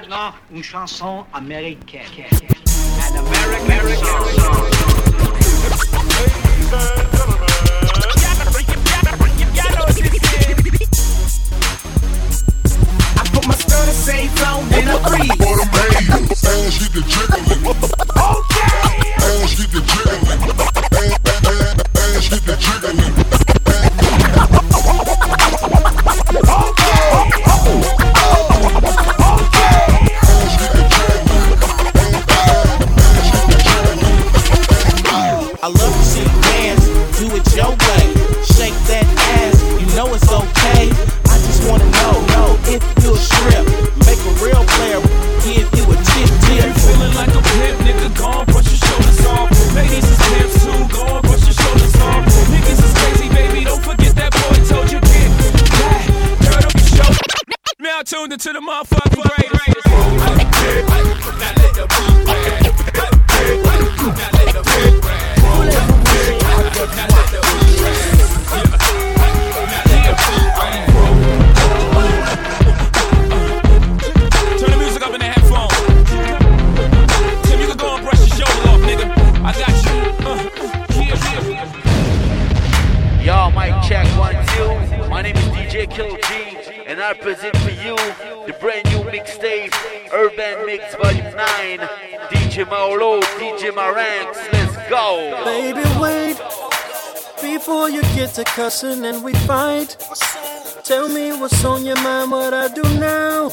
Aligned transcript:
maintenant 0.00 0.32
une 0.54 0.62
chanson 0.62 1.24
américaine. 1.32 2.02
An 3.02 3.16
American. 3.16 4.06
I 13.16 13.24
put 13.32 13.46
my 13.46 13.54
safe 13.54 14.46
on 14.46 14.72
and 14.72 14.88
I 14.88 14.98
breathe. 15.08 15.32
For 15.38 15.56
them 15.56 15.68
haters, 15.72 16.44
ass 16.44 16.78
get 16.78 16.92
the 16.92 17.02
jiggling. 17.02 17.66
Okay. 17.66 18.68
Ass 19.18 19.52
get 19.58 19.70
the 19.72 19.80
jiggling. 19.90 20.24
Ass, 20.92 21.14
ass, 21.44 21.74
ass 22.16 22.28
get 22.28 22.42
the 22.46 22.54
jiggling. 22.56 23.47
Cussing 98.58 99.04
and 99.04 99.22
we 99.22 99.32
fight. 99.46 99.96
Tell 100.82 101.08
me 101.08 101.30
what's 101.30 101.64
on 101.64 101.86
your 101.86 101.94
mind, 102.02 102.32
what 102.32 102.52
I 102.52 102.66
do 102.66 102.82
now. 102.98 103.50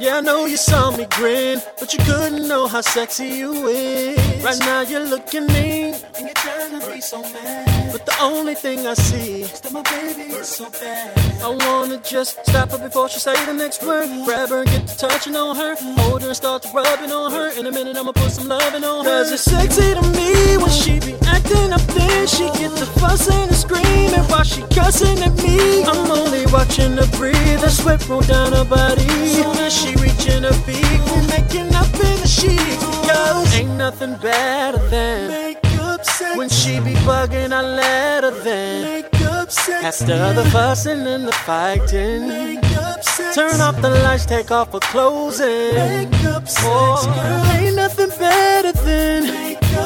Yeah, 0.00 0.16
I 0.16 0.20
know 0.22 0.46
you 0.46 0.56
saw 0.56 0.90
me 0.96 1.06
grin, 1.10 1.60
but 1.78 1.92
you 1.92 2.04
couldn't 2.04 2.48
know 2.48 2.66
how 2.66 2.80
sexy 2.80 3.28
you 3.28 3.68
is. 3.68 4.44
Right 4.44 4.58
now 4.60 4.80
you're 4.80 5.06
looking 5.06 5.46
mean, 5.46 5.94
and 6.16 6.26
you're 6.26 6.34
trying 6.34 6.80
to 6.80 6.90
be 6.90 7.00
so 7.00 7.22
mad. 7.22 7.92
But 7.92 8.04
the 8.04 8.16
only 8.20 8.56
thing 8.56 8.86
I 8.88 8.94
see 8.94 9.42
is 9.42 9.60
that 9.60 9.72
my 9.72 9.82
baby 9.82 10.34
is 10.34 10.48
so 10.48 10.68
bad. 10.68 11.16
I 11.40 11.48
wanna 11.48 11.98
just 11.98 12.44
stop 12.44 12.70
her 12.72 12.78
before 12.78 13.08
she 13.08 13.20
say 13.20 13.34
the 13.46 13.52
next 13.54 13.84
word. 13.84 14.08
Grab 14.24 14.48
her 14.48 14.62
and 14.62 14.68
get 14.68 14.88
to 14.88 14.96
touching 14.96 15.36
on 15.36 15.54
her. 15.56 15.76
Hold 16.02 16.22
her 16.22 16.28
and 16.28 16.36
start 16.36 16.62
to 16.62 16.70
rubbing 16.70 17.12
on 17.12 17.30
her. 17.30 17.50
In 17.58 17.66
a 17.66 17.70
minute, 17.70 17.96
I'ma 17.96 18.12
put 18.12 18.32
some 18.32 18.48
loving 18.48 18.82
on 18.82 19.04
her. 19.04 19.22
Cause 19.22 19.30
it's 19.30 19.42
sexy 19.42 19.94
to 19.94 20.02
me 20.18 20.56
when 20.56 20.70
she 20.70 20.98
be 20.98 21.14
acting 21.26 21.72
up 21.72 21.82
then. 21.94 22.26
She 22.26 22.46
get 22.58 22.72
the 22.72 22.86
fussing 22.98 23.48
and 23.48 23.54
screaming 23.54 24.24
while 24.32 24.42
she 24.42 24.62
cussing 24.74 25.18
at 25.22 25.34
me. 25.42 25.84
I'm 25.84 26.10
only 26.10 26.46
watching 26.46 26.96
her 26.96 27.06
breathe. 27.18 27.60
The 27.60 27.68
sweat 27.68 28.08
roll 28.08 28.22
down 28.22 28.52
her 28.52 28.64
body. 28.64 29.06
Soon 29.06 29.56
as 29.58 29.72
she 29.72 29.83
reaching 29.96 30.42
her 30.42 30.56
peak, 30.66 31.00
we're 31.08 31.26
making 31.28 31.74
up 31.74 31.92
in 31.94 32.16
the 32.22 32.26
sheets. 32.26 32.84
Because 33.00 33.54
ain't 33.54 33.76
nothing 33.76 34.16
better 34.16 34.78
than 34.88 35.28
makeup 35.28 36.04
sex. 36.04 36.36
When 36.36 36.48
she 36.48 36.80
be 36.80 36.94
bugging, 37.06 37.52
I 37.52 37.62
let 37.62 38.24
her 38.24 38.30
then. 38.42 38.84
Makeup 38.84 39.50
sex. 39.50 39.84
After 39.84 40.32
the 40.32 40.44
fussing 40.50 41.06
and 41.06 41.26
the 41.28 41.32
fighting. 41.32 42.28
Makeup 42.28 43.02
sex. 43.04 43.34
Turn 43.34 43.60
off 43.60 43.80
the 43.82 43.90
lights, 43.90 44.26
take 44.26 44.50
off 44.50 44.72
her 44.72 44.80
clothes 44.80 45.40
and 45.40 46.10
makeup 46.10 46.48
sex. 46.48 46.64
Oh, 46.66 47.58
ain't 47.58 47.76
nothing 47.76 48.10
better 48.18 48.72
than 48.72 49.43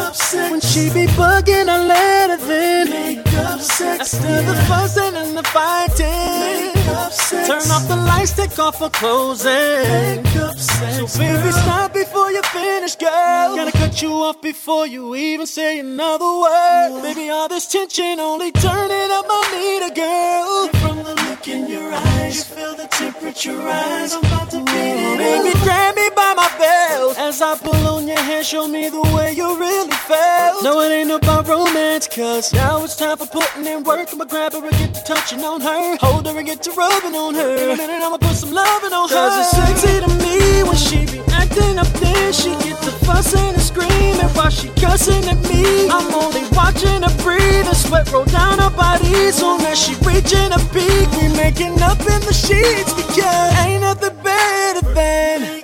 makeup 0.09 0.17
sex. 0.17 0.51
When 0.51 0.61
she 0.61 0.91
be 0.93 1.07
bugging, 1.13 1.69
I 1.69 1.87
let 1.87 2.31
her 2.31 2.47
then. 2.47 2.91
Makeup 2.91 3.61
sex. 3.61 4.15
After 4.15 4.43
the 4.43 4.55
fussing 4.67 5.15
and 5.15 5.37
the 5.37 5.43
fighting. 5.43 6.75
Makeup 6.75 7.13
sex. 7.13 7.49
Turn 7.49 7.71
off 7.71 7.89
the 7.89 7.97
lights, 7.97 8.33
take 8.33 8.59
off 8.59 8.79
her 8.79 8.91
clothes 8.91 9.45
and 9.47 10.25
makeup 10.25 10.57
sex. 10.59 11.13
So 11.13 11.19
baby, 11.19 11.51
stop 11.53 11.93
before 11.93 12.31
you 12.31 12.43
finish, 12.43 12.97
girl. 12.97 13.57
Gotta 13.57 13.73
cut 13.73 14.01
you 14.03 14.13
off 14.13 14.41
before 14.41 14.87
you 14.87 15.15
even 15.15 15.47
say 15.47 15.81
another 15.81 16.25
word. 16.25 17.03
Baby, 17.03 17.31
all 17.31 17.49
this 17.49 17.67
tension 17.67 18.21
only 18.21 18.53
turning 18.53 19.11
up 19.11 19.27
my 19.29 19.43
meter, 19.53 19.95
girl. 19.95 20.69
From 20.81 20.99
the 21.05 21.15
look 21.29 21.49
in 21.49 21.69
your 21.69 21.93
eyes, 21.93 22.37
you 22.37 22.57
feel 22.57 22.75
the 22.77 22.87
temperature 22.87 23.57
rise. 23.57 24.15
I'm 24.15 24.25
about 24.25 24.51
to 24.51 24.59
beat 24.59 24.73
it. 24.73 25.19
Baby, 25.19 25.59
grab 25.65 25.98
my 26.39 26.49
belt 26.57 27.19
as 27.19 27.43
I 27.43 27.59
pull 27.59 27.85
on 27.95 28.07
your 28.07 28.23
hair. 28.29 28.45
Show 28.45 28.69
me 28.69 28.89
the 28.89 29.03
way 29.15 29.33
you 29.33 29.49
really 29.59 29.99
felt. 30.11 30.63
No, 30.63 30.81
it 30.81 30.93
ain't 30.99 31.11
about 31.11 31.49
romance, 31.49 32.07
cause 32.07 32.53
now 32.53 32.85
it's 32.85 32.95
time 32.95 33.17
for 33.17 33.27
putting 33.27 33.67
in 33.67 33.83
work. 33.83 34.09
I'ma 34.13 34.25
grab 34.25 34.53
her 34.53 34.63
and 34.63 34.77
get 34.79 34.95
to 34.95 35.03
touching 35.03 35.43
on 35.43 35.61
her. 35.61 35.97
Hold 36.05 36.27
her 36.27 36.39
and 36.39 36.47
get 36.47 36.63
to 36.63 36.71
rubbing 36.73 37.17
on 37.17 37.35
her. 37.35 37.55
In 37.57 37.71
a 37.75 37.77
minute, 37.77 38.03
I'ma 38.07 38.19
put 38.19 38.37
some 38.37 38.53
loving 38.53 38.93
on 38.93 39.09
her. 39.09 39.15
Cause 39.23 39.37
it's 39.43 39.53
sexy 39.59 39.95
to 40.05 40.11
me 40.25 40.63
when 40.69 40.79
she 40.87 40.99
be 41.11 41.21
acting 41.43 41.77
up 41.83 41.91
there. 42.05 42.33
She 42.33 42.51
get 42.63 42.79
the 42.87 42.95
fussing 43.07 43.53
and 43.59 43.67
screaming 43.71 44.31
while 44.39 44.51
she 44.51 44.69
cussing 44.83 45.25
at 45.33 45.41
me. 45.51 45.91
I'm 45.91 46.15
only 46.23 46.45
watching 46.55 47.03
her 47.03 47.15
breathe 47.27 47.67
and 47.67 47.77
sweat 47.77 48.13
roll 48.13 48.27
down 48.27 48.59
her 48.61 48.71
body. 48.71 49.33
Soon 49.33 49.61
as 49.63 49.79
she 49.83 49.95
reaching 50.07 50.51
a 50.55 50.61
peak, 50.71 51.07
we 51.19 51.27
making 51.35 51.83
up 51.83 52.01
in 52.15 52.21
the 52.31 52.37
sheets 52.47 52.93
because 52.95 53.51
ain't 53.67 53.83
nothing 53.83 54.15
better 54.23 54.87
than. 54.95 55.58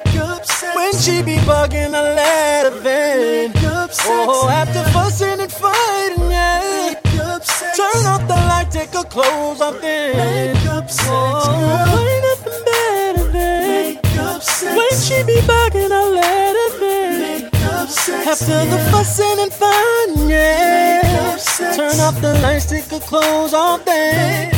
When 0.85 1.01
she 1.01 1.23
be 1.23 1.37
bugging, 1.49 1.95
I 1.95 2.03
let 2.15 2.71
her 2.71 2.83
sex. 2.83 4.07
Oh, 4.07 4.49
after 4.51 4.85
fussing 4.93 5.41
and 5.41 5.51
fighting, 5.51 6.31
yeah. 6.31 6.93
Turn 7.75 8.05
off 8.05 8.29
the 8.29 8.37
light, 8.51 8.69
take 8.71 8.93
her 8.93 9.03
clothes 9.05 9.63
off 9.63 9.81
then. 9.81 10.55
Oh, 11.09 11.41
ain't 12.05 12.23
nothing 12.29 12.65
better 12.69 13.27
than. 13.33 13.97
When 14.77 14.95
she 15.01 15.23
be 15.25 15.41
bugging, 15.49 15.91
I 15.91 16.05
let 16.21 16.55
her 16.61 17.87
sex. 17.89 18.09
After 18.29 18.67
the 18.67 18.79
fussing 18.93 19.39
and 19.41 19.53
fighting, 19.53 20.29
yeah. 20.29 21.39
Turn 21.77 21.99
off 22.01 22.21
the 22.21 22.39
lights, 22.43 22.67
take 22.67 22.85
her 22.91 23.01
clothes 23.01 23.55
off 23.55 23.83
then. 23.87 24.53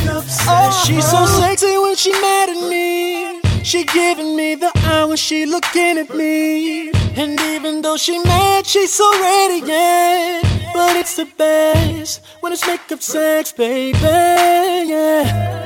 Oh, 0.49 0.85
she's 0.85 1.09
so 1.09 1.25
sexy 1.25 1.79
when 1.79 1.95
she 1.95 2.11
mad 2.11 2.49
at 2.49 2.69
me. 2.69 3.36
She 3.67 3.83
giving 3.83 4.37
me 4.37 4.55
the 4.55 4.71
eye 4.77 5.05
when 5.07 5.17
she 5.17 5.45
looking 5.45 5.99
at 5.99 6.15
me. 6.15 6.91
And 7.17 7.41
even 7.41 7.83
though 7.83 7.97
she 7.97 8.17
mad, 8.21 8.65
she's 8.65 8.93
so 8.93 9.11
radiant. 9.21 10.47
But 10.73 10.95
it's 10.95 11.17
the 11.17 11.27
best 11.37 12.23
when 12.39 12.53
it's 12.53 12.65
makeup 12.65 13.03
sex, 13.03 13.51
baby. 13.51 13.99
Yeah. 13.99 15.57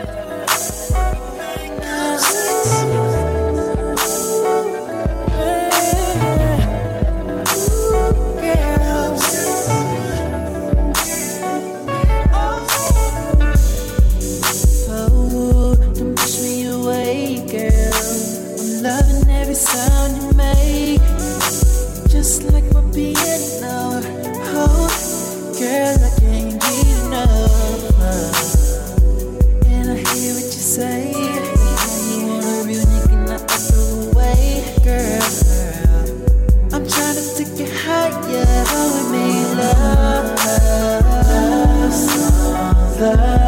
Song, 43.01 43.40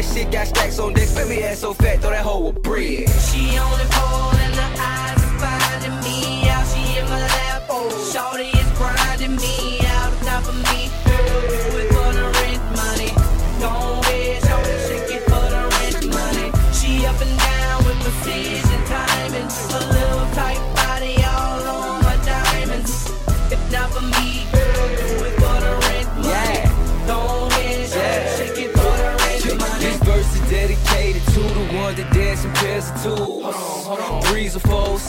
that 0.00 0.14
shit 0.14 0.30
got 0.30 0.46
stacks 0.46 0.78
on 0.78 0.92
deck. 0.92 1.08
Spit 1.08 1.28
me 1.28 1.42
ass 1.42 1.58
so 1.58 1.74
fat, 1.74 2.00
throw 2.00 2.10
that 2.10 2.24
hoe 2.24 2.48
a 2.48 2.52
bread. 2.52 3.08
She 3.08 3.58
only. 3.58 3.84
the. 3.84 4.39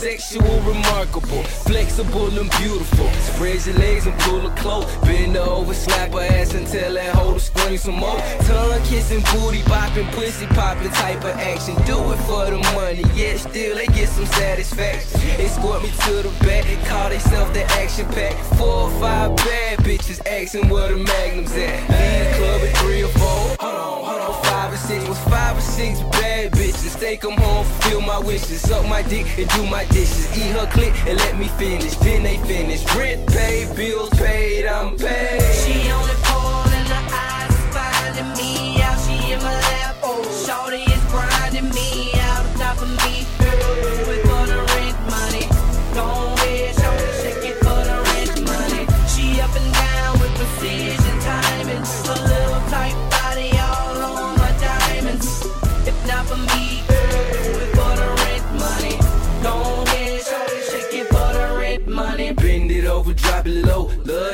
Sexual, 0.02 0.62
remarkable, 0.62 1.44
flexible 1.44 2.40
and 2.40 2.50
beautiful. 2.58 3.08
Spread 3.22 3.64
your 3.68 3.76
legs 3.76 4.08
and 4.08 4.20
pull 4.22 4.40
her 4.40 4.56
close. 4.56 4.86
Bend 5.06 5.36
the 5.36 5.44
over, 5.44 5.76
slap 5.76 6.12
her 6.14 6.22
ass 6.22 6.56
until 6.56 6.96
that 6.96 7.14
hold 7.14 7.36
to 7.36 7.40
scream 7.40 7.78
some 7.78 7.98
more. 7.98 8.18
Tongue 8.48 8.82
kissing, 8.86 9.22
booty 9.32 9.62
bopping, 9.70 10.12
pussy 10.14 10.48
popping 10.48 10.90
type 10.90 11.24
of 11.24 11.38
action. 11.38 11.76
Do 11.86 12.00
it 12.14 12.18
for 12.26 12.50
the 12.50 12.58
money, 12.74 13.04
yet 13.14 13.42
still 13.42 13.76
they 13.76 13.86
get 13.86 14.10
some 14.10 14.26
satisfaction. 14.26 15.22
Escort 15.40 15.84
me 15.84 15.90
to 15.90 16.24
the 16.24 16.34
back, 16.46 16.66
call 16.88 17.12
themselves 17.12 17.52
the 17.52 17.64
action 17.66 18.08
pack. 18.08 18.34
Four 18.58 18.90
or 18.90 18.90
five 19.00 19.36
bad 19.36 19.78
bitches 19.86 20.20
asking 20.26 20.68
where 20.70 20.92
the 20.92 20.98
magnums 20.98 21.52
at. 21.52 21.80
Leave 21.92 22.38
club 22.38 22.62
at 22.64 22.78
three 22.78 23.04
or 23.04 23.08
four. 23.10 23.56
Hold 23.60 23.76
on, 23.76 24.06
hold 24.06 24.46
on 24.46 24.51
six 24.82 25.08
with 25.08 25.18
five 25.30 25.58
or 25.58 25.62
six 25.62 26.02
bad 26.18 26.52
bitches. 26.52 27.00
Take 27.00 27.22
them 27.22 27.38
home, 27.38 27.66
fulfill 27.66 28.02
my 28.02 28.20
wishes. 28.20 28.62
Suck 28.62 28.86
my 28.88 29.02
dick 29.04 29.26
and 29.38 29.50
do 29.50 29.66
my 29.68 29.86
dishes. 29.86 30.26
Eat 30.38 30.52
her 30.58 30.68
clit 30.68 30.94
and 31.08 31.18
let 31.20 31.38
me 31.38 31.48
finish. 31.60 31.96
Then 31.98 32.24
they 32.24 32.38
finish. 32.38 32.84
Rent 32.96 33.28
paid, 33.28 33.76
bills 33.76 34.10
paid, 34.12 34.66
I'm 34.66 34.98
paid. 34.98 35.42
She 35.64 35.92
only 35.92 36.16
pouring 36.28 36.88
her 36.94 37.06
eyes, 37.12 37.56
finding 37.74 38.32
me. 38.38 38.71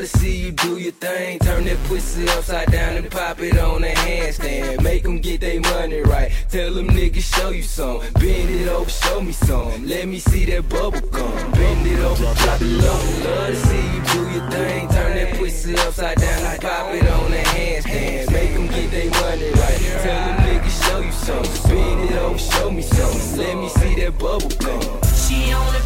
See 0.07 0.37
you 0.37 0.51
do 0.51 0.77
your 0.77 0.91
thing. 0.93 1.39
Turn 1.39 1.65
that 1.65 1.77
pussy 1.85 2.27
upside 2.29 2.71
down 2.71 2.95
and 2.95 3.11
pop 3.11 3.39
it 3.39 3.57
on 3.59 3.83
a 3.83 3.87
handstand. 3.87 4.81
Make 4.81 5.03
them 5.03 5.19
get 5.19 5.41
their 5.41 5.59
money 5.59 6.01
right. 6.01 6.31
Tell 6.49 6.73
them 6.73 6.87
niggas 6.87 7.35
show 7.35 7.49
you 7.49 7.63
some. 7.63 7.99
Bend 8.13 8.49
it 8.49 8.67
over, 8.67 8.89
show 8.89 9.21
me 9.21 9.31
some. 9.31 9.85
Let 9.85 10.07
me 10.07 10.19
see 10.19 10.45
that 10.45 10.67
bubble 10.69 11.01
gum. 11.09 11.51
Bend 11.51 11.87
it 11.87 11.99
over, 11.99 12.33
drop 12.33 12.61
it 12.61 12.65
low. 12.65 13.01
Love 13.25 13.47
to 13.47 13.55
see 13.55 13.85
you 13.93 14.01
do 14.13 14.21
your 14.31 14.49
thing. 14.49 14.87
Turn 14.89 15.15
that 15.17 15.35
pussy 15.37 15.73
upside 15.75 16.17
down 16.17 16.43
and 16.43 16.61
pop 16.61 16.93
it 16.93 17.07
on 17.07 17.33
a 17.33 17.43
handstand. 17.53 18.31
Make 18.31 18.53
them 18.53 18.67
get 18.67 18.91
their 18.91 19.09
money 19.09 19.51
right. 19.51 19.79
Tell 20.03 20.25
them 20.25 20.37
niggas 20.47 20.77
show 20.85 20.99
you 21.01 21.11
some. 21.11 21.69
Bend 21.69 22.09
it 22.09 22.17
over, 22.17 22.37
show 22.37 22.71
me 22.71 22.81
some. 22.81 23.37
Let 23.37 23.57
me 23.57 23.69
see 23.69 23.95
that 24.01 24.17
bubble 24.17 24.49
gum. 24.63 24.81
She 25.15 25.51
on 25.51 25.73
the 25.73 25.81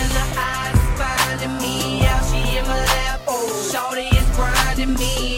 and 0.00 0.10
the 0.10 0.24
eyes 0.38 0.78
finding 0.98 1.58
me 1.58 2.06
out. 2.06 2.27
Me 4.98 5.37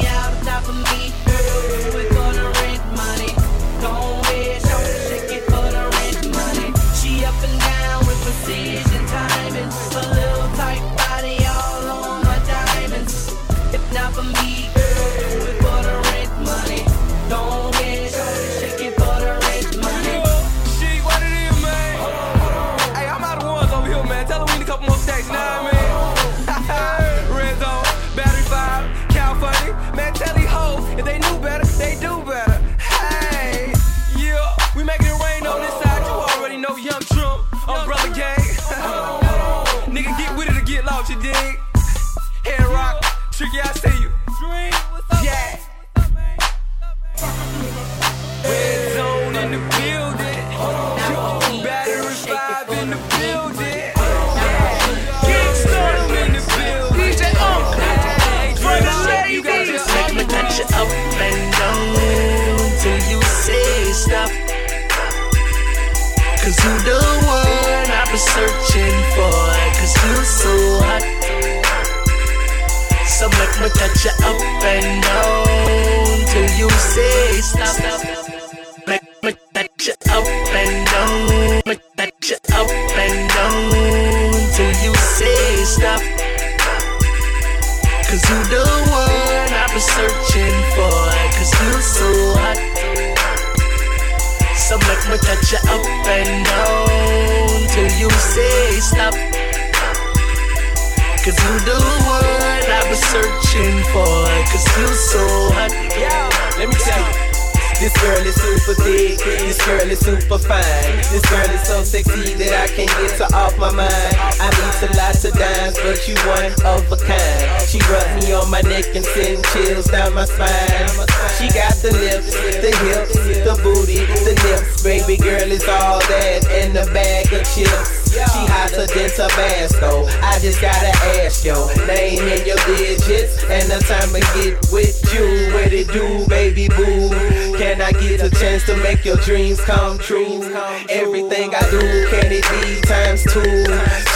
you 116.11 116.17
one 116.26 116.52
of 116.67 116.90
a 116.90 116.97
kind. 116.97 117.62
She 117.69 117.79
rubbed 117.87 118.25
me 118.25 118.33
on 118.33 118.50
my 118.50 118.61
neck 118.62 118.85
and 118.95 119.05
send 119.05 119.45
chills 119.52 119.87
down 119.87 120.14
my 120.14 120.25
spine. 120.25 120.90
She 121.38 121.47
got 121.55 121.75
the 121.79 121.95
lips, 121.95 122.35
the 122.35 122.73
hips, 122.83 123.14
the 123.47 123.55
booty, 123.62 124.02
the 124.26 124.35
nips. 124.43 124.83
Baby 124.83 125.17
girl 125.17 125.50
is 125.50 125.67
all 125.69 126.00
that 126.00 126.47
and 126.50 126.76
a 126.76 126.87
bag 126.93 127.33
of 127.33 127.47
chips. 127.55 128.00
She 128.11 128.43
hotter 128.50 128.87
than 128.87 129.11
Tabasco. 129.11 130.07
I 130.23 130.38
just 130.40 130.61
gotta 130.61 130.93
ask 131.23 131.45
yo, 131.45 131.55
name 131.87 132.26
in 132.26 132.47
your 132.47 132.59
digits 132.67 133.45
and 133.45 133.71
the 133.71 133.79
time 133.87 134.11
to 134.11 134.21
get 134.35 134.59
with 134.73 134.99
you. 135.14 135.52
What 135.55 135.73
it 135.73 135.88
do, 135.93 136.26
baby 136.29 136.69
boo? 136.69 137.11
Can 137.57 137.81
I 137.81 137.93
get 137.93 138.21
a 138.21 138.31
chance 138.31 138.67
to 138.67 138.76
make 138.79 139.05
your 139.05 139.17
dreams 139.17 139.61
come 139.61 139.99
true? 139.99 140.43
Everything 140.88 141.55
I 141.55 141.62
do, 141.71 141.81
can 142.11 142.33
it 142.33 142.45
be 142.50 142.81
times 142.83 143.23
two? 143.25 143.64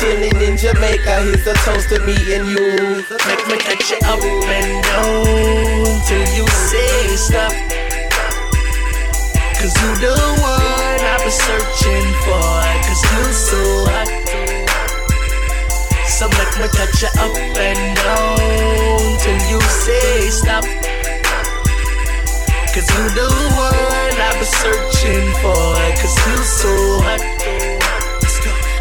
Chilling 0.01 0.37
in 0.43 0.57
Jamaica, 0.57 1.23
here's 1.23 1.47
a 1.47 1.55
toast 1.65 1.89
to 1.91 2.01
me 2.07 2.17
and 2.35 2.49
you. 2.49 3.05
Make 3.27 3.47
me 3.49 3.57
touch 3.59 3.91
you 3.91 3.99
up 4.05 4.21
and 4.23 4.85
down 4.85 5.25
Till 6.07 6.27
you 6.37 6.47
say 6.49 7.17
stop 7.17 7.53
Cause 9.57 9.75
you 9.81 9.91
the 10.05 10.13
one 10.45 11.01
I've 11.01 11.21
been 11.21 11.31
searching 11.31 12.09
for 12.25 12.45
Cause 12.85 13.03
you 13.13 13.25
So 13.33 13.64
you 17.05 17.21
up 17.21 17.37
and 17.37 17.97
down 17.97 19.19
Till 19.21 19.41
you 19.51 19.61
say 19.61 20.31
stop 20.31 20.65
Cause 22.73 22.89
you 22.89 23.05
the 23.13 23.29
one 23.57 24.17
I've 24.21 24.35
been 24.41 24.49
searching 24.49 25.29
for 25.43 25.77
Cause 26.01 26.17
you 26.27 26.37
so 26.45 26.73
hot 27.05 27.21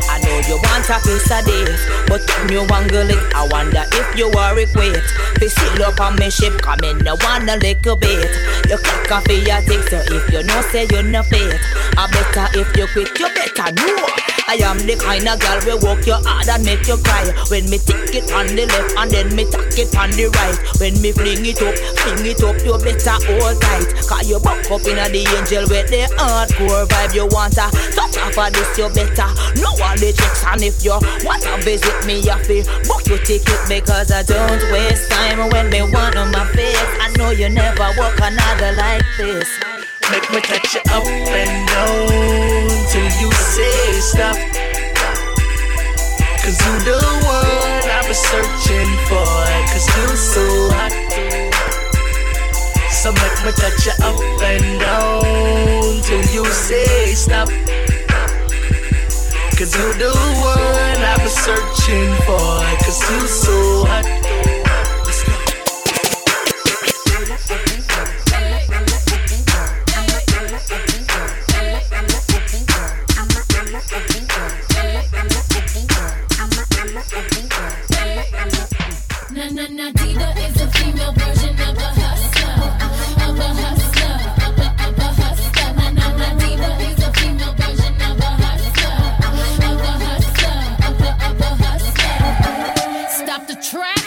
I 0.10 0.20
know 0.20 0.40
you 0.48 0.56
want 0.56 0.90
a 0.90 1.00
piece 1.02 1.32
of 1.32 1.44
this, 1.46 1.82
but 2.08 2.22
when 2.38 2.52
you 2.52 2.64
wangle 2.70 3.10
it, 3.10 3.34
I 3.34 3.48
wonder 3.50 3.84
if 3.94 4.16
you 4.16 4.30
are 4.38 4.58
equipped. 4.60 5.10
Fi 5.40 5.48
sail 5.48 5.84
up 5.84 6.00
on 6.00 6.16
me 6.18 6.30
ship, 6.30 6.62
come 6.62 6.80
in, 6.84 7.00
no 7.00 7.16
want 7.22 7.50
a 7.50 7.58
little 7.58 7.96
bit. 7.96 8.30
You 8.70 8.78
click 8.78 9.12
off 9.12 9.28
your 9.28 9.62
tick, 9.62 9.90
so 9.90 10.04
if 10.06 10.32
you 10.32 10.44
know 10.44 10.62
say 10.70 10.86
you're 10.92 11.04
not 11.04 11.26
fit, 11.26 11.60
I 11.98 12.08
better 12.12 12.60
if 12.60 12.78
you 12.78 12.88
quit, 12.94 13.20
you 13.20 13.28
better 13.34 13.72
know. 13.74 14.23
I 14.48 14.60
am 14.62 14.78
the 14.84 14.96
kind 15.00 15.26
of 15.26 15.40
girl 15.40 15.60
we 15.64 15.74
walk 15.80 16.04
you 16.06 16.20
hard 16.20 16.48
and 16.50 16.64
make 16.66 16.86
you 16.88 16.98
cry. 17.00 17.26
When 17.48 17.70
me 17.70 17.80
tick 17.80 18.14
it 18.14 18.30
on 18.32 18.48
the 18.52 18.68
left 18.68 18.94
and 19.00 19.10
then 19.10 19.28
me 19.36 19.48
tack 19.48 19.72
it 19.80 19.96
on 19.96 20.12
the 20.12 20.28
right. 20.30 20.58
When 20.78 20.94
me 21.00 21.12
fling 21.16 21.46
it 21.46 21.62
up, 21.64 21.76
fling 22.04 22.26
it 22.28 22.44
up, 22.44 22.58
you 22.62 22.76
better 22.78 23.18
hold 23.24 23.58
tight. 23.62 23.90
Cause 24.06 24.28
you 24.28 24.40
buck 24.40 24.62
up 24.68 24.84
in 24.84 25.00
the 25.00 25.22
angel 25.38 25.66
with 25.72 25.88
the 25.88 26.06
hardcore 26.20 26.86
vibe. 26.86 27.16
You 27.16 27.26
want 27.32 27.56
a 27.58 27.68
touch 27.96 28.18
off 28.20 28.38
of 28.38 28.50
this, 28.52 28.72
you 28.78 28.90
better 28.92 29.30
know 29.58 29.74
all 29.80 29.98
the 29.98 30.12
tricks. 30.12 30.44
And 30.46 30.62
if 30.62 30.84
you 30.84 30.98
want 31.24 31.44
to 31.48 31.58
visit 31.64 31.98
me, 32.06 32.20
you 32.20 32.38
feel 32.44 32.66
book 32.86 33.06
your 33.08 33.22
ticket 33.24 33.62
because 33.70 34.12
I 34.12 34.24
don't 34.24 34.62
waste 34.70 35.10
time 35.10 35.50
when 35.50 35.70
me 35.70 35.82
want 35.88 36.16
on 36.20 36.32
my 36.32 36.46
face. 36.52 36.78
I 37.00 37.10
know 37.18 37.32
you 37.32 37.50
never 37.50 37.90
walk 37.98 38.20
another 38.20 38.76
like 38.76 39.08
this. 39.18 39.50
Make 40.12 40.30
me 40.30 40.42
touch 40.42 40.76
you 40.76 40.82
up 40.92 41.06
and 41.08 41.68
down 41.70 42.63
Till 42.94 43.10
you 43.22 43.32
say 43.32 44.00
stop. 44.02 44.38
Cause 46.44 46.60
you 46.62 46.74
the 46.86 47.00
one 47.26 47.90
I've 47.90 48.06
been 48.06 48.14
searching 48.14 48.92
for. 49.10 49.26
Cause 49.74 49.88
you 49.98 50.08
so 50.16 50.46
hot. 50.78 50.94
So 52.92 53.12
make 53.12 53.38
me 53.44 53.52
touch 53.58 53.88
you 53.88 53.94
up 54.06 54.20
and 54.44 54.80
down 54.80 56.04
Till 56.04 56.22
you 56.36 56.46
say 56.46 57.16
stop. 57.16 57.50
Cause 59.58 59.74
you 59.74 59.94
the 59.98 60.14
one 60.46 61.02
I've 61.02 61.18
been 61.18 61.30
searching 61.30 62.14
for. 62.28 62.62
Cause 62.86 63.02
you 63.10 63.28
so 63.28 63.86
hot 63.88 64.23
Na 79.44 79.50
na 79.50 79.68
na 79.68 80.30
is 80.40 80.62
a 80.62 80.68
female 80.72 81.12
version 81.12 81.54
of 81.68 81.76
a 81.76 81.90
hustler, 82.00 82.56
of 83.28 83.38
a 83.38 83.50
hustler, 83.62 84.16
of 84.48 84.58
a 84.58 84.68
of 84.88 84.98
a 84.98 85.10
hustler. 85.20 85.70
Na 85.76 85.88
na 85.92 86.08
na 86.16 86.72
is 86.88 87.04
a 87.04 87.12
female 87.12 87.54
version 87.60 87.94
of 88.08 88.20
a 88.20 88.32
hustler, 88.40 89.00
of 89.68 89.82
a 89.84 89.96
hustler, 90.08 90.60
of 90.88 91.02
a 91.02 91.12
of 91.28 91.42
a 91.42 91.52
hustler. 91.60 93.26
Stop 93.26 93.48
the 93.48 93.56
track 93.70 94.04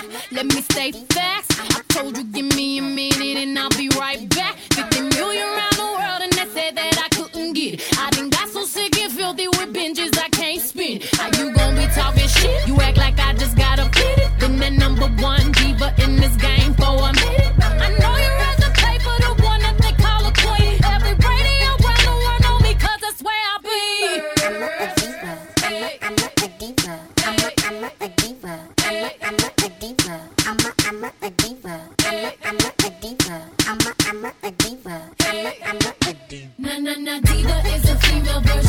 Neither 37.26 37.60
is 37.74 37.90
a 37.90 37.96
female 37.96 38.40
version. 38.40 38.65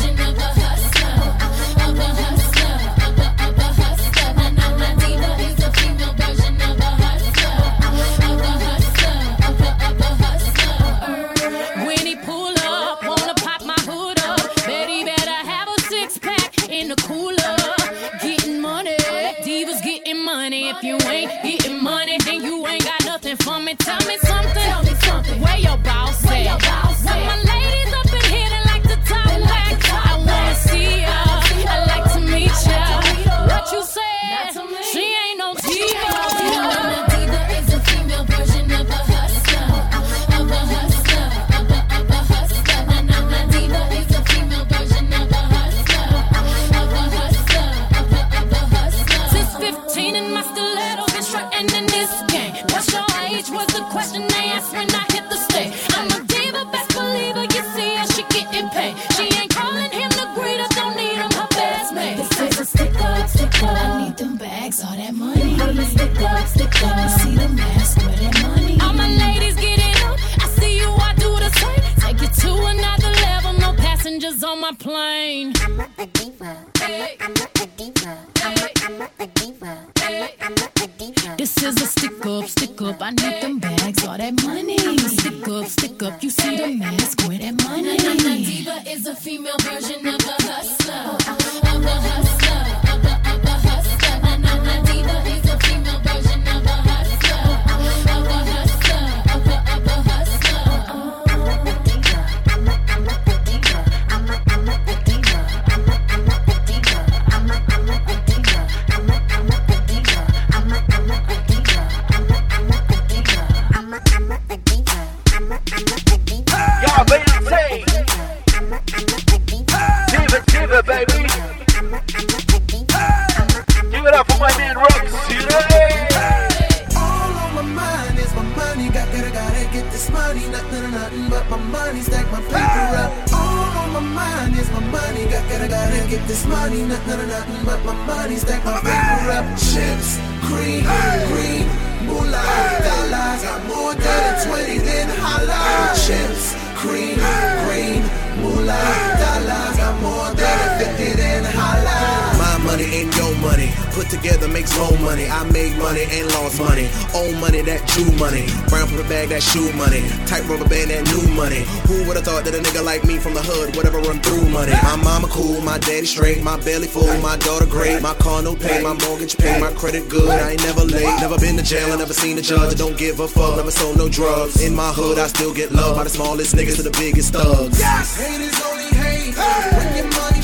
makes 154.68 154.78
more 154.78 154.98
money. 155.00 155.28
I 155.28 155.44
make 155.50 155.76
money 155.76 156.04
and 156.10 156.28
lost 156.32 156.60
money. 156.60 156.88
Old 157.14 157.36
money, 157.40 157.62
that 157.62 157.86
true 157.88 158.10
money. 158.18 158.46
Brown 158.68 158.88
paper 158.88 159.08
bag, 159.08 159.28
that 159.30 159.42
shoe 159.42 159.72
money. 159.72 160.02
Tight 160.26 160.44
rubber 160.48 160.68
band, 160.68 160.90
that 160.90 161.04
new 161.08 161.34
money. 161.34 161.64
Who 161.86 162.06
would've 162.06 162.24
thought 162.24 162.44
that 162.44 162.54
a 162.54 162.58
nigga 162.58 162.84
like 162.84 163.04
me 163.04 163.18
from 163.18 163.34
the 163.34 163.42
hood 163.42 163.76
would 163.76 163.86
ever 163.86 164.00
run 164.00 164.20
through 164.20 164.48
money? 164.48 164.72
My 164.82 164.96
mama 164.96 165.28
cool, 165.28 165.60
my 165.60 165.78
daddy 165.78 166.06
straight, 166.06 166.42
my 166.42 166.58
belly 166.60 166.86
full, 166.86 167.08
my 167.20 167.36
daughter 167.38 167.66
great. 167.66 168.02
My 168.02 168.14
car 168.14 168.42
no 168.42 168.54
pay, 168.54 168.82
my 168.82 168.94
mortgage 169.06 169.36
pay, 169.36 169.60
my 169.60 169.72
credit 169.72 170.08
good. 170.08 170.28
I 170.28 170.52
ain't 170.52 170.62
never 170.64 170.84
late. 170.84 171.20
Never 171.20 171.38
been 171.38 171.56
to 171.56 171.62
jail, 171.62 171.92
I 171.92 171.96
never 171.96 172.14
seen 172.14 172.38
a 172.38 172.42
judge. 172.42 172.72
I 172.72 172.76
don't 172.76 172.96
give 172.96 173.20
a 173.20 173.28
fuck. 173.28 173.56
Never 173.56 173.70
sold 173.70 173.96
no 173.96 174.08
drugs. 174.08 174.62
In 174.62 174.74
my 174.74 174.92
hood, 174.92 175.18
I 175.18 175.26
still 175.28 175.54
get 175.54 175.72
love 175.72 175.96
by 175.96 176.04
the 176.04 176.10
smallest 176.10 176.54
niggas 176.54 176.76
to 176.76 176.82
the 176.82 176.94
biggest 176.98 177.32
thugs. 177.32 177.78
Yes, 177.78 178.16
hate 178.16 178.40
is 178.40 178.60
only 178.64 178.84
hate. 178.96 179.34
Hey. 179.34 179.70
Bring 179.72 179.96
your 179.96 180.20
money. 180.20 180.37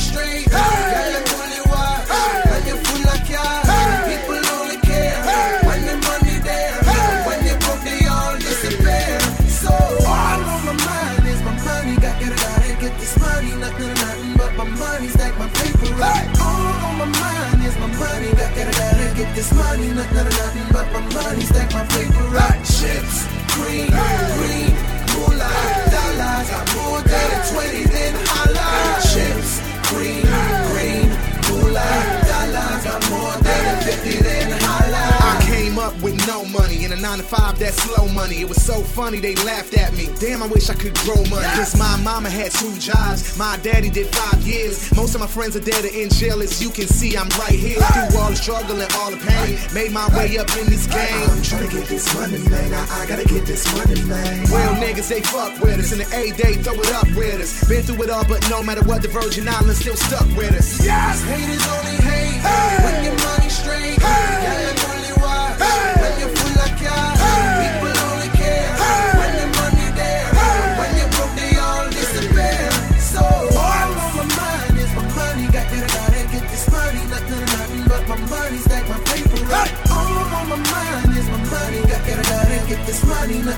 nothing 19.95 20.73
but 20.73 20.93
my 20.93 21.01
money. 21.15 21.43
Stack 21.43 21.73
my 21.73 21.85
favorite 21.87 22.65
chips, 22.65 23.27
green, 23.55 23.91
green. 23.91 24.64
nine 37.05 37.19
to 37.19 37.25
five, 37.25 37.59
that 37.59 37.75
slow 37.75 38.09
money. 38.09 38.41
It 38.41 38.49
was 38.49 38.65
so 38.65 38.81
funny, 38.81 39.21
they 39.21 39.35
laughed 39.45 39.75
at 39.75 39.93
me. 39.93 40.09
Damn, 40.21 40.43
I 40.43 40.47
wish 40.47 40.71
I 40.71 40.75
could 40.75 40.95
grow 41.05 41.21
money. 41.29 41.47
Cause 41.53 41.77
my 41.77 42.01
mama 42.01 42.31
had 42.31 42.51
two 42.51 42.73
jobs, 42.79 43.37
my 43.37 43.59
daddy 43.59 43.91
did 43.91 44.07
five 44.09 44.41
years. 44.41 44.89
Most 44.97 45.15
of 45.15 45.21
my 45.21 45.27
friends 45.27 45.55
are 45.55 45.61
dead 45.61 45.85
or 45.85 45.93
in 45.93 46.09
jail, 46.09 46.41
as 46.41 46.63
you 46.63 46.71
can 46.71 46.89
see, 46.89 47.15
I'm 47.15 47.29
right 47.41 47.53
here. 47.53 47.77
Through 47.77 48.19
all 48.19 48.31
the 48.31 48.37
struggle 48.37 48.81
and 48.81 48.91
all 48.95 49.11
the 49.11 49.21
pain, 49.21 49.61
made 49.75 49.93
my 49.93 50.09
way 50.17 50.39
up 50.39 50.49
in 50.57 50.65
this 50.73 50.87
game. 50.87 51.29
I'm 51.29 51.43
trying 51.43 51.69
to 51.69 51.77
get 51.77 51.87
this 51.89 52.09
money, 52.15 52.39
man. 52.49 52.73
I, 52.73 53.03
I 53.03 53.07
gotta 53.07 53.29
get 53.29 53.45
this 53.45 53.69
money, 53.77 54.01
man. 54.09 54.49
Well, 54.49 54.75
niggas, 54.81 55.09
they 55.09 55.21
fuck 55.21 55.61
with 55.61 55.79
us. 55.79 55.93
In 55.93 55.99
the 55.99 56.09
A, 56.17 56.33
they 56.33 56.55
throw 56.65 56.73
it 56.73 56.93
up 56.93 57.09
with 57.13 57.37
us. 57.37 57.69
Been 57.69 57.83
through 57.83 58.03
it 58.05 58.11
all, 58.11 58.25
but 58.25 58.49
no 58.49 58.63
matter 58.63 58.83
what, 58.83 59.03
the 59.03 59.09
Virgin 59.09 59.47
Islands 59.47 59.81
still 59.81 59.97
stuck 59.97 60.27
with 60.39 60.57
us. 60.57 60.83
Yes! 60.83 61.21
Haters 61.25 61.69
only 61.69 62.01
hate 62.01 62.41
hey. 62.41 62.81
when 62.81 63.05
your 63.05 63.19
money 63.29 63.51
straight. 63.51 64.01
Hey. 64.01 65.04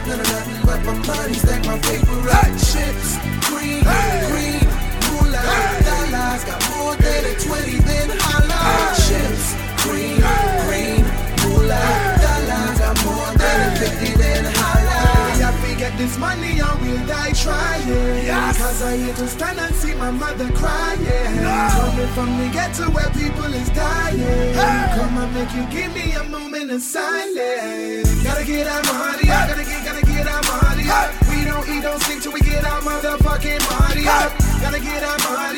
none 0.06 0.20
of 0.20 0.28
nothing 0.28 0.60
but 0.66 0.80
my 0.84 0.94
money. 1.06 1.34
Stack 1.34 1.64
my 1.66 1.78
paper 1.78 2.18
up. 2.28 2.50
Chips, 2.68 3.16
green, 3.48 3.82
green, 4.30 4.66
moonlight, 5.06 5.84
moolah, 5.84 5.84
dollars. 5.88 6.44
Got 6.44 6.60
more 6.70 6.96
money 16.18 16.60
or 16.60 16.74
will 16.82 17.06
die 17.06 17.32
trying. 17.32 17.88
Yes. 18.24 18.58
Cause 18.58 18.82
I 18.82 18.96
hate 18.96 19.16
to 19.16 19.28
stand 19.28 19.58
and 19.58 19.74
see 19.74 19.94
my 19.94 20.10
mother 20.10 20.48
crying. 20.52 21.44
Coming 21.70 22.10
from 22.16 22.30
the 22.38 22.48
ghetto 22.52 22.90
where 22.90 23.10
people 23.10 23.52
is 23.52 23.68
dying. 23.70 24.54
Come 24.96 25.18
on, 25.18 25.32
make 25.34 25.52
you 25.54 25.64
give 25.70 25.92
me 25.94 26.12
a 26.12 26.24
moment 26.24 26.70
of 26.70 26.82
silence. 26.82 28.22
Gotta 28.22 28.44
get 28.44 28.66
our 28.66 28.82
money 28.82 29.30
up, 29.30 29.48
gotta 29.48 29.64
get, 29.64 29.84
gotta 29.84 30.04
get 30.06 30.26
our 30.26 30.42
money 30.42 30.86
up. 30.88 31.08
We 31.30 31.44
don't 31.44 31.68
eat, 31.68 31.82
don't 31.82 32.00
sleep 32.02 32.22
till 32.22 32.32
we 32.32 32.40
get 32.40 32.64
our 32.64 32.80
motherfucking 32.80 33.62
money 33.80 34.06
up. 34.06 34.32
Gotta 34.60 34.80
get 34.80 34.96
money 35.30 35.54
up, 35.54 35.55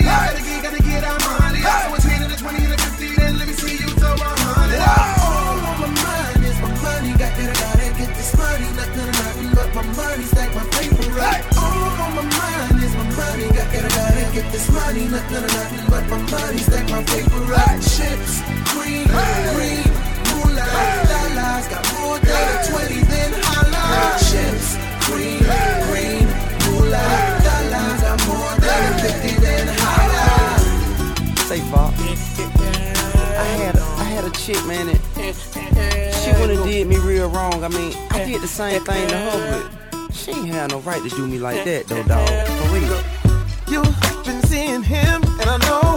gotta 14.67 14.95
get 14.95 15.09
this 15.09 15.09
money. 15.09 15.09
Nothing, 15.09 15.43
nothing 15.43 15.91
but 15.91 16.09
my 16.09 16.19
money. 16.31 16.59
Stack 16.59 16.91
my 16.91 17.03
paper 17.05 17.41
right. 17.51 17.81
Chips, 17.81 18.43
green, 18.73 19.07
green, 19.55 19.87
moolah, 20.29 20.67
dollars. 21.09 21.69
Got 21.69 21.85
more 21.99 22.19
than 22.19 22.67
20, 22.67 23.01
then 23.05 23.33
holla. 23.43 24.19
Chips, 24.19 24.77
green, 25.07 25.43
green, 25.89 26.27
moolah, 26.67 27.41
dollars. 27.45 28.01
Got 28.03 28.19
more 28.27 28.55
than 28.61 28.99
50, 28.99 29.41
then 29.41 29.69
holla. 29.81 30.59
Say, 31.47 31.61
Bob. 31.71 31.95
I 33.39 33.47
had 33.63 33.77
a, 33.77 33.83
I 33.83 34.05
had 34.05 34.25
a 34.25 34.31
chick, 34.31 34.65
man, 34.67 34.87
that 34.87 35.35
she 36.23 36.31
went 36.33 36.53
and 36.53 36.65
did 36.65 36.87
me 36.87 36.99
real 36.99 37.31
wrong. 37.31 37.65
I 37.65 37.69
mean, 37.69 37.95
I 38.11 38.25
did 38.25 38.43
the 38.43 38.49
same 38.49 38.85
thing 38.85 39.09
to 39.09 39.17
her, 39.17 39.71
but 39.97 40.13
she 40.13 40.33
ain't 40.33 40.49
had 40.49 40.71
no 40.71 40.81
right 40.81 41.03
to 41.03 41.09
do 41.09 41.27
me 41.27 41.39
like 41.39 41.65
that, 41.65 41.87
though, 41.87 42.03
dog. 42.03 42.29
For 42.29 42.75
real. 42.75 43.19
You've 43.71 43.85
been 43.85 43.98
seeing 44.59 44.83
him, 44.83 45.23
and 45.41 45.51
I 45.51 45.57
know. 45.59 45.88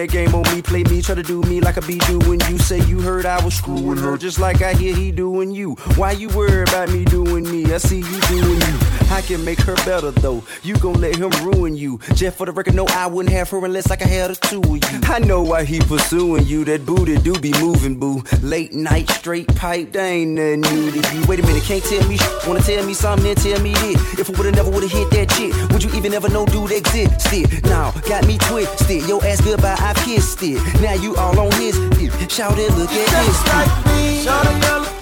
That 0.00 0.10
game 0.10 0.34
on 0.34 0.42
me, 0.54 0.62
play 0.62 0.82
me, 0.84 1.02
try 1.02 1.14
to 1.14 1.22
do 1.22 1.42
me 1.42 1.60
like 1.60 1.76
I 1.76 1.86
be 1.86 1.98
doing 1.98 2.40
you. 2.48 2.58
Say 2.58 2.80
you 2.86 3.00
heard 3.00 3.26
I 3.26 3.44
was 3.44 3.54
screwing 3.54 3.98
her, 3.98 4.16
just 4.16 4.38
like 4.38 4.62
I 4.62 4.72
hear 4.72 4.94
he 4.94 5.12
doing 5.12 5.50
you. 5.50 5.74
Why 5.96 6.12
you 6.12 6.28
worry 6.30 6.62
about 6.62 6.90
me 6.90 7.04
doing 7.04 7.44
me? 7.50 7.72
I 7.72 7.78
see 7.78 7.98
you 7.98 8.20
doing 8.22 8.60
you. 8.60 8.99
I 9.10 9.22
can 9.22 9.44
make 9.44 9.60
her 9.62 9.74
better 9.84 10.10
though. 10.10 10.42
You 10.62 10.76
gon' 10.78 11.00
let 11.00 11.16
him 11.16 11.30
ruin 11.44 11.74
you. 11.76 11.98
Jeff 12.14 12.36
for 12.36 12.46
the 12.46 12.52
record, 12.52 12.74
no, 12.74 12.86
I 12.90 13.06
wouldn't 13.06 13.34
have 13.34 13.50
her 13.50 13.64
unless 13.64 13.90
like 13.90 14.02
I 14.02 14.06
had 14.06 14.30
a 14.30 14.34
two 14.36 14.60
of 14.60 14.66
you. 14.68 15.00
I 15.04 15.18
know 15.18 15.42
why 15.42 15.64
he 15.64 15.80
pursuing 15.80 16.46
you. 16.46 16.64
That 16.64 16.86
booty 16.86 17.16
do 17.18 17.38
be 17.40 17.52
moving, 17.60 17.98
boo. 17.98 18.22
Late 18.42 18.72
night, 18.72 19.10
straight 19.10 19.48
pipe, 19.56 19.92
they 19.92 20.22
ain't 20.22 20.32
nothing 20.32 20.60
new 20.60 20.90
to 20.92 21.14
you. 21.14 21.24
Wait 21.26 21.40
a 21.40 21.42
minute, 21.42 21.62
can't 21.64 21.82
tell 21.82 22.06
me 22.08 22.16
sh- 22.16 22.46
Wanna 22.46 22.60
tell 22.60 22.84
me 22.86 22.94
something, 22.94 23.24
then 23.24 23.36
tell 23.36 23.60
me 23.60 23.72
this. 23.74 24.18
If 24.20 24.30
I 24.30 24.38
would've 24.38 24.54
never 24.54 24.70
would've 24.70 24.90
hit 24.90 25.10
that 25.10 25.32
shit, 25.32 25.54
would 25.72 25.82
you 25.82 25.90
even 25.94 26.14
ever 26.14 26.28
know 26.28 26.46
dude 26.46 26.72
existed? 26.72 27.64
Now, 27.64 27.90
got 28.08 28.26
me 28.26 28.38
twisted. 28.38 29.06
Your 29.08 29.24
ass 29.24 29.40
goodbye, 29.40 29.76
I 29.78 29.92
kissed 30.04 30.42
it. 30.42 30.60
Now 30.80 30.94
you 30.94 31.16
all 31.16 31.38
on 31.38 31.52
his 31.52 31.78
dick. 31.98 32.30
Shout 32.30 32.58
it, 32.58 32.70
look 32.76 32.90
at 32.90 33.10
this. 33.10 33.26
Just 33.26 33.46
like 33.48 33.86
me. 33.86 34.24
Shawty 34.24 34.70
all 34.70 34.99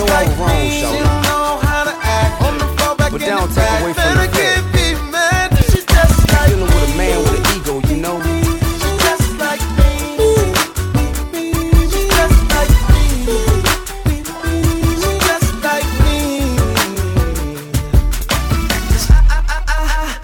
And 0.00 0.08
you 0.08 0.14
I'm 0.14 0.40
wrong, 0.40 0.48
me. 0.50 0.80
shawty. 0.80 0.96
She 0.96 1.04
know 1.28 1.58
how 1.62 1.84
to 1.84 1.94
act 2.02 2.42
on 2.42 2.58
the 2.58 2.66
floor, 2.76 2.96
back 2.96 3.10
But 3.12 3.22
in 3.22 3.28
don't 3.28 3.48
the 3.48 3.54
take 3.54 3.64
back. 3.64 3.82
away 3.82 3.92
from 3.92 4.14
the 4.14 4.20
fact. 4.20 4.34
can't 4.34 4.66
be 4.72 4.86
mad. 5.10 5.48
She's 5.70 5.84
just 5.84 6.32
like 6.32 6.48
Dealing 6.48 6.62
with 6.64 6.94
a 6.94 6.96
man 6.96 7.18
with 7.24 7.38
an 7.38 7.44
ego, 7.56 7.74
you 7.88 7.96
know. 8.00 8.16
She's 8.80 8.96
just 9.04 9.38
like 9.38 9.62
me. 9.78 9.92
She's 11.90 12.08
just 12.08 12.38
like 12.54 12.72
me. 12.90 13.02
She's 15.00 15.18
just 15.28 15.50
like 15.64 15.88
me. 16.02 16.16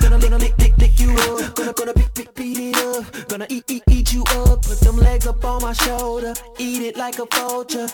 Gonna 0.00 0.18
lick, 0.18 0.40
lick, 0.40 0.58
lick, 0.58 0.74
lick 0.78 0.98
you 1.00 1.10
up. 1.12 1.54
Gonna, 1.54 1.72
gonna 1.72 1.92
beat, 1.94 2.14
beat, 2.14 2.34
beat 2.34 2.58
it 2.58 2.76
up. 2.78 3.28
Gonna 3.28 3.46
eat, 3.50 3.64
eat, 3.70 3.82
eat 3.90 4.12
you 4.12 4.22
up. 4.22 4.62
Put 4.62 4.80
them 4.80 4.96
legs 4.96 5.26
up 5.26 5.44
on 5.44 5.60
my 5.62 5.72
shoulder. 5.72 6.34
Eat 6.58 6.82
it 6.82 6.96
like 6.96 7.18
a 7.18 7.26
vulture. 7.26 7.88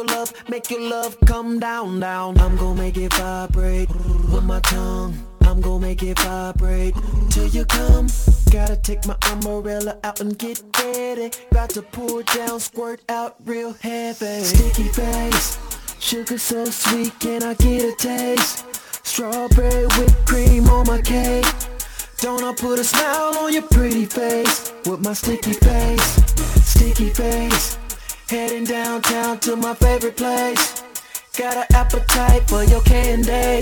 Your 0.00 0.16
love, 0.16 0.32
make 0.48 0.70
your 0.70 0.80
love 0.80 1.14
come 1.26 1.58
down, 1.58 2.00
down. 2.00 2.40
I'm 2.40 2.56
gonna 2.56 2.80
make 2.80 2.96
it 2.96 3.12
vibrate 3.12 3.90
with 4.32 4.44
my 4.44 4.58
tongue. 4.60 5.12
I'm 5.42 5.60
gonna 5.60 5.86
make 5.86 6.02
it 6.02 6.18
vibrate 6.20 6.94
till 7.28 7.46
you 7.48 7.66
come. 7.66 8.06
Gotta 8.50 8.76
take 8.76 9.04
my 9.04 9.14
umbrella 9.30 9.98
out 10.02 10.22
and 10.22 10.38
get 10.38 10.62
ready. 10.78 11.30
About 11.50 11.68
to 11.70 11.82
pour 11.82 12.22
down, 12.22 12.60
squirt 12.60 13.02
out 13.10 13.36
real 13.44 13.74
heavy. 13.74 14.42
Sticky 14.42 14.84
face, 14.84 15.58
sugar 15.98 16.38
so 16.38 16.64
sweet, 16.64 17.12
can 17.20 17.42
I 17.42 17.52
get 17.52 17.84
a 17.84 17.94
taste? 17.94 18.64
Strawberry 19.04 19.84
whipped 19.84 20.24
cream 20.24 20.66
on 20.68 20.86
my 20.86 21.02
cake. 21.02 21.44
Don't 22.20 22.42
I 22.42 22.54
put 22.54 22.78
a 22.78 22.84
smile 22.84 23.36
on 23.36 23.52
your 23.52 23.68
pretty 23.68 24.06
face 24.06 24.72
with 24.86 25.04
my 25.04 25.12
sticky 25.12 25.52
face, 25.52 26.24
sticky 26.64 27.10
face. 27.10 27.79
Heading 28.30 28.62
downtown 28.62 29.40
to 29.40 29.56
my 29.56 29.74
favorite 29.74 30.16
place. 30.16 30.84
Got 31.36 31.56
an 31.56 31.64
appetite 31.74 32.48
for 32.48 32.62
your 32.62 32.80
candy. 32.82 33.60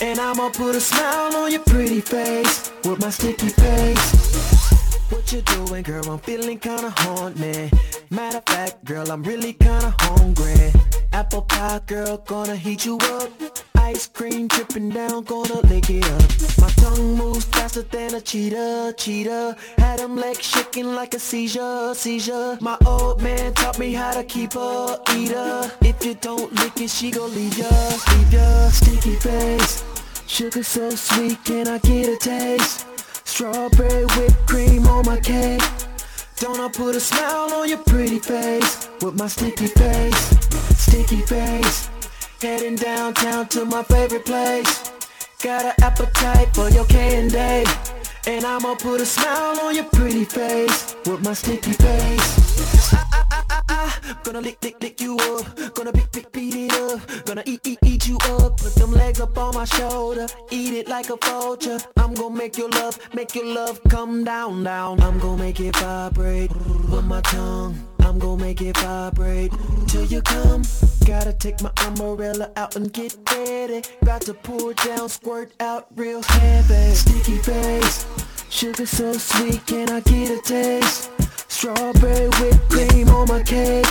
And 0.00 0.18
I'ma 0.18 0.48
put 0.48 0.74
a 0.74 0.80
smile 0.80 1.36
on 1.36 1.52
your 1.52 1.60
pretty 1.64 2.00
face 2.00 2.72
with 2.84 3.02
my 3.02 3.10
sticky 3.10 3.50
face. 3.50 4.72
What 5.10 5.30
you 5.30 5.42
doing, 5.42 5.82
girl? 5.82 6.10
I'm 6.10 6.18
feeling 6.20 6.58
kinda 6.58 6.88
haunted. 6.88 7.70
Matter 8.08 8.38
of 8.38 8.44
fact, 8.46 8.82
girl, 8.86 9.12
I'm 9.12 9.22
really 9.22 9.52
kinda 9.52 9.94
hungry. 9.98 10.72
Apple 11.12 11.42
pie, 11.42 11.82
girl, 11.84 12.16
gonna 12.16 12.56
heat 12.56 12.86
you 12.86 12.96
up. 12.96 13.47
Ice 13.88 14.06
cream 14.06 14.48
dripping 14.48 14.90
down, 14.90 15.24
gonna 15.24 15.60
lick 15.60 15.88
it 15.88 16.04
up. 16.04 16.60
My 16.60 16.68
tongue 16.82 17.16
moves 17.16 17.46
faster 17.46 17.80
than 17.80 18.14
a 18.16 18.20
cheetah, 18.20 18.92
cheetah. 18.98 19.56
Had 19.78 20.00
them 20.00 20.14
legs 20.14 20.44
shaking 20.44 20.94
like 20.94 21.14
a 21.14 21.18
seizure, 21.18 21.94
seizure. 21.94 22.58
My 22.60 22.76
old 22.84 23.22
man 23.22 23.54
taught 23.54 23.78
me 23.78 23.94
how 23.94 24.12
to 24.12 24.24
keep 24.24 24.52
her, 24.52 24.98
eat 25.16 25.30
her. 25.30 25.72
If 25.80 26.04
you 26.04 26.12
don't 26.12 26.52
lick 26.60 26.78
it, 26.82 26.90
she 26.90 27.10
gon' 27.10 27.34
leave 27.34 27.56
ya, 27.56 27.70
leave 28.12 28.30
ya. 28.30 28.68
Sticky 28.68 29.16
face, 29.16 29.82
sugar 30.26 30.62
so 30.62 30.90
sweet, 30.90 31.42
can 31.46 31.66
I 31.66 31.78
get 31.78 32.10
a 32.10 32.16
taste? 32.18 32.86
Strawberry 33.24 34.04
whipped 34.04 34.46
cream 34.46 34.86
on 34.86 35.06
my 35.06 35.18
cake. 35.18 35.62
Don't 36.36 36.60
I 36.60 36.68
put 36.68 36.94
a 36.94 37.00
smile 37.00 37.54
on 37.54 37.66
your 37.70 37.82
pretty 37.84 38.18
face 38.18 38.86
with 39.00 39.14
my 39.14 39.28
sticky 39.28 39.68
face, 39.68 40.22
sticky 40.76 41.22
face. 41.22 41.88
Heading 42.40 42.76
downtown 42.76 43.48
to 43.48 43.64
my 43.64 43.82
favorite 43.82 44.24
place. 44.24 44.92
Got 45.42 45.64
an 45.64 45.72
appetite 45.82 46.54
for 46.54 46.70
your 46.70 46.84
candy. 46.84 47.68
And 48.28 48.44
I'ma 48.44 48.76
put 48.76 49.00
a 49.00 49.06
smile 49.06 49.58
on 49.60 49.74
your 49.74 49.86
pretty 49.86 50.24
face 50.24 50.94
with 51.04 51.24
my 51.24 51.32
sticky 51.32 51.72
face. 51.72 52.77
Gonna 54.24 54.40
lick, 54.40 54.62
lick, 54.62 54.76
lick 54.80 55.00
you 55.00 55.16
up. 55.16 55.74
Gonna 55.74 55.92
beat, 55.92 56.10
beat, 56.12 56.32
beat 56.32 56.54
it 56.54 56.72
up. 56.72 57.26
Gonna 57.26 57.42
eat, 57.46 57.66
eat, 57.66 57.78
eat 57.84 58.08
you 58.08 58.16
up. 58.16 58.58
Put 58.58 58.74
them 58.74 58.92
legs 58.92 59.20
up 59.20 59.36
on 59.38 59.54
my 59.54 59.64
shoulder. 59.64 60.26
Eat 60.50 60.74
it 60.74 60.88
like 60.88 61.10
a 61.10 61.16
vulture. 61.16 61.78
I'm 61.96 62.14
gonna 62.14 62.34
make 62.34 62.56
your 62.56 62.70
love, 62.70 62.98
make 63.14 63.34
your 63.34 63.46
love 63.46 63.80
come 63.88 64.24
down, 64.24 64.64
down. 64.64 65.00
I'm 65.00 65.18
gonna 65.18 65.42
make 65.42 65.60
it 65.60 65.76
vibrate 65.76 66.50
with 66.90 67.04
my 67.04 67.20
tongue. 67.22 67.76
I'm 68.00 68.18
gonna 68.18 68.42
make 68.42 68.62
it 68.62 68.76
vibrate 68.78 69.52
till 69.86 70.04
you 70.04 70.22
come. 70.22 70.62
Gotta 71.04 71.32
take 71.32 71.60
my 71.62 71.70
umbrella 71.86 72.50
out 72.56 72.76
and 72.76 72.92
get 72.92 73.16
ready. 73.32 73.82
About 74.02 74.22
to 74.22 74.34
pour 74.34 74.72
down, 74.74 75.08
squirt 75.08 75.52
out 75.60 75.86
real 75.94 76.22
heavy. 76.22 76.94
Sticky 76.94 77.38
face, 77.38 78.06
sugar 78.48 78.86
so 78.86 79.12
sweet, 79.12 79.64
can 79.66 79.90
I 79.90 80.00
get 80.00 80.30
a 80.30 80.40
taste? 80.42 81.17
Strawberry 81.48 82.28
whipped 82.40 82.68
cream 82.68 83.08
on 83.08 83.26
my 83.26 83.42
cake. 83.42 83.86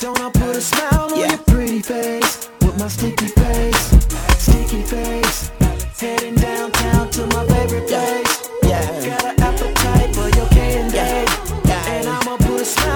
Don't 0.00 0.18
I 0.20 0.30
put 0.30 0.56
a 0.56 0.60
smile 0.60 1.10
on 1.12 1.18
your 1.18 1.38
pretty 1.38 1.80
face 1.80 2.48
with 2.60 2.78
my 2.78 2.88
sticky 2.88 3.26
face, 3.26 3.90
sticky 4.38 4.82
face. 4.82 5.50
Heading 6.00 6.36
downtown 6.36 7.10
to 7.10 7.26
my 7.26 7.44
favorite 7.46 7.88
place. 7.88 8.50
Yeah. 8.62 8.86
Got 9.04 9.24
an 9.24 9.40
appetite 9.42 10.14
for 10.14 10.28
your 10.36 10.48
candy. 10.48 10.98
And 10.98 12.08
I'ma 12.08 12.36
put 12.36 12.60
a 12.60 12.64
smile 12.64 12.95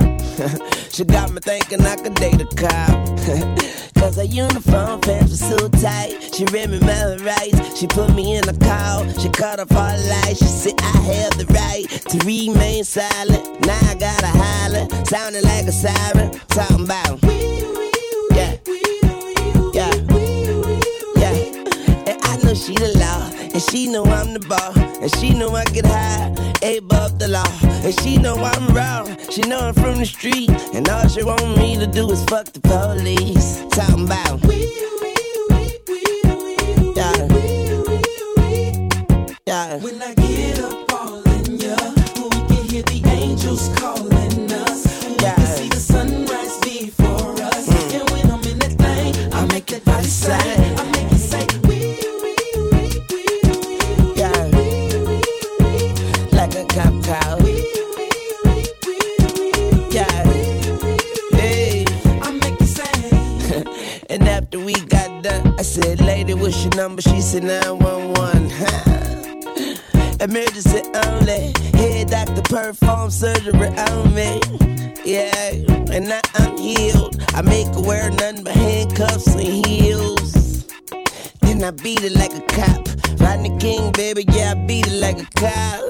she 0.91 1.03
got 1.05 1.31
me 1.31 1.39
thinking 1.39 1.81
I 1.81 1.95
could 1.97 2.15
date 2.15 2.41
a 2.41 2.45
cop. 2.45 3.07
Cause 3.95 4.15
her 4.15 4.23
uniform 4.23 4.99
pants 5.01 5.31
were 5.31 5.57
so 5.57 5.69
tight. 5.69 6.33
She 6.33 6.45
read 6.45 6.71
me 6.71 6.79
my 6.79 7.15
rights. 7.17 7.77
She 7.77 7.85
put 7.85 8.13
me 8.15 8.37
in 8.37 8.49
a 8.49 8.57
call. 8.57 9.07
She 9.19 9.29
cut 9.29 9.59
off 9.59 9.71
all 9.71 9.97
lights. 10.09 10.39
She 10.39 10.45
said 10.45 10.73
I 10.81 10.97
have 11.13 11.37
the 11.37 11.45
right 11.53 11.87
to 12.09 12.17
remain 12.25 12.83
silent. 12.83 13.65
Now 13.65 13.79
I 13.83 13.95
gotta 13.95 14.27
holler. 14.27 15.05
Sounding 15.05 15.43
like 15.43 15.67
a 15.67 15.71
siren. 15.71 16.31
Talking 16.47 16.85
about. 16.85 17.21
Yeah. 18.33 18.57
Yeah. 19.73 19.93
Yeah. 21.17 21.35
And 22.07 22.17
I 22.23 22.37
know 22.43 22.55
she 22.55 22.73
the. 22.73 23.00
And 23.61 23.69
she 23.69 23.85
know 23.85 24.03
I'm 24.05 24.33
the 24.33 24.39
ball. 24.39 24.73
And 25.03 25.15
she 25.17 25.35
know 25.35 25.55
I 25.55 25.63
get 25.65 25.85
high, 25.85 26.33
above 26.77 27.19
the 27.19 27.27
law. 27.27 27.45
And 27.85 27.93
she 28.01 28.17
know 28.17 28.33
I'm 28.35 28.73
raw. 28.73 29.05
She 29.29 29.41
know 29.41 29.59
I'm 29.59 29.75
from 29.75 29.99
the 29.99 30.05
street. 30.05 30.49
And 30.73 30.89
all 30.89 31.07
she 31.07 31.21
want 31.23 31.45
me 31.59 31.77
to 31.77 31.85
do 31.85 32.09
is 32.09 32.23
fuck 32.25 32.45
the 32.47 32.59
police. 32.59 33.63
Talking 33.69 34.05
about. 34.05 34.41
Yeah. 36.97 37.27
Yeah. 39.45 39.77
when 39.77 40.01
I 40.01 40.15
get 40.15 40.59
up 40.61 40.93
all 40.93 41.21
in 41.21 41.59
ya, 41.59 41.77
we 42.17 42.29
can 42.49 42.63
hear 42.67 42.81
the 42.81 43.01
angels 43.11 43.69
calling 43.77 44.51
us. 44.51 45.05
And 45.05 45.11
we 45.11 45.17
can 45.19 45.45
see 45.45 45.69
the 45.69 45.79
sunrise 45.79 46.59
before 46.61 47.33
us. 47.43 47.69
Mm. 47.69 48.01
And 48.01 48.09
when 48.09 48.31
I'm 48.31 48.41
in 48.41 48.57
that 48.57 48.71
thing, 48.71 49.33
I 49.33 49.45
make 49.53 49.67
that 49.67 49.85
body 49.85 50.07
say, 50.07 50.60
what's 66.51 66.63
your 66.65 66.75
number? 66.75 67.01
She 67.01 67.21
said 67.21 67.43
911. 67.43 68.51
Emergency 70.19 70.81
only. 71.05 71.53
Head 71.79 72.09
doctor 72.09 72.41
perform 72.41 73.09
surgery 73.09 73.69
on 73.69 74.13
me. 74.13 74.41
Yeah, 75.05 75.51
and 75.95 76.09
now 76.09 76.19
I'm 76.35 76.57
healed. 76.57 77.23
I 77.33 77.41
make 77.41 77.67
her 77.67 77.81
wear 77.81 78.09
nothing 78.11 78.43
but 78.43 78.53
handcuffs 78.53 79.27
and 79.27 79.65
heels. 79.65 80.67
Then 81.39 81.63
I 81.63 81.71
beat 81.71 82.03
it 82.03 82.15
like 82.17 82.33
a 82.33 82.41
cop. 82.41 82.85
Rodney 83.21 83.57
King, 83.57 83.93
baby, 83.93 84.25
yeah, 84.33 84.51
I 84.51 84.55
beat 84.65 84.87
it 84.87 84.99
like 84.99 85.19
a 85.19 85.27
cop. 85.39 85.89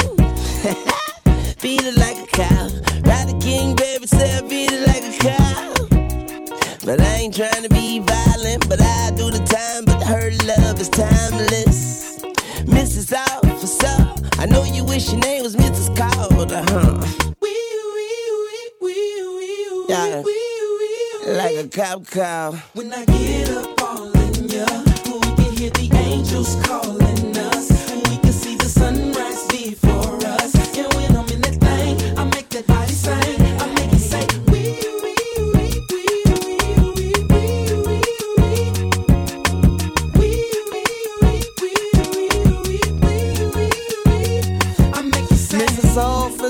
beat 1.62 1.82
it 1.84 1.98
like 1.98 2.18
a 2.18 2.28
cop. 2.28 2.72
Rodney 3.08 3.40
King, 3.40 3.76
baby, 3.76 4.06
say 4.06 4.38
I 4.38 4.42
beat 4.42 4.72
it 4.72 4.88
like 4.88 5.04
a 5.04 5.14
cop. 5.26 5.90
But 6.86 7.02
I 7.02 7.16
ain't 7.16 7.36
trying 7.36 7.64
to 7.64 7.70
be 7.70 8.00
violent, 8.00 8.70
but 8.70 8.80
I 8.80 9.12
do 9.18 9.32
the 9.32 9.40
time. 9.40 9.91
Her 10.06 10.32
love 10.46 10.80
is 10.80 10.90
timeless. 10.90 12.20
Mrs. 12.66 13.14
Officer, 13.14 14.42
I 14.42 14.46
know 14.46 14.64
you 14.64 14.84
wish 14.84 15.12
your 15.12 15.20
name 15.22 15.44
was 15.44 15.56
Mrs. 15.56 15.96
Carter, 15.96 16.64
huh? 16.70 17.08
Yeah, 19.90 20.24
like 21.28 21.56
a 21.58 21.68
cop 21.68 22.08
call. 22.08 22.54
When 22.74 22.94
I 22.94 23.06
get 23.06 23.50
up 23.52 23.82
all 23.82 24.12
in 24.12 24.48
ya, 24.50 24.66
we 25.06 25.20
can 25.36 25.58
hear 25.58 25.70
the 25.72 25.90
angels 25.94 26.56
calling 26.66 27.38
us. 27.38 27.92
And 27.92 28.08
we 28.08 28.18
can 28.18 28.32
see 28.34 28.56
the 28.56 28.70
sunrise 28.70 29.48
before 29.48 30.16
us. 30.26 30.78
And 30.78 30.94
when 30.94 31.16
I'm 31.18 31.28
in 31.30 31.42
that 31.42 31.56
thing, 31.60 32.18
I 32.18 32.24
make 32.26 32.50
that 32.50 32.68
body 32.68 32.94
sing. 32.94 33.41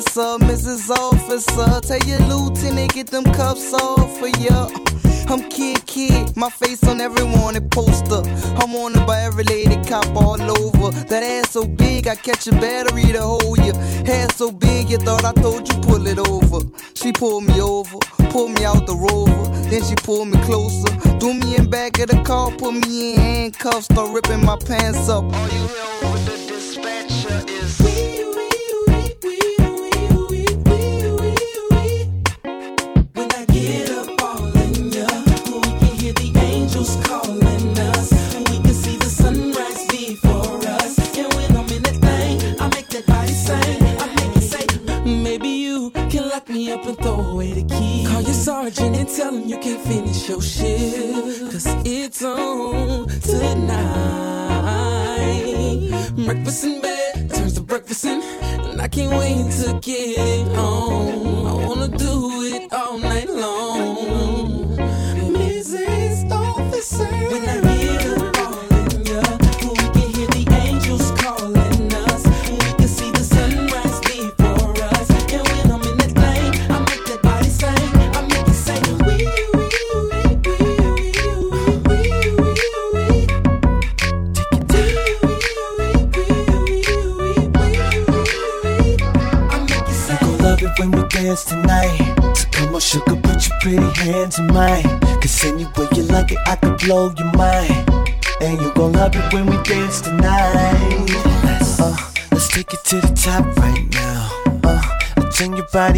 Officer, 0.01 0.43
Mrs. 0.45 0.89
Officer, 0.89 1.79
tell 1.87 2.09
your 2.09 2.19
lieutenant 2.27 2.91
get 2.91 3.07
them 3.07 3.23
cuffs 3.23 3.71
off 3.71 4.17
for 4.17 4.29
ya. 4.29 4.67
I'm 5.29 5.47
kid, 5.47 5.85
kid, 5.85 6.35
my 6.35 6.49
face 6.49 6.83
on 6.87 6.99
every 6.99 7.23
wanted 7.23 7.69
poster. 7.69 8.23
I'm 8.57 8.73
wanted 8.73 9.05
by 9.05 9.21
every 9.21 9.43
lady 9.43 9.77
cop 9.87 10.07
all 10.15 10.41
over. 10.41 10.89
That 11.05 11.21
ass 11.21 11.51
so 11.51 11.67
big, 11.67 12.07
I 12.07 12.15
catch 12.15 12.47
a 12.47 12.51
battery 12.51 13.11
to 13.11 13.21
hold 13.21 13.59
you. 13.59 13.73
Hair 14.03 14.29
so 14.29 14.51
big, 14.51 14.89
you 14.89 14.97
thought 14.97 15.23
I 15.23 15.33
told 15.33 15.71
you 15.71 15.79
pull 15.81 16.07
it 16.07 16.17
over. 16.17 16.65
She 16.95 17.11
pulled 17.11 17.43
me 17.43 17.61
over, 17.61 17.99
pulled 18.31 18.57
me 18.57 18.65
out 18.65 18.87
the 18.87 18.95
rover. 18.95 19.51
Then 19.69 19.83
she 19.83 19.93
pulled 19.97 20.29
me 20.29 20.41
closer, 20.41 20.89
threw 21.19 21.35
me 21.35 21.57
in 21.57 21.69
back 21.69 21.99
of 21.99 22.07
the 22.09 22.23
car, 22.23 22.49
put 22.49 22.73
me 22.73 23.13
in 23.13 23.19
handcuffs, 23.19 23.85
start 23.85 24.11
ripping 24.11 24.43
my 24.43 24.57
pants 24.57 25.07
up. 25.09 25.25
All 25.25 25.47
you 25.49 25.67
hear 25.67 26.09
over 26.09 26.17
the 26.25 26.37
dispatcher 26.47 27.51
is. 27.51 27.90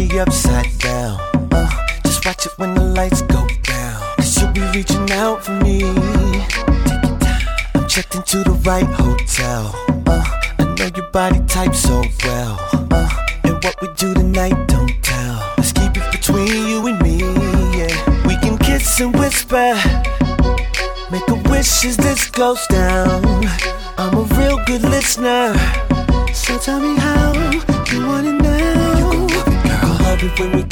Body 0.08 0.20
upside 0.20 0.78
down. 0.78 1.20
Uh, 1.52 1.70
just 2.02 2.24
watch 2.24 2.46
it 2.46 2.52
when 2.56 2.74
the 2.74 2.82
lights 2.82 3.22
go 3.22 3.46
down. 3.62 4.02
Cause 4.16 4.40
you'll 4.40 4.52
be 4.52 4.60
reaching 4.72 5.10
out 5.12 5.44
for 5.44 5.52
me. 5.52 5.84
I'm 7.74 7.86
checked 7.88 8.14
into 8.14 8.38
the 8.44 8.58
right 8.64 8.86
hotel. 8.86 9.74
Uh, 10.06 10.24
I 10.58 10.74
know 10.76 10.90
your 10.94 11.10
body 11.10 11.40
type 11.46 11.74
so 11.74 12.02
well. 12.24 12.58
Uh, 12.90 13.08
and 13.44 13.64
what 13.64 13.80
we 13.80 13.88
do 13.96 14.14
tonight, 14.14 14.56
don't 14.68 14.94
tell. 15.02 15.54
Let's 15.56 15.72
keep 15.72 15.96
it 15.96 16.12
between 16.12 16.68
you 16.68 16.86
and 16.86 17.00
me. 17.02 17.18
Yeah, 17.78 18.26
we 18.26 18.36
can 18.38 18.58
kiss 18.58 19.00
and 19.00 19.16
whisper. 19.18 19.74
Make 21.10 21.28
a 21.28 21.50
wish 21.50 21.84
as 21.84 21.96
this 21.96 22.30
goes 22.30 22.66
down. 22.68 22.93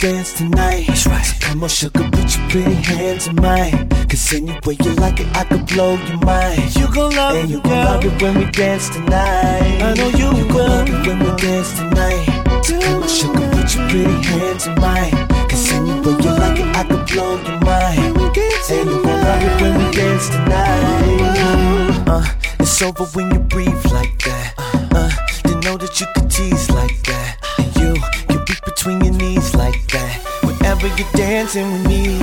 Dance 0.02 0.32
tonight. 0.32 0.84
That's 0.88 1.06
right. 1.06 1.22
So 1.22 1.46
come 1.46 1.62
on, 1.62 1.68
sugar, 1.68 2.08
put 2.10 2.36
your 2.36 2.48
pretty 2.50 2.74
hands 2.74 3.28
in 3.28 3.36
mine. 3.36 3.88
Cause 4.10 4.32
any 4.34 4.58
way 4.66 4.76
you 4.82 4.92
like 4.94 5.20
it, 5.20 5.28
I 5.36 5.44
could 5.44 5.64
blow 5.68 5.94
your 5.94 6.18
mind. 6.18 6.74
You 6.74 6.92
gon' 6.92 7.14
love 7.14 7.36
and 7.36 7.44
it, 7.44 7.50
you 7.50 7.62
gon' 7.62 7.84
love 7.84 8.04
it 8.04 8.20
when 8.20 8.34
we 8.36 8.46
dance 8.50 8.88
tonight. 8.88 9.78
I 9.80 9.94
know 9.94 10.08
you 10.08 10.28
you 10.38 10.48
gon' 10.48 10.68
love 10.68 10.88
it 10.88 11.06
when 11.06 11.18
we 11.20 11.30
dance 11.36 11.72
tonight. 11.78 12.26
So 12.64 12.80
come 12.80 13.02
on, 13.02 13.08
sugar, 13.08 13.48
put 13.54 13.74
your 13.76 13.88
pretty 13.90 14.18
hands 14.26 14.66
in 14.66 14.74
mine. 14.80 15.14
Cause 15.48 15.70
any 15.70 15.92
way 16.00 16.14
you 16.24 16.32
like 16.42 16.58
it, 16.58 16.76
I 16.76 16.82
could 16.82 17.06
blow 17.06 17.38
your 17.46 17.60
mind. 17.60 18.16
And 18.74 18.90
you 18.90 19.02
gon' 19.04 19.22
love 19.22 19.42
it 19.46 19.62
when 19.62 19.72
we 19.78 19.86
dance 19.94 20.28
tonight. 20.30 22.08
Uh, 22.08 22.26
it's 22.58 22.82
over 22.82 23.04
when 23.14 23.30
you 23.32 23.38
breathe 23.38 23.84
like 23.92 24.18
that. 24.24 24.54
Uh, 24.58 25.10
you 25.46 25.54
know 25.60 25.76
that 25.76 26.00
you 26.00 26.06
can 26.14 26.28
tease 26.28 26.68
like 26.70 27.00
that. 27.04 27.21
You're 31.02 31.12
dancing 31.14 31.72
with 31.72 31.86
me. 31.88 32.18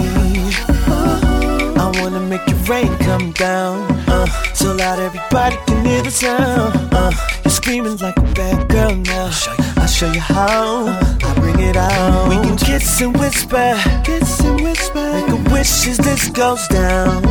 I 0.87 1.91
wanna 1.99 2.21
make 2.21 2.47
your 2.47 2.57
rain 2.59 2.97
come 2.99 3.33
down. 3.33 3.91
Uh, 4.07 4.25
so 4.53 4.73
loud 4.73 4.99
everybody 4.99 5.57
can 5.67 5.85
hear 5.85 6.01
the 6.01 6.09
sound. 6.09 6.93
Uh, 6.93 7.11
you're 7.43 7.51
screaming 7.51 7.97
like 7.97 8.15
a 8.15 8.21
bad 8.39 8.69
girl 8.69 8.95
now. 8.95 9.31
I'll 9.75 9.85
show 9.85 10.09
you 10.09 10.21
how. 10.21 10.85
I 10.87 11.33
bring 11.41 11.59
it 11.59 11.75
out. 11.75 12.29
We 12.29 12.35
can 12.35 12.55
kiss 12.55 13.01
and 13.01 13.13
whisper. 13.19 13.77
Kiss 14.05 14.39
and 14.45 14.61
whisper. 14.61 15.11
Make 15.11 15.27
a 15.27 15.53
wish 15.53 15.85
as 15.87 15.97
this 15.97 16.29
goes 16.29 16.65
down. 16.69 17.25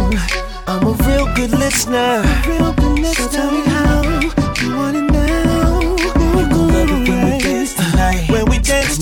I'm 0.67 0.87
a 0.87 0.93
real 1.09 1.33
good 1.35 1.53
listener. 1.53 2.25
Real 2.47 2.75
good 2.75 2.99
listener. 2.99 3.27
So 3.27 3.29
tell 3.31 3.51
me 3.51 3.63
how 3.71 4.08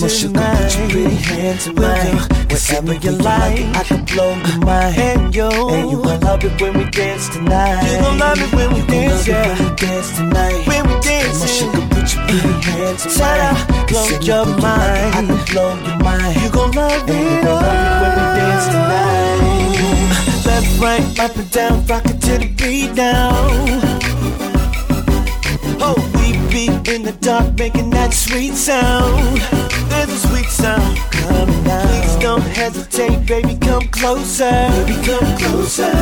Put 0.07 0.23
your 0.23 0.31
pretty 0.31 1.15
hands 1.15 1.67
in 1.67 1.75
mine. 1.75 2.15
Whatever 2.47 2.93
you 2.93 3.11
like, 3.11 3.59
I 3.75 3.83
can 3.83 4.05
blow 4.05 4.37
your 4.37 4.59
mind. 4.59 4.97
And 4.97 5.35
you, 5.35 5.43
and 5.43 5.91
you 5.91 6.01
gon' 6.01 6.21
love 6.21 6.41
it 6.45 6.61
when 6.61 6.77
we 6.77 6.89
dance 6.91 7.27
tonight. 7.27 7.91
You 7.91 7.99
gon' 7.99 8.17
love 8.17 8.39
it 8.39 8.53
when 8.53 8.73
we 8.73 8.87
dance, 8.87 9.27
yeah. 9.27 9.53
When 9.53 9.69
we 9.69 9.75
dance 9.75 10.15
tonight. 10.15 10.65
When 10.65 10.87
we 10.87 10.99
dance, 11.01 11.41
my 11.41 11.47
sugar, 11.47 11.81
put 11.91 12.13
your 12.15 12.23
pretty 12.23 12.53
hands 12.71 13.05
in 13.05 13.11
mine. 13.19 13.87
Blow 13.87 14.07
your 14.21 14.45
mind. 14.45 15.13
I 15.13 15.23
can 15.27 15.43
blow 15.51 15.75
your 15.75 15.97
mind. 15.97 16.41
You 16.41 16.49
gon' 16.51 16.71
love 16.71 17.03
it, 17.03 17.09
and 17.09 17.19
you 17.19 17.41
gon' 17.43 17.61
love 17.67 17.91
it 17.91 17.99
when 18.01 18.15
we 18.15 18.23
dance 18.39 18.67
tonight. 18.71 19.35
Left, 20.47 20.79
right, 20.79 21.19
up 21.19 21.35
and 21.35 21.51
down, 21.51 21.85
rock 21.85 22.05
it 22.05 22.21
to 22.21 22.37
the 22.37 22.47
beat 22.55 22.93
now. 22.93 23.31
Oh, 25.81 26.16
be 26.57 26.65
in 26.91 27.03
the 27.03 27.15
dark 27.21 27.53
making 27.59 27.91
that 27.91 28.11
sweet 28.11 28.55
sound. 28.55 29.37
There's 29.91 30.09
a 30.09 30.19
sweet 30.27 30.49
sound 30.49 30.97
coming 31.11 31.63
down. 31.63 31.87
Please 31.87 32.15
don't 32.15 32.47
hesitate, 32.61 33.19
baby, 33.27 33.55
come 33.67 33.87
closer. 33.89 34.57
Baby, 34.73 34.97
come 35.05 35.29
closer. 35.37 35.93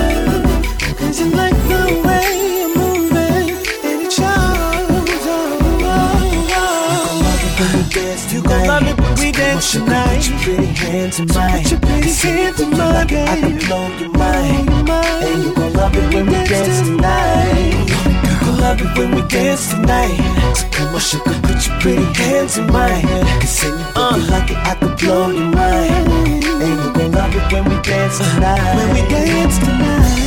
Cause 1.00 1.20
you 1.20 1.28
like 1.42 1.58
the 1.72 1.82
way 2.08 2.28
you're 2.60 2.74
moving, 2.80 3.48
and 3.90 4.08
it 4.08 4.14
shows. 4.14 4.54
You 8.34 8.42
gon' 8.42 8.68
love 8.68 8.88
it 8.88 9.00
when 9.00 9.16
we 9.20 9.32
dance 9.32 9.72
tonight. 9.72 10.16
Put 10.16 10.30
your 10.30 10.40
pretty 10.40 10.66
hands 10.84 11.20
in 11.20 11.28
mine. 11.36 11.64
Put 11.64 11.72
your 11.72 11.80
pretty 11.82 12.12
hands 12.12 12.60
in 12.62 12.70
mine. 12.70 12.96
I 12.96 13.06
can 13.06 13.58
blow 13.60 13.88
your 14.00 14.10
mind. 14.10 14.70
And 15.28 15.44
you 15.44 15.54
gon' 15.54 15.74
love 15.74 15.96
it 15.96 16.14
when 16.14 16.26
we 16.28 16.40
dance 16.48 16.80
tonight. 16.88 17.95
Love 18.66 18.82
it 18.82 18.98
when 18.98 19.12
we 19.14 19.22
dance 19.28 19.70
tonight. 19.70 20.18
So 20.56 20.68
come 20.72 20.96
on, 20.96 21.00
sugar, 21.00 21.40
put 21.44 21.68
your 21.68 21.80
pretty 21.82 22.04
hands 22.20 22.58
in 22.58 22.66
mine. 22.66 23.06
Cause 23.40 23.62
then 23.62 23.78
you 23.78 23.86
uh. 23.96 24.18
like 24.32 24.50
it, 24.50 24.58
I 24.58 24.74
could 24.74 24.98
blow 24.98 25.30
your 25.30 25.52
mind. 25.52 26.08
And 26.10 26.44
you 26.44 26.94
gon' 26.94 27.12
love 27.12 27.36
it 27.36 27.54
when 27.54 27.64
we 27.66 27.80
dance 27.84 28.18
tonight. 28.18 28.76
When 28.76 28.90
we 28.96 29.02
dance 29.08 29.60
tonight. 29.60 30.26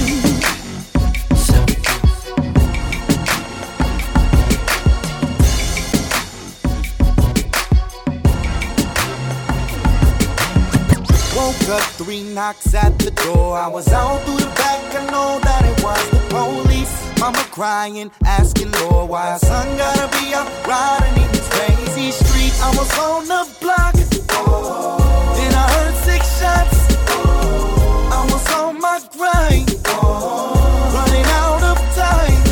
Woke 11.34 11.68
up 11.76 11.82
three 11.98 12.22
knocks 12.22 12.72
at 12.72 12.96
the 13.00 13.10
door. 13.10 13.58
I 13.58 13.66
was 13.66 13.88
out 13.88 14.22
through 14.22 14.38
the 14.38 14.46
back. 14.46 14.94
I 14.94 15.10
know 15.10 15.40
that 15.40 15.64
it 15.64 15.82
was 15.82 16.10
the 16.10 16.20
police. 16.30 17.07
Mama 17.18 17.44
crying, 17.50 18.10
asking 18.24 18.70
Lord 18.72 19.10
why 19.10 19.36
son 19.38 19.76
gotta 19.76 20.06
be 20.18 20.32
out 20.34 20.46
riding 20.66 21.22
in 21.22 21.32
these 21.32 21.48
crazy 21.48 22.12
streets. 22.12 22.60
I 22.62 22.70
was 22.76 22.98
on 22.98 23.26
the 23.26 23.42
block. 23.60 23.94
Then 25.36 25.52
I 25.52 25.64
heard 25.74 25.94
six 26.04 26.38
shots. 26.38 26.78
I 28.14 28.24
was 28.30 28.54
on 28.54 28.80
my 28.80 29.00
grind. 29.16 29.68
Running 30.94 31.26
out 31.42 31.62
of 31.72 31.78
time. 31.96 32.42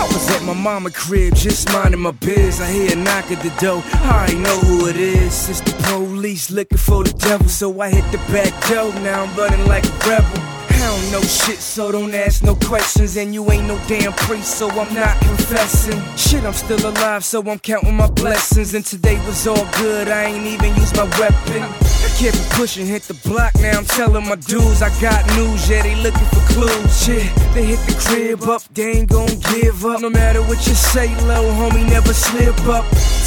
I 0.00 0.08
was 0.10 0.30
at 0.30 0.42
my 0.42 0.54
mama 0.54 0.90
crib, 0.90 1.34
just 1.34 1.70
minding 1.70 2.00
my 2.00 2.12
biz. 2.12 2.62
I 2.62 2.70
hear 2.72 2.92
a 2.92 2.96
knock 2.96 3.30
at 3.30 3.42
the 3.42 3.52
door. 3.60 3.82
I 3.92 4.10
already 4.10 4.38
know 4.38 4.58
who 4.60 4.86
it 4.86 4.96
is. 4.96 5.50
It's 5.50 5.60
the 5.60 5.72
police 5.82 6.50
looking 6.50 6.78
for 6.78 7.04
the 7.04 7.12
devil, 7.12 7.48
so 7.48 7.78
I 7.78 7.90
hit 7.90 8.10
the 8.10 8.18
back 8.32 8.52
door. 8.68 8.90
Now 9.02 9.24
I'm 9.24 9.36
running 9.36 9.66
like 9.66 9.84
a 9.84 10.08
rebel. 10.08 10.53
Don't 10.84 11.10
know 11.10 11.22
shit, 11.22 11.60
so 11.60 11.90
don't 11.90 12.14
ask 12.14 12.42
no 12.42 12.54
questions. 12.54 13.16
And 13.16 13.32
you 13.32 13.50
ain't 13.50 13.66
no 13.66 13.80
damn 13.88 14.12
priest, 14.12 14.58
so 14.58 14.68
I'm 14.68 14.92
not 14.92 15.18
confessing. 15.20 15.98
Shit, 16.14 16.44
I'm 16.44 16.52
still 16.52 16.78
alive, 16.86 17.24
so 17.24 17.40
I'm 17.40 17.58
counting 17.58 17.96
my 17.96 18.10
blessings. 18.10 18.74
And 18.74 18.84
today 18.84 19.16
was 19.26 19.46
all 19.46 19.66
good, 19.78 20.08
I 20.08 20.24
ain't 20.24 20.46
even 20.46 20.76
used 20.76 20.94
my 20.94 21.04
weapon. 21.18 21.62
I 21.62 22.08
kept 22.18 22.38
pushing, 22.50 22.86
hit 22.86 23.02
the 23.04 23.14
block, 23.26 23.54
now 23.60 23.78
I'm 23.78 23.86
telling 23.86 24.28
my 24.28 24.36
dudes 24.36 24.82
I 24.82 24.90
got 25.00 25.26
news, 25.36 25.70
yeah, 25.70 25.82
they 25.82 25.96
looking 25.96 26.26
for 26.26 26.44
clues. 26.52 27.02
Shit, 27.02 27.34
they 27.54 27.64
hit 27.64 27.80
the 27.88 27.96
crib 28.04 28.42
up, 28.42 28.62
they 28.74 28.98
ain't 28.98 29.08
gon' 29.08 29.34
give 29.54 29.86
up. 29.86 30.02
No 30.02 30.10
matter 30.10 30.42
what 30.42 30.66
you 30.66 30.74
say, 30.74 31.08
low 31.26 31.50
homie, 31.58 31.88
never 31.88 32.12
slip 32.12 32.60
up. 32.66 32.84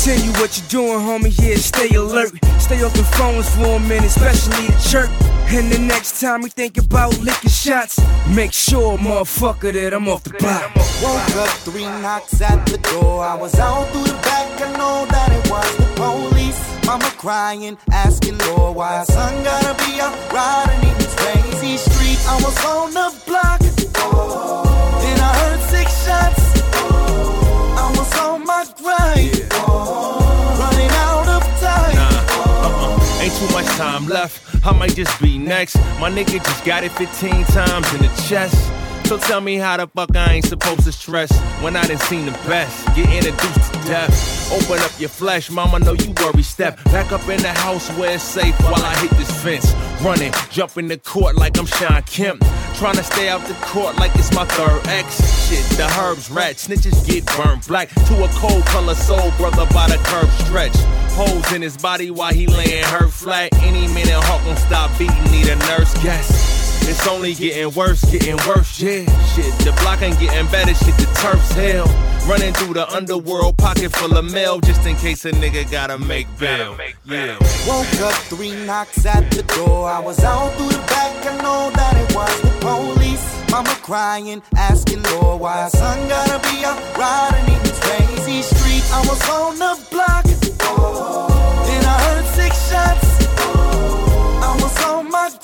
Continue 0.07 0.31
what 0.39 0.57
you're 0.57 0.67
doing, 0.69 0.99
homie. 0.99 1.37
Yeah, 1.37 1.55
stay 1.55 1.89
alert. 1.95 2.31
Stay 2.61 2.81
off 2.81 2.93
the 2.93 3.03
phones 3.17 3.53
for 3.55 3.75
a 3.75 3.79
minute, 3.79 4.05
especially 4.05 4.67
the 4.67 4.89
chirp. 4.89 5.09
And 5.51 5.69
the 5.69 5.79
next 5.79 6.21
time 6.21 6.41
we 6.41 6.49
think 6.49 6.77
about 6.77 7.19
licking 7.19 7.49
shots, 7.49 7.99
make 8.29 8.53
sure, 8.53 8.97
motherfucker, 8.97 9.73
that 9.73 9.93
I'm 9.93 10.07
off 10.07 10.23
the 10.23 10.31
block. 10.39 10.73
Woke 11.03 11.35
up 11.43 11.49
three 11.67 11.83
knocks 12.01 12.41
at 12.41 12.65
the 12.67 12.77
door. 12.77 13.23
I 13.23 13.35
was 13.35 13.59
out 13.59 13.85
through 13.91 14.05
the 14.05 14.13
back. 14.23 14.61
I 14.61 14.71
know 14.77 15.05
that 15.11 15.29
it 15.29 15.51
was 15.51 15.75
the 15.75 15.87
police. 15.99 16.59
Mama 16.85 17.11
crying, 17.17 17.77
asking 17.91 18.37
Lord 18.37 18.77
why 18.77 19.03
son 19.03 19.43
gotta 19.43 19.73
be 19.83 19.99
out 19.99 20.15
riding 20.31 20.87
in 20.87 20.97
these 20.99 21.15
crazy 21.15 21.75
streets. 21.75 22.25
I 22.27 22.35
was 22.35 22.57
on 22.65 22.93
the 22.93 23.07
block. 23.25 23.59
Then 23.59 25.19
I 25.19 25.31
heard 25.35 25.59
six 25.69 26.05
shots. 26.05 26.56
I 28.67 28.73
was 28.73 28.81
on 28.81 28.85
my 28.85 28.97
grind. 28.97 30.59
Running 30.59 30.89
out 30.91 31.27
of 31.27 31.43
time. 31.59 31.95
Nah, 31.95 32.67
Uh-uh. 32.67 33.21
Ain't 33.21 33.33
too 33.35 33.53
much 33.53 33.65
time 33.77 34.07
left. 34.07 34.65
I 34.65 34.71
might 34.73 34.95
just 34.95 35.19
be 35.21 35.37
next. 35.37 35.75
My 35.99 36.09
nigga 36.09 36.43
just 36.43 36.65
got 36.65 36.83
it 36.83 36.91
15 36.93 37.45
times 37.45 37.93
in 37.93 38.01
the 38.01 38.23
chest. 38.27 38.71
So 39.07 39.17
tell 39.17 39.39
me 39.39 39.55
how 39.55 39.77
the 39.77 39.87
fuck 39.87 40.13
I 40.17 40.33
ain't 40.33 40.45
supposed 40.45 40.81
to 40.81 40.91
stress 40.91 41.31
when 41.61 41.77
I 41.77 41.87
done 41.87 41.97
seen 41.97 42.25
the 42.25 42.33
best. 42.45 42.85
Get 42.87 43.07
introduced 43.07 43.73
to 43.73 43.79
death. 43.87 44.51
Open 44.51 44.83
up 44.83 44.91
your 44.99 45.07
flesh, 45.07 45.49
mama 45.49 45.79
know 45.79 45.93
you 45.93 46.13
worry. 46.21 46.43
Step 46.43 46.83
back 46.91 47.13
up 47.13 47.25
in 47.29 47.41
the 47.41 47.53
house 47.53 47.89
where 47.91 48.15
it's 48.15 48.23
safe 48.23 48.53
while 48.63 48.83
I 48.83 48.93
hit 48.97 49.11
this 49.11 49.31
fence. 49.41 49.73
Running, 50.03 50.33
jumping 50.51 50.89
the 50.89 50.97
court 50.97 51.37
like 51.37 51.57
I'm 51.57 51.67
Shawn 51.67 52.03
Kemp. 52.03 52.43
Trying 52.75 52.95
to 52.95 53.03
stay 53.03 53.29
out 53.29 53.39
the 53.47 53.53
court 53.53 53.95
like 53.95 54.11
it's 54.15 54.33
my 54.35 54.43
third 54.43 54.85
ex. 54.89 55.47
Shit, 55.47 55.63
the 55.77 55.87
herbs 56.01 56.29
rat, 56.29 56.57
snitches 56.57 57.07
get 57.07 57.25
burned 57.37 57.65
black 57.65 57.87
to 57.87 58.23
a 58.25 58.27
cold 58.33 58.65
color 58.65 58.93
soul 58.93 59.31
brother 59.37 59.65
by 59.73 59.87
the 59.87 59.99
curb 60.03 60.29
stretch. 60.45 60.75
Holes 61.15 61.49
in 61.53 61.61
his 61.61 61.77
body 61.77 62.11
while 62.11 62.33
he 62.33 62.45
laying 62.45 62.83
hurt 62.83 63.13
flat. 63.13 63.57
Any 63.63 63.87
minute, 63.87 64.21
Hawk 64.25 64.43
gon' 64.43 64.57
stop 64.57 64.91
beating, 64.99 65.31
need 65.31 65.47
a 65.47 65.55
nurse. 65.55 65.93
Guess. 66.03 66.56
It's 66.89 67.05
only 67.05 67.33
getting 67.33 67.73
worse, 67.73 68.01
getting 68.05 68.37
worse, 68.47 68.81
yeah. 68.81 69.03
Shit, 69.33 69.53
the 69.59 69.77
block 69.81 70.01
ain't 70.01 70.19
getting 70.19 70.49
better, 70.51 70.73
shit, 70.73 70.95
the 70.95 71.05
turf's 71.21 71.51
hell. 71.51 71.85
Running 72.27 72.53
through 72.53 72.75
the 72.75 72.87
underworld, 72.93 73.57
pocket 73.57 73.95
full 73.95 74.17
of 74.17 74.31
mail, 74.31 74.59
just 74.61 74.85
in 74.85 74.95
case 74.95 75.25
a 75.25 75.31
nigga 75.31 75.69
gotta 75.69 75.97
make 75.97 76.27
bail. 76.39 76.77
Yeah. 77.05 77.37
Woke 77.67 78.01
up 78.01 78.13
three 78.31 78.55
knocks 78.65 79.05
at 79.05 79.29
the 79.31 79.43
door. 79.43 79.89
I 79.89 79.99
was 79.99 80.23
out 80.23 80.53
through 80.55 80.69
the 80.69 80.77
back. 80.87 81.25
I 81.25 81.35
know 81.41 81.71
that 81.75 81.95
it 81.97 82.15
was 82.15 82.41
the 82.41 82.51
police. 82.61 83.51
Mama 83.51 83.75
crying, 83.81 84.41
asking 84.55 85.03
Lord 85.03 85.41
why 85.41 85.63
her 85.63 85.69
son 85.69 86.07
gotta 86.07 86.39
be 86.49 86.63
out 86.63 86.79
riding 86.97 87.53
in 87.53 87.63
these 87.63 87.79
crazy 87.79 88.41
street. 88.43 88.83
I 88.91 88.99
was 89.07 89.29
on 89.29 89.59
the 89.59 89.75
block. 89.91 90.23
Then 90.23 91.66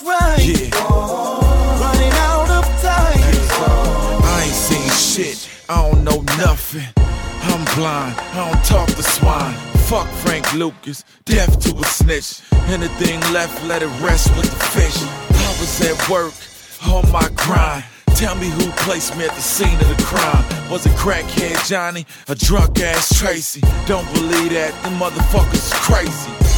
my 0.04 0.18
grind. 0.36 0.74
Running 1.80 2.12
out 2.12 2.50
of 2.50 2.64
time. 2.82 4.20
I 4.22 4.42
ain't 4.44 4.54
seen 4.54 4.90
shit, 4.90 5.48
I 5.68 5.90
don't 5.90 6.04
know 6.04 6.20
nothing. 6.38 6.86
I'm 6.96 7.64
blind, 7.76 8.18
I 8.18 8.50
don't 8.50 8.64
talk 8.64 8.88
to 8.88 9.02
swine. 9.02 9.54
Fuck 9.88 10.08
Frank 10.24 10.52
Lucas, 10.54 11.04
deaf 11.24 11.58
to 11.60 11.76
a 11.76 11.84
snitch. 11.84 12.40
Anything 12.68 13.20
left, 13.32 13.64
let 13.66 13.82
it 13.82 13.92
rest 14.00 14.34
with 14.36 14.50
the 14.50 14.64
fish. 14.76 14.96
I 15.02 15.60
was 15.60 15.80
at 15.82 16.08
work, 16.08 16.34
on 16.88 17.10
my 17.12 17.28
grind. 17.36 17.84
Tell 18.16 18.36
me 18.36 18.48
who 18.48 18.70
placed 18.86 19.16
me 19.16 19.24
at 19.24 19.34
the 19.34 19.42
scene 19.42 19.78
of 19.80 19.88
the 19.88 20.02
crime. 20.04 20.70
Was 20.70 20.86
it 20.86 20.92
crackhead 20.92 21.68
Johnny, 21.68 22.06
a 22.28 22.34
drunk 22.34 22.80
ass 22.80 23.18
Tracy? 23.18 23.60
Don't 23.86 24.06
believe 24.14 24.52
that, 24.52 24.72
them 24.82 24.98
motherfuckers 24.98 25.72
crazy. 25.72 26.53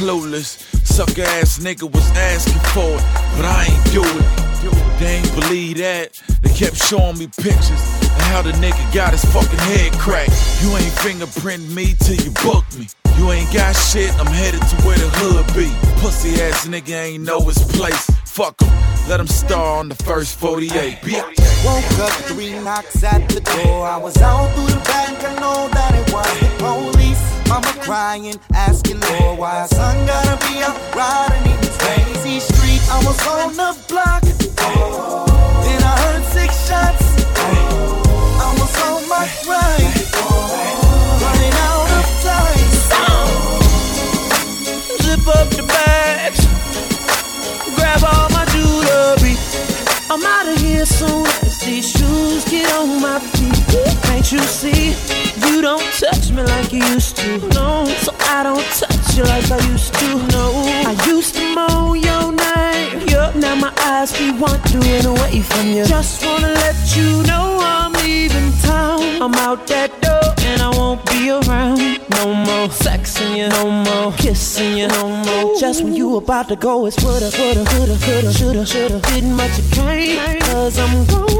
Clueless. 0.00 0.56
Sucker 0.86 1.20
ass 1.20 1.58
nigga 1.58 1.84
was 1.84 2.10
asking 2.16 2.58
for 2.72 2.88
it, 2.88 3.04
but 3.36 3.44
I 3.44 3.68
ain't 3.68 3.92
do 3.92 4.00
it. 4.00 4.98
They 4.98 5.16
ain't 5.16 5.34
believe 5.34 5.76
that. 5.76 6.18
They 6.40 6.48
kept 6.54 6.76
showing 6.76 7.18
me 7.18 7.26
pictures 7.26 7.84
of 8.00 8.22
how 8.32 8.40
the 8.40 8.52
nigga 8.52 8.80
got 8.94 9.12
his 9.12 9.22
fucking 9.26 9.58
head 9.58 9.92
cracked. 9.92 10.32
You 10.62 10.74
ain't 10.74 10.92
fingerprint 11.04 11.68
me 11.74 11.92
till 12.00 12.16
you 12.16 12.30
book 12.42 12.64
me. 12.78 12.88
You 13.18 13.30
ain't 13.30 13.52
got 13.52 13.76
shit, 13.76 14.10
I'm 14.18 14.24
headed 14.24 14.62
to 14.62 14.76
where 14.88 14.96
the 14.96 15.10
hood 15.20 15.44
be. 15.52 15.68
Pussy 16.00 16.40
ass 16.40 16.66
nigga 16.66 16.96
ain't 16.96 17.24
know 17.24 17.40
his 17.40 17.62
place. 17.76 18.10
Fuck 18.24 18.58
him, 18.62 18.72
let 19.06 19.20
him 19.20 19.26
star 19.26 19.80
on 19.80 19.90
the 19.90 19.96
first 19.96 20.38
48. 20.38 20.96
Bitch. 21.02 21.40
Woke 21.62 21.84
up 22.00 22.12
three 22.24 22.58
knocks 22.60 23.04
at 23.04 23.28
the 23.28 23.40
door. 23.40 23.86
I 23.86 23.98
was 23.98 24.16
out 24.22 24.48
through 24.54 24.68
the 24.68 24.80
back. 24.80 25.22
I 25.22 25.34
know 25.40 25.68
that 25.68 25.94
it 25.94 26.10
was 26.10 26.40
the 26.40 26.48
police. 26.56 27.09
Mama 27.50 27.74
crying, 27.80 28.38
asking 28.54 29.00
Lord 29.00 29.40
why 29.40 29.62
her 29.62 29.66
son 29.66 30.06
gotta 30.06 30.36
be 30.46 30.62
out 30.62 30.78
riding 30.94 31.50
in 31.50 31.60
these 31.60 31.76
crazy 31.82 32.38
streets. 32.38 32.88
I 32.88 33.02
was 33.04 33.18
on 33.26 33.56
the 33.58 33.74
block. 33.88 34.22
Then 34.22 35.82
I 35.82 35.94
heard 36.02 36.24
six 36.26 36.54
shots. 36.68 37.02
I 38.38 38.54
was 38.54 38.72
on 38.86 39.02
my 39.10 39.26
grind. 39.42 39.82
Running 41.24 41.56
out 41.66 41.90
of 41.98 42.06
time. 42.22 42.70
Zip 45.02 45.26
up 45.26 45.50
the 45.50 45.64
bags, 45.66 46.46
grab 47.74 48.04
all 48.04 48.30
my 48.30 48.44
jewelry. 48.54 49.34
I'm 50.08 50.22
out 50.24 50.46
of 50.54 50.60
here 50.62 50.86
soon 50.86 51.29
these 51.64 51.90
shoes 51.90 52.44
get 52.44 52.72
on 52.74 53.00
my 53.00 53.18
feet. 53.18 54.02
Can't 54.04 54.32
you 54.32 54.40
see? 54.40 54.94
You 55.46 55.62
don't 55.62 55.82
touch 55.94 56.30
me 56.30 56.42
like 56.42 56.72
you 56.72 56.82
used 56.84 57.16
to. 57.16 57.38
No, 57.48 57.84
so 58.04 58.12
I 58.20 58.42
don't 58.42 58.64
touch 58.80 59.16
you 59.16 59.24
like 59.24 59.50
I 59.50 59.58
used 59.68 59.94
to. 59.94 60.08
No, 60.28 60.52
I 60.86 60.96
used 61.06 61.34
to 61.34 61.54
mow 61.54 61.94
your 61.94 62.32
name. 62.32 63.08
Yup, 63.08 63.34
now 63.36 63.54
my 63.54 63.72
eyes 63.84 64.16
be 64.16 64.30
wandering 64.32 65.06
away 65.06 65.40
from 65.40 65.66
you. 65.68 65.84
Just 65.84 66.24
wanna 66.24 66.48
let 66.48 66.76
you 66.96 67.22
know 67.24 67.58
I'm 67.60 67.92
leaving 67.92 68.52
town. 68.62 69.22
I'm 69.22 69.34
out 69.34 69.66
that 69.66 69.90
door 70.00 70.34
and 70.46 70.62
I 70.62 70.70
won't 70.70 71.04
be 71.06 71.30
around. 71.30 72.00
No 72.10 72.34
more 72.34 72.68
sexing 72.68 73.36
you, 73.36 73.48
no 73.48 73.70
more 73.70 74.12
kissing 74.12 74.76
you, 74.78 74.88
no 74.88 75.08
more. 75.08 75.56
Just 75.58 75.82
when 75.82 75.94
you 75.94 76.16
about 76.16 76.48
to 76.48 76.56
go, 76.56 76.86
it's 76.86 77.02
woulda, 77.02 77.30
woulda, 77.38 77.64
woulda, 77.72 77.96
coulda, 78.04 78.32
shoulda, 78.32 78.66
shoulda. 78.66 79.00
Didn't 79.08 79.34
much 79.34 79.58
you 79.58 79.64
can't, 79.70 80.40
cause 80.42 80.78
I'm 80.78 81.06
gone, 81.06 81.39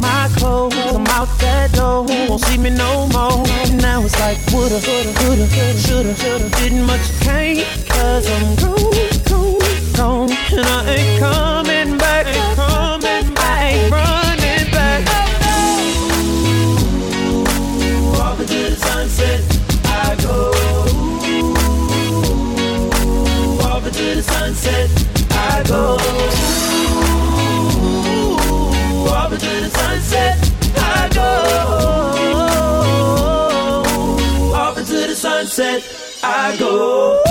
my 0.00 0.28
clothes, 0.36 0.74
I'm 0.94 1.06
out 1.08 1.28
that 1.40 1.72
door. 1.72 2.04
Won't 2.04 2.40
see 2.42 2.58
me 2.58 2.70
no 2.70 3.06
more. 3.08 3.44
Now 3.80 4.02
it's 4.04 4.18
like 4.20 4.38
woulda, 4.52 4.80
coulda, 4.80 5.46
shoulda, 5.78 6.14
shoulda. 6.14 6.48
Didn't 6.58 6.84
much 6.84 7.06
can't, 7.20 7.64
cause 7.88 8.26
I'm 8.30 8.56
gone, 8.56 8.90
gone, 9.24 9.58
gone. 9.96 10.30
And 10.52 10.66
I 10.66 10.94
ain't 10.94 11.20
coming 11.20 11.98
back, 11.98 12.26
ain't 12.26 12.56
coming 12.56 13.34
back. 13.34 13.44
I 13.44 13.70
ain't 13.70 13.92
running 13.92 14.70
back. 14.70 15.02
Off 18.20 18.40
into 18.40 18.70
the 18.70 18.76
sunset, 18.76 19.40
I 19.84 20.16
go. 20.22 20.52
Off 23.66 23.86
into 23.86 24.14
the 24.14 24.22
sunset, 24.22 24.90
I 25.30 25.62
go. 25.68 26.43
Sunset, 35.54 35.82
I 36.24 36.56
go. 36.58 37.22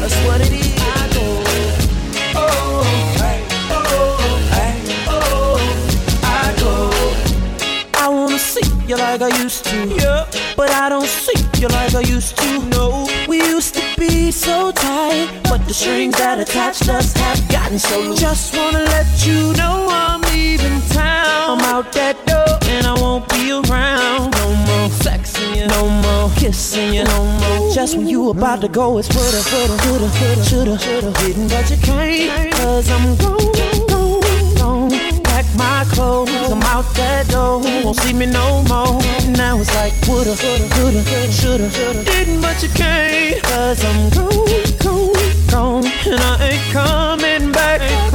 That's 0.00 0.16
what 0.26 0.40
it 0.40 0.52
is. 0.52 0.72
I 0.78 1.08
go. 6.58 6.90
I 7.94 8.08
wanna 8.08 8.38
see 8.38 8.60
you 8.86 8.96
like 8.96 9.22
I 9.22 9.28
used 9.42 9.64
to. 9.64 9.88
Yeah. 9.88 10.31
But 10.56 10.70
I 10.70 10.88
don't 10.88 11.06
see 11.06 11.40
you 11.60 11.68
like 11.68 11.94
I 11.94 12.00
used 12.00 12.36
to. 12.38 12.62
No. 12.66 13.08
We 13.28 13.38
used 13.38 13.74
to 13.74 13.82
be 13.98 14.30
so 14.30 14.72
tight. 14.72 15.28
But 15.44 15.66
the 15.66 15.74
strings 15.74 16.16
that 16.18 16.38
attached 16.38 16.88
us 16.88 17.12
have 17.14 17.48
gotten 17.48 17.78
so 17.78 18.00
loose. 18.00 18.20
Just 18.20 18.56
wanna 18.56 18.84
let 18.96 19.26
you 19.26 19.52
know 19.54 19.88
I'm 19.90 20.20
leaving 20.32 20.80
town. 20.88 21.58
I'm 21.58 21.60
out 21.60 21.92
that 21.92 22.16
door 22.26 22.58
and 22.70 22.86
I 22.86 22.94
won't 22.94 23.28
be 23.28 23.52
around. 23.52 24.32
No 24.32 24.48
more 24.68 24.88
sexing 25.04 25.56
you. 25.56 25.66
No 25.68 25.88
more 25.88 26.30
kissing 26.36 26.94
you. 26.94 27.04
No 27.04 27.24
more. 27.24 27.74
Just 27.74 27.96
when 27.96 28.08
you 28.08 28.30
about 28.30 28.60
to 28.60 28.68
go, 28.68 28.98
it's 28.98 29.08
woulda, 29.14 29.42
woulda, 29.52 29.76
woulda, 29.86 30.08
woulda, 30.20 30.44
shoulda, 30.44 30.78
shoulda. 30.78 31.12
Didn't, 31.20 31.48
but 31.48 31.70
you 31.70 31.76
can't. 31.78 32.52
Cause 32.54 32.90
I'm 32.90 33.16
gone, 33.16 33.81
my 35.56 35.84
clothes, 35.90 36.30
I'm 36.50 36.62
out 36.62 36.94
that 36.94 37.28
door. 37.28 37.60
Won't 37.60 37.96
see 37.96 38.12
me 38.12 38.26
no 38.26 38.62
more. 38.68 39.00
Now 39.36 39.58
it's 39.58 39.74
like 39.74 39.94
woulda, 40.06 40.34
woulda, 40.78 41.32
shoulda. 41.32 41.68
Didn't, 42.04 42.40
but 42.40 42.62
you 42.62 42.68
can't. 42.70 43.42
Cause 43.42 43.84
I'm 43.84 44.10
gone, 44.10 44.42
gone, 44.78 45.12
gone. 45.50 45.84
And 46.06 46.20
I 46.20 46.48
ain't 46.50 46.72
coming 46.72 47.52
back. 47.52 48.11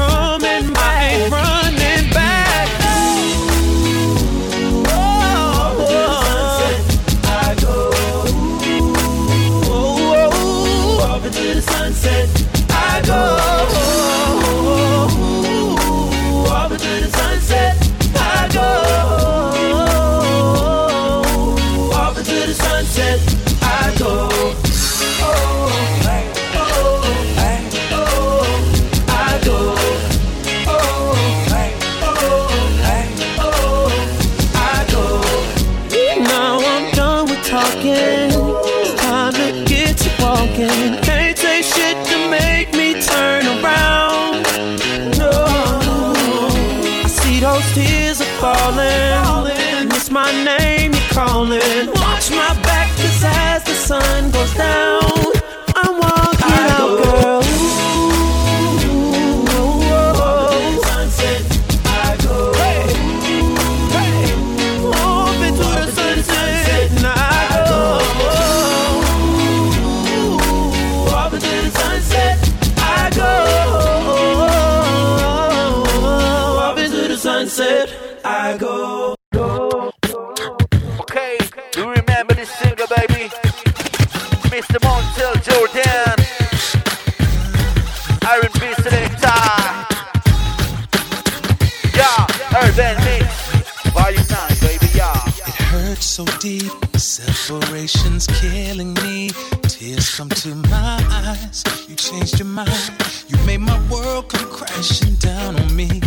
so 96.18 96.26
deep. 96.40 96.72
Separation's 96.96 98.26
killing 98.42 98.96
me. 99.06 99.30
Tears 99.70 100.10
come 100.18 100.30
to 100.30 100.56
my 100.56 100.98
eyes. 101.12 101.64
You 101.88 101.96
changed 101.96 102.40
your 102.40 102.48
mind. 102.48 102.92
You 103.28 103.38
made 103.46 103.60
my 103.60 103.80
world 103.88 104.28
come 104.28 104.50
crashing 104.50 105.14
down 105.16 105.56
on 105.60 105.76
me. 105.76 106.02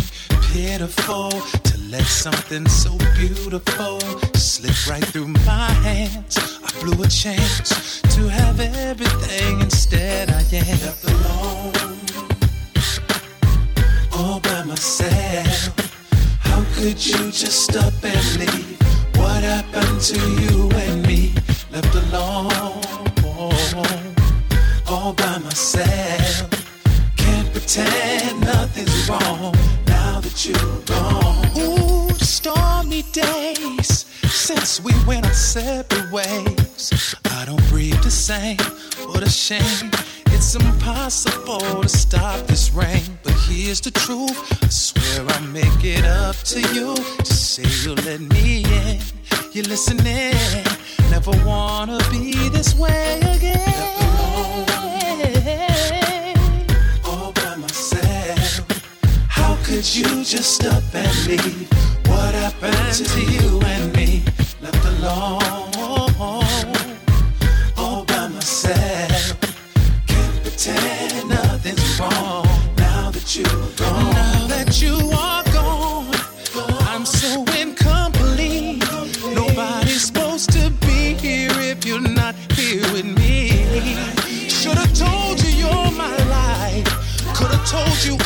Pitiful 0.51 1.31
to 1.31 1.77
let 1.89 2.03
something 2.03 2.67
so 2.67 2.97
beautiful 3.15 4.00
We 34.79 34.93
went 35.05 35.25
our 35.25 35.33
separate 35.33 36.09
ways. 36.11 37.13
I 37.25 37.43
don't 37.45 37.61
breathe 37.67 38.01
the 38.03 38.09
same. 38.09 38.57
What 39.09 39.21
a 39.21 39.29
shame. 39.29 39.91
It's 40.27 40.55
impossible 40.55 41.81
to 41.81 41.89
stop 41.89 42.47
this 42.47 42.71
rain. 42.71 43.19
But 43.21 43.33
here's 43.33 43.81
the 43.81 43.91
truth. 43.91 44.63
I 44.63 44.69
swear 44.69 45.27
I 45.27 45.39
make 45.47 45.83
it 45.83 46.05
up 46.05 46.37
to 46.53 46.61
you. 46.73 46.95
Just 47.17 47.55
say 47.55 47.67
you'll 47.83 47.95
let 48.05 48.21
me 48.21 48.63
in. 48.63 49.01
You're 49.51 49.65
listening. 49.65 50.35
Never 51.09 51.31
wanna 51.45 51.99
be 52.09 52.47
this 52.47 52.73
way 52.73 53.19
again. 53.19 53.67
All 57.03 57.33
by 57.33 57.55
myself. 57.57 58.69
How 59.27 59.57
could 59.65 59.93
you 59.93 60.23
just 60.23 60.63
up 60.65 60.83
and 60.93 61.27
leave? 61.27 61.67
What 62.07 62.33
happened 62.35 62.93
to 62.93 63.19
you 63.19 63.59
and 63.61 63.93
me? 63.93 64.23
left 64.71 64.85
alone 64.85 65.41
all 67.77 68.05
by 68.05 68.27
myself. 68.27 69.39
Can't 70.07 70.41
pretend 70.43 71.29
nothing's 71.29 71.99
wrong 71.99 72.45
now 72.77 73.11
that 73.11 73.35
you're 73.35 73.45
gone. 73.75 74.13
Now 74.13 74.47
that 74.47 74.81
you 74.81 74.95
are 75.13 75.43
gone, 75.51 76.13
I'm 76.87 77.05
so 77.05 77.43
incomplete. 77.59 78.83
Nobody's 79.33 80.05
supposed 80.05 80.51
to 80.53 80.69
be 80.81 81.13
here 81.15 81.51
if 81.53 81.85
you're 81.85 81.99
not 82.01 82.35
here 82.53 82.81
with 82.93 83.05
me. 83.05 83.49
Should 84.49 84.77
have 84.77 84.93
told 84.93 85.41
you 85.43 85.49
you're 85.49 85.91
my 85.91 86.17
life. 86.29 86.87
Could 87.35 87.51
have 87.51 87.65
told 87.65 88.03
you 88.05 88.20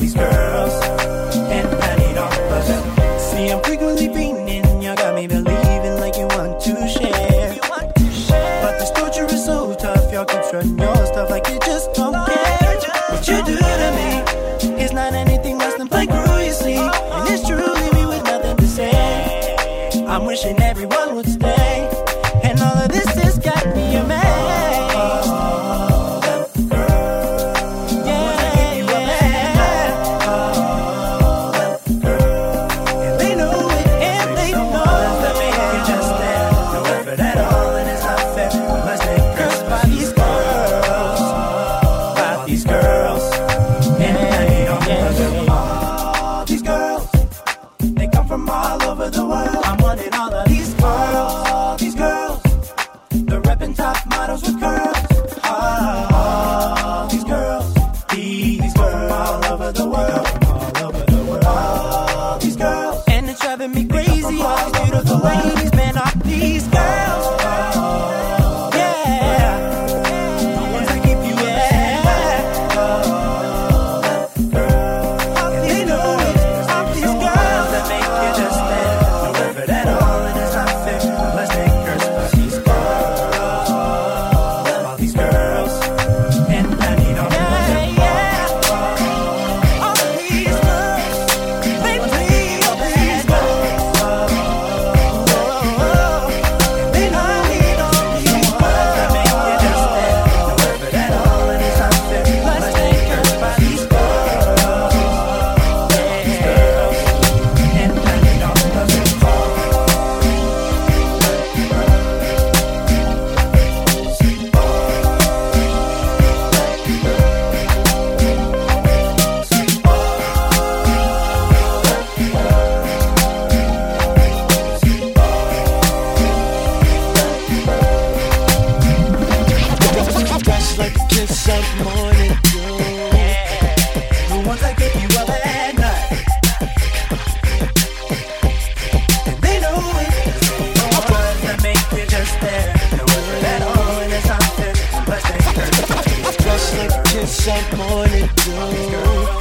these 0.00 0.14
girls. 0.14 0.39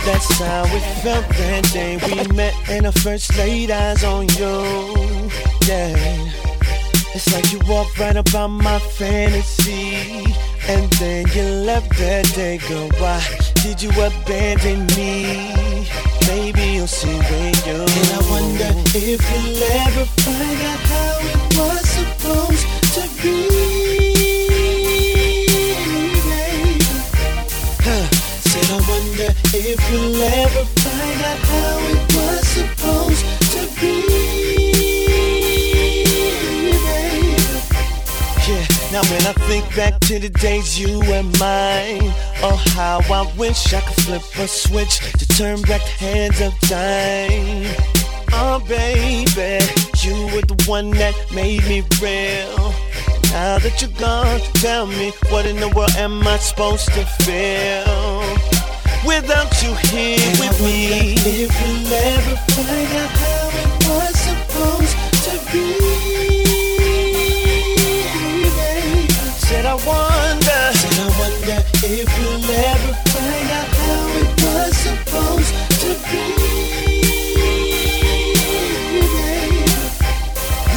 That's 0.06 0.40
how 0.40 0.64
we 0.74 0.80
felt 1.02 1.28
that 1.28 1.70
day 1.74 1.98
we 1.98 2.36
met 2.36 2.54
and 2.70 2.88
I 2.88 2.92
first 2.92 3.38
laid 3.38 3.72
eyes 3.72 4.04
on 4.04 4.28
you. 4.40 5.30
Yeah. 5.68 5.96
It's 7.14 7.34
like 7.34 7.52
you 7.52 7.60
walked 7.68 8.00
right 8.00 8.16
about 8.16 8.48
my 8.48 8.80
fantasy. 8.80 10.24
And 10.68 10.92
then 10.94 11.26
you 11.34 11.44
left 11.44 11.90
that 11.98 12.26
day, 12.36 12.60
girl. 12.70 12.90
Why 13.00 13.22
did 13.56 13.82
you 13.82 13.90
abandon 13.92 14.86
me? 14.96 15.54
Maybe 16.28 16.64
you'll 16.76 16.88
see 16.88 17.08
when 17.08 17.54
you 17.68 17.84
And 17.84 18.10
I 18.16 18.22
wonder 18.30 18.72
if 18.96 19.22
you'll 19.32 19.64
ever 19.84 20.06
find 20.24 20.62
out 20.72 20.80
how 20.92 21.20
it 21.22 21.58
was 21.58 21.82
supposed 21.90 22.66
to 22.96 23.22
be. 23.22 23.69
If 29.54 29.92
you'll 29.92 30.22
ever 30.22 30.66
find 30.66 31.22
out 31.24 31.40
how 31.40 31.80
it 31.90 32.16
was 32.16 32.48
supposed 32.48 33.26
to 33.52 33.62
be. 33.82 33.96
baby. 34.02 34.80
Yeah, 38.48 38.66
now 38.92 39.04
when 39.10 39.26
I 39.26 39.34
think 39.48 39.76
back 39.76 40.00
to 40.02 40.20
the 40.20 40.30
days 40.30 40.80
you 40.80 41.02
and 41.02 41.28
mine, 41.40 42.14
oh 42.44 42.64
how 42.76 43.02
I 43.12 43.32
wish 43.38 43.74
I 43.74 43.82
could 43.82 43.96
flip 44.04 44.22
a 44.38 44.48
switch 44.48 45.00
to 45.00 45.28
turn 45.28 45.62
back 45.64 45.82
the 45.82 46.06
hands 46.06 46.42
of 46.42 46.54
time. 46.62 47.76
Oh 48.32 48.60
baby, 48.68 49.66
you 50.04 50.28
were 50.36 50.46
the 50.46 50.64
one 50.68 50.92
that 50.92 51.16
made 51.34 51.64
me 51.64 51.82
real. 52.02 52.74
Now 53.32 53.58
that 53.60 53.82
you're 53.82 53.92
gone, 54.00 54.40
tell 54.56 54.86
me 54.86 55.12
what 55.30 55.46
in 55.46 55.60
the 55.60 55.70
world 55.70 55.96
am 55.98 56.28
I 56.28 56.38
supposed 56.38 56.88
to 56.94 57.06
feel 57.24 58.59
without 59.06 59.52
you 59.64 59.74
here 59.92 60.32
with 60.40 60.60
me? 60.62 61.16
If 61.20 61.52
you'll 61.62 61.94
ever 61.94 62.36
find 62.56 62.92
out 63.02 63.12
how 63.24 63.50
it 63.62 63.72
was 63.88 64.14
supposed 64.28 64.96
to 65.26 65.34
be, 65.52 65.66
baby. 68.40 69.08
Said 69.48 69.66
I 69.66 69.76
wonder, 69.76 70.62
said 70.82 70.98
I 71.00 71.10
wonder 71.20 71.60
if 71.84 72.08
you'll 72.20 72.52
ever 72.72 72.94
find 73.14 73.50
out 73.60 73.70
how 73.80 74.02
it 74.22 74.30
was 74.44 74.74
supposed 74.88 75.54
to 75.82 75.90
be, 76.10 76.24
baby. 76.40 77.20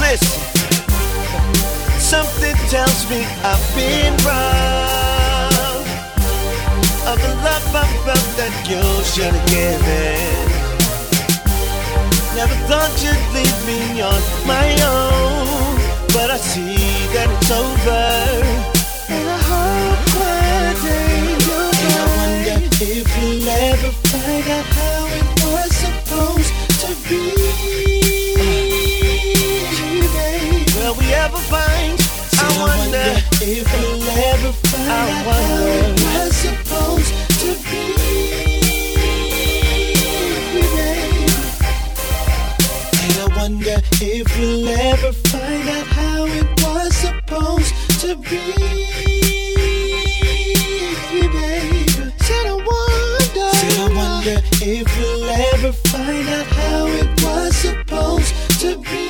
Listen. 0.00 0.40
Something 1.98 2.56
tells 2.68 3.00
me 3.10 3.20
I've 3.42 3.64
been 3.74 4.14
wrong. 4.24 4.71
I 7.74 7.86
felt 8.04 8.28
that 8.36 8.52
you 8.68 8.82
should 9.12 9.32
have 9.32 9.48
given. 9.48 10.44
Never 12.36 12.54
thought 12.68 12.92
you'd 13.00 13.16
leave 13.32 13.60
me 13.64 14.02
on 14.02 14.20
my 14.46 14.68
own. 14.84 15.80
But 16.12 16.28
I 16.30 16.36
see 16.36 16.76
that 17.14 17.28
it's 17.32 17.50
over. 17.50 18.04
And 19.08 19.24
I 19.24 19.38
hope 19.48 20.04
one 20.20 20.76
day 20.84 21.32
you'll 21.44 21.72
And 21.80 21.96
I 21.96 22.08
wonder 22.20 22.56
if 22.76 23.08
you'll 23.16 23.48
ever 23.48 23.90
find 24.10 24.46
out 24.52 24.68
how 24.76 25.08
it 25.16 25.28
was 25.40 25.70
supposed 25.72 26.52
to 26.84 26.92
be. 27.08 27.24
Will 30.76 30.94
we 31.00 31.08
ever 31.14 31.40
find? 31.48 31.96
I 32.36 32.48
wonder 32.60 33.08
if 33.40 33.64
we'll 33.72 34.02
ever 34.28 34.52
find 34.52 35.26
out 35.26 36.01
if 44.72 44.78
we'll 44.78 44.92
ever 44.94 45.12
find 45.12 45.68
out 45.68 45.86
how 45.86 46.24
it 46.26 46.46
was 46.62 46.94
supposed 46.96 47.74
to 48.00 48.16
be. 48.16 48.38
baby. 51.10 52.12
Said 52.20 52.46
I 52.46 52.54
wonder. 52.54 53.50
Said 53.52 53.78
I 53.78 53.88
wonder 53.94 54.40
if 54.62 54.98
we'll 54.98 55.28
ever 55.28 55.72
find 55.72 56.28
out 56.28 56.46
how 56.46 56.86
it 56.86 57.22
was 57.22 57.56
supposed 57.56 58.34
to 58.60 58.76
be. 58.78 59.06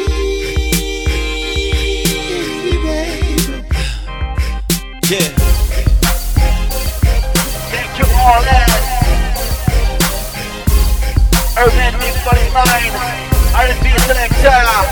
baby. 2.83 3.65
Yeah. 5.11 5.29
Thank 7.71 7.99
you 7.99 8.07
all 8.19 8.43
that. 8.43 8.69
Urban 11.59 11.95
Mix 11.99 12.17
49, 12.25 13.33
R&B 13.55 13.99
selector, 13.99 14.92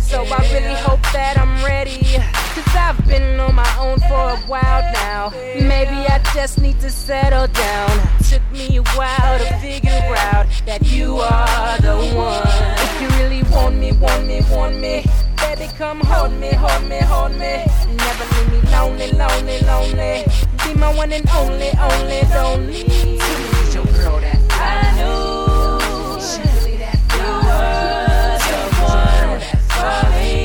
so 0.11 0.25
I 0.25 0.41
really 0.51 0.75
hope 0.75 1.01
that 1.13 1.37
I'm 1.39 1.63
ready. 1.63 2.03
Cause 2.53 2.75
I've 2.75 2.99
been 3.07 3.39
on 3.39 3.55
my 3.55 3.71
own 3.79 3.97
for 4.09 4.31
a 4.35 4.37
while 4.45 4.83
now. 4.91 5.29
Maybe 5.55 5.99
I 6.15 6.19
just 6.35 6.59
need 6.59 6.81
to 6.81 6.89
settle 6.89 7.47
down. 7.47 7.91
Took 8.29 8.43
me 8.51 8.75
a 8.75 8.83
while 8.99 9.39
to 9.39 9.53
figure 9.59 10.13
out 10.31 10.47
that 10.65 10.81
you 10.85 11.15
are 11.15 11.77
the 11.79 11.95
one. 12.13 12.43
If 12.85 13.01
you 13.01 13.07
really 13.19 13.43
want 13.53 13.77
me, 13.77 13.93
want 13.93 14.27
me, 14.27 14.41
want 14.51 14.75
me. 14.75 15.05
Baby, 15.37 15.71
come 15.77 16.01
hold 16.01 16.33
me, 16.33 16.51
hold 16.51 16.83
me, 16.89 16.99
hold 16.99 17.31
me. 17.31 17.63
Never 18.05 18.25
leave 18.35 18.51
me 18.51 18.59
lonely, 18.69 19.11
lonely, 19.13 19.59
lonely. 19.61 20.25
Be 20.65 20.73
my 20.73 20.93
one 20.93 21.13
and 21.13 21.27
only, 21.29 21.71
only, 21.79 22.21
only. 22.35 22.83
She's 22.89 23.75
your 23.75 23.85
girl 23.85 24.19
that 24.19 24.40
one 29.81 30.40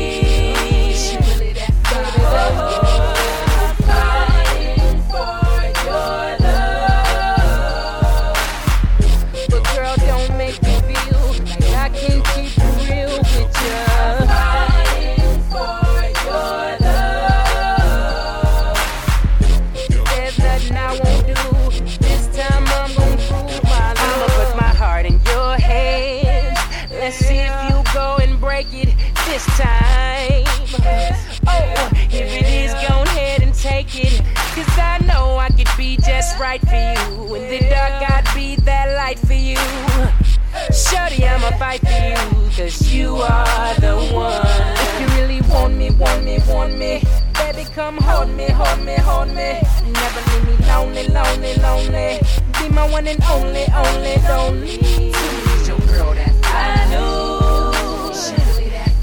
are 43.22 43.74
the 43.80 43.96
one. 44.12 44.42
If 44.44 45.00
you 45.00 45.06
really 45.20 45.40
want 45.42 45.74
me, 45.74 45.90
want 45.90 46.24
me, 46.24 46.38
want 46.48 46.76
me. 46.78 47.02
Baby, 47.34 47.64
come 47.74 47.98
hold 47.98 48.30
me, 48.30 48.48
hold 48.48 48.84
me, 48.84 48.94
hold 48.96 49.28
me. 49.28 49.60
Never 49.84 50.20
leave 50.30 50.60
me 50.60 50.66
lonely, 50.66 51.08
lonely, 51.08 51.54
lonely. 51.56 52.20
Be 52.58 52.68
my 52.68 52.88
one 52.90 53.06
and 53.06 53.22
only, 53.24 53.66
only, 53.74 54.16
only. 54.28 54.68
She's 54.68 55.68
your 55.68 55.78
girl 55.78 56.14
I 56.44 56.86
knew. 56.90 57.36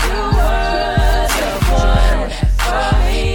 You 0.08 0.20
were 0.38 1.28
the 1.38 1.50
one 1.72 2.30
for 2.58 2.98
me. 3.06 3.33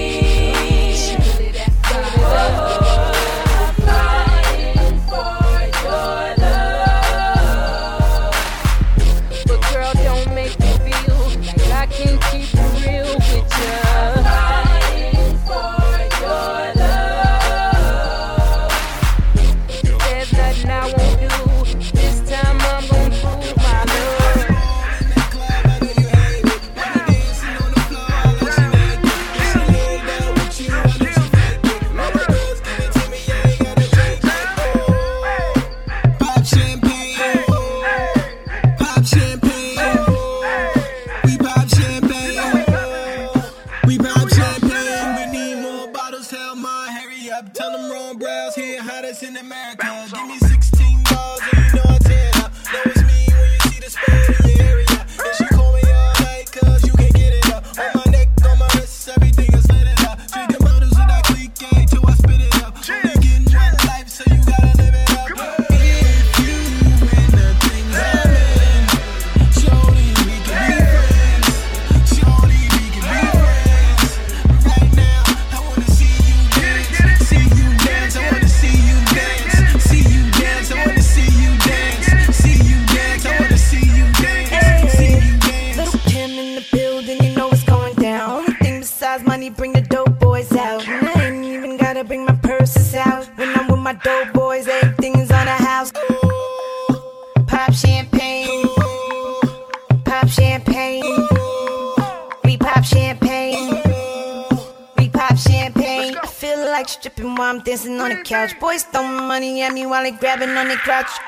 They 110.11 110.16
grabbing 110.16 110.56
on 110.56 110.68
the 110.68 110.76
crotch. 110.76 111.27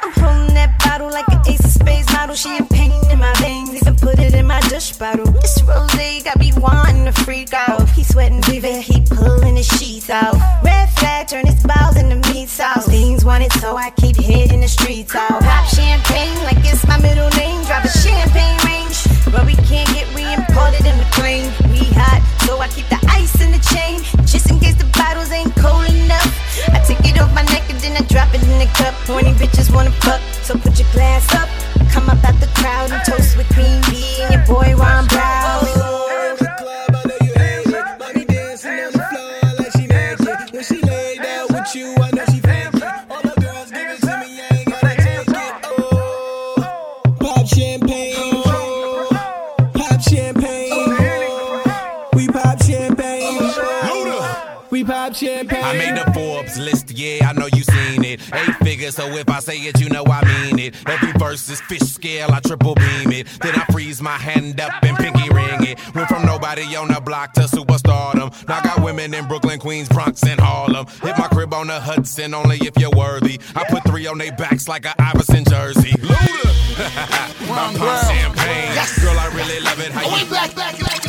Pop 55.11 55.17
champagne. 55.17 55.65
I 55.65 55.73
made 55.73 55.97
the 55.97 56.13
Forbes 56.13 56.57
list, 56.59 56.93
yeah, 56.93 57.29
I 57.29 57.33
know 57.33 57.47
you 57.47 57.63
seen 57.63 58.05
it. 58.05 58.21
Eight 58.33 58.55
figures, 58.63 58.95
so 58.95 59.07
if 59.07 59.29
I 59.29 59.41
say 59.41 59.59
it, 59.59 59.81
you 59.81 59.89
know 59.89 60.05
I 60.05 60.25
mean 60.25 60.59
it. 60.61 60.75
Every 60.87 61.13
verse 61.13 61.49
is 61.49 61.61
fish 61.63 61.81
scale, 61.81 62.29
I 62.33 62.39
triple 62.39 62.77
beam 62.77 63.11
it. 63.11 63.27
Then 63.41 63.57
I 63.57 63.65
freeze 63.73 64.01
my 64.01 64.17
hand 64.17 64.61
up 64.61 64.73
and 64.83 64.97
pinky 64.97 65.29
ring 65.31 65.65
it. 65.67 65.95
Went 65.97 66.09
from 66.09 66.25
nobody 66.25 66.77
on 66.77 66.89
the 66.89 67.01
block 67.01 67.33
to 67.35 67.43
superstardom. 67.43 68.47
Now 68.47 68.59
I 68.59 68.63
got 68.63 68.83
women 68.83 69.13
in 69.13 69.27
Brooklyn, 69.27 69.59
Queens, 69.59 69.89
Bronx, 69.89 70.23
and 70.23 70.39
Harlem. 70.39 70.87
Hit 71.03 71.19
my 71.19 71.27
crib 71.29 71.55
on 71.55 71.67
the 71.67 71.81
Hudson, 71.81 72.33
only 72.33 72.59
if 72.59 72.77
you're 72.79 72.91
worthy. 72.91 73.41
I 73.57 73.65
put 73.65 73.83
three 73.85 74.07
on 74.07 74.19
their 74.19 74.33
backs 74.33 74.69
like 74.69 74.87
a 74.87 74.95
Iverson 75.03 75.45
jersey. 75.45 75.91
Luda! 75.91 76.51
my 77.49 77.75
pump 77.77 78.01
champagne. 78.07 78.75
Girl, 79.03 79.19
I 79.19 79.31
really 79.35 79.61
love 79.61 79.81
it. 79.81 79.91
How 79.91 80.03
oh, 80.05 80.19
you 80.19 80.31
back, 80.31 80.55
back, 80.55 80.79
back. 80.79 81.01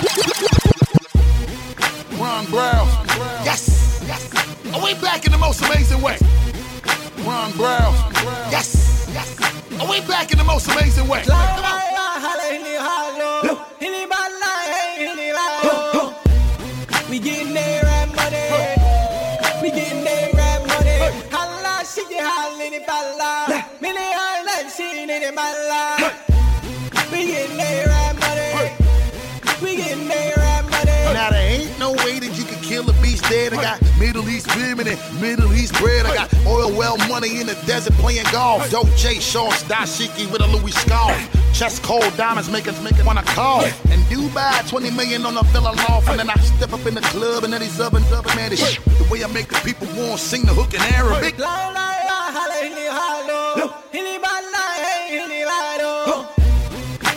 Ron 2.20 2.46
Browz. 2.46 3.46
Yes. 3.46 3.71
Are 4.74 4.84
we 4.84 4.94
back 4.96 5.26
in 5.26 5.32
the 5.32 5.38
most 5.38 5.62
amazing 5.62 6.02
way? 6.02 6.18
Ron 7.26 7.52
Browz. 7.52 7.96
Yes. 8.52 9.10
yes. 9.14 9.82
Are 9.82 9.90
we 9.90 10.00
back 10.08 10.32
in 10.32 10.38
the 10.38 10.44
most 10.44 10.68
amazing 10.68 11.08
way? 11.08 11.24
Come 11.24 11.66
on. 11.66 11.82
We 17.10 17.20
getting 17.20 17.54
there 17.54 17.86
at 17.86 18.08
money. 18.16 19.62
We 19.62 19.72
getting 19.72 20.04
there 20.06 20.30
at 20.34 20.66
money. 20.66 21.00
Holla, 21.30 21.84
she 21.86 22.08
get 22.08 22.24
holla 22.24 22.64
in 22.64 22.72
the 22.72 22.80
balla. 22.88 23.66
Mini 23.82 24.00
holla, 24.00 24.70
she 24.70 25.02
in 25.02 25.08
the 25.10 25.32
balla. 25.36 26.14
We 27.12 27.26
getting 27.28 27.58
there 27.58 27.90
at 27.90 28.01
dead. 33.32 33.54
I 33.54 33.62
got 33.62 33.80
Middle 33.98 34.28
East 34.30 34.48
women 34.56 34.88
and 34.88 35.00
Middle 35.22 35.54
East 35.54 35.74
bread. 35.80 36.06
I 36.06 36.14
got 36.14 36.30
oil 36.46 36.72
well 36.78 36.98
money 37.08 37.40
in 37.40 37.48
the 37.48 37.56
desert 37.66 37.94
playing 37.94 38.26
golf. 38.32 38.70
Dope 38.70 38.94
J 38.98 39.20
shorts, 39.20 39.64
dashiki 39.64 40.30
with 40.32 40.42
a 40.42 40.48
Louis 40.48 40.72
scarf. 40.72 41.18
Chest 41.54 41.82
cold 41.84 42.12
diamonds 42.18 42.50
make 42.50 42.68
us 42.68 42.82
make 42.84 43.00
us 43.00 43.06
wanna 43.06 43.24
call. 43.24 43.64
And 43.64 44.02
Dubai, 44.12 44.68
20 44.70 44.92
million 44.92 45.26
on 45.26 45.38
a 45.38 45.44
villa 45.54 45.74
loft. 45.88 46.10
And 46.10 46.20
then 46.20 46.30
I 46.30 46.36
step 46.40 46.74
up 46.74 46.86
in 46.86 46.94
the 46.94 47.02
club 47.02 47.44
and 47.44 47.54
then 47.54 47.62
these 47.62 47.80
other 47.80 48.00
other 48.14 48.36
man, 48.36 48.50
this 48.50 48.60
shit. 48.74 48.84
The 49.00 49.08
way 49.10 49.24
I 49.24 49.28
make 49.28 49.48
the 49.48 49.60
people 49.64 49.88
want 49.96 50.20
sing 50.20 50.44
the 50.44 50.54
hook 50.54 50.74
in 50.74 50.82
Arabic. 51.00 51.36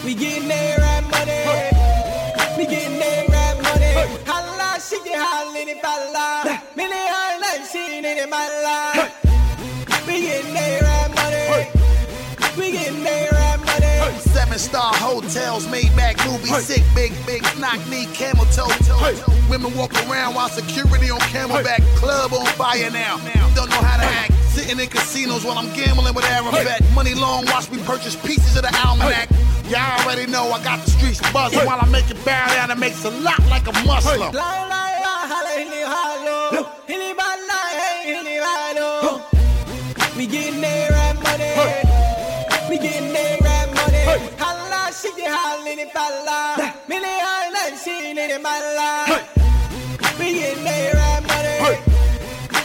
We 0.04 0.14
getting 0.14 0.48
there 0.48 0.63
she 8.24 8.30
in 8.30 8.30
the 8.30 8.36
balla. 8.36 9.10
We 10.06 10.20
getting 10.22 10.54
there 10.54 10.84
at 10.84 11.14
money. 11.14 11.70
We 12.56 12.72
getting 12.72 13.02
there 13.02 13.34
at 13.34 13.60
money. 13.60 14.18
Seven 14.20 14.58
star 14.58 14.94
hotels, 14.94 15.68
made 15.68 15.94
back 15.96 16.16
movies, 16.26 16.64
sick, 16.64 16.82
big, 16.94 17.12
big, 17.26 17.42
knock 17.58 17.80
knee, 17.88 18.06
camel 18.12 18.44
toe, 18.46 18.68
toe. 18.84 19.14
Women 19.50 19.74
walk 19.76 19.94
around 20.06 20.34
while 20.34 20.48
security 20.48 21.10
on 21.10 21.20
camelback, 21.20 21.82
club 21.96 22.32
on 22.32 22.46
fire 22.54 22.90
now. 22.90 23.18
Don't 23.54 23.70
know 23.70 23.82
how 23.82 23.96
to 23.98 24.04
act. 24.04 24.32
Sitting 24.50 24.78
in 24.78 24.88
casinos 24.88 25.44
while 25.44 25.58
I'm 25.58 25.72
gambling 25.74 26.14
with 26.14 26.24
Arafat. 26.24 26.82
Money 26.94 27.14
long, 27.14 27.44
watch 27.46 27.70
me 27.70 27.78
purchase 27.84 28.14
pieces 28.16 28.56
of 28.56 28.62
the 28.62 28.74
almanac. 28.86 29.28
Y'all 29.68 30.00
already 30.04 30.30
know 30.30 30.50
I 30.52 30.62
got 30.62 30.84
the 30.84 30.90
streets 30.90 31.20
buzzing 31.32 31.66
while 31.66 31.80
I 31.80 31.86
make 31.86 32.10
it 32.10 32.22
bow 32.24 32.46
down 32.54 32.70
and 32.70 32.78
makes 32.78 33.04
a 33.04 33.10
lot 33.10 33.40
like 33.48 33.66
a 33.66 33.72
Muslim. 33.86 34.32
We 40.16 40.26
getting 40.26 40.60
there 40.60 40.92
at 40.92 41.16
money. 41.22 41.54
We 42.70 42.78
getting 42.78 43.12
there 43.12 43.38
at 43.44 43.68
money. 43.74 44.04
Holla, 44.38 44.92
she 44.92 45.14
get 45.16 45.30
holla 45.30 45.68
in 45.68 45.78
the 45.78 45.86
balla. 45.92 46.74
Mini 46.88 47.06
holla, 47.06 47.76
she 47.76 48.10
in 48.10 48.16
the 48.16 48.38
balla. 48.42 49.22
We 50.18 50.34
getting 50.34 50.64
there 50.64 50.96
at 50.96 51.26
money. 51.26 51.78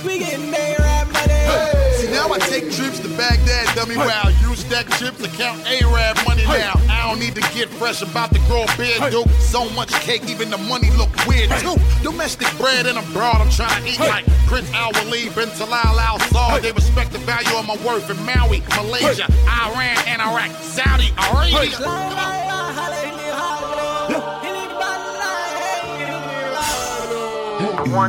We 0.05 0.19
getting 0.19 0.51
there 0.51 0.79
at 0.79 1.07
money. 1.11 1.97
See, 1.97 2.11
now 2.11 2.31
I 2.31 2.39
take 2.39 2.71
trips 2.71 2.99
to 2.99 3.09
Baghdad, 3.17 3.75
dummy 3.75 3.97
wow. 3.97 4.29
Use 4.41 4.48
stack 4.69 4.87
chips 4.99 5.17
to 5.17 5.27
count 5.29 5.59
Arab 5.65 6.15
money 6.27 6.45
now. 6.45 6.73
I 6.89 7.09
don't 7.09 7.19
need 7.19 7.33
to 7.33 7.41
get 7.57 7.69
fresh 7.69 8.03
about 8.03 8.31
to 8.33 8.39
grow 8.45 8.63
a 8.63 8.77
beard, 8.77 9.11
dude. 9.11 9.27
So 9.41 9.67
much 9.71 9.89
cake, 10.05 10.29
even 10.29 10.51
the 10.51 10.59
money 10.59 10.91
look 10.91 11.09
weird 11.25 11.49
too. 11.57 11.75
Domestic 12.03 12.47
bread 12.57 12.85
and 12.85 12.97
abroad, 12.99 13.41
I'm 13.41 13.49
trying 13.49 13.83
to 13.83 13.89
eat 13.89 13.99
like 13.99 14.25
Prince 14.45 14.71
Al 14.73 14.91
Walid 14.93 15.33
bin 15.33 15.49
Talal 15.57 15.97
Al 15.97 16.19
Saud. 16.29 16.61
They 16.61 16.71
respect 16.71 17.11
the 17.11 17.17
value 17.19 17.57
of 17.57 17.65
my 17.65 17.77
worth 17.83 18.09
in 18.11 18.23
Maui, 18.25 18.61
Malaysia, 18.77 19.25
Iran, 19.49 19.97
and 20.05 20.21
Iraq, 20.21 20.51
Saudi 20.61 21.09
Arabia. 21.17 21.73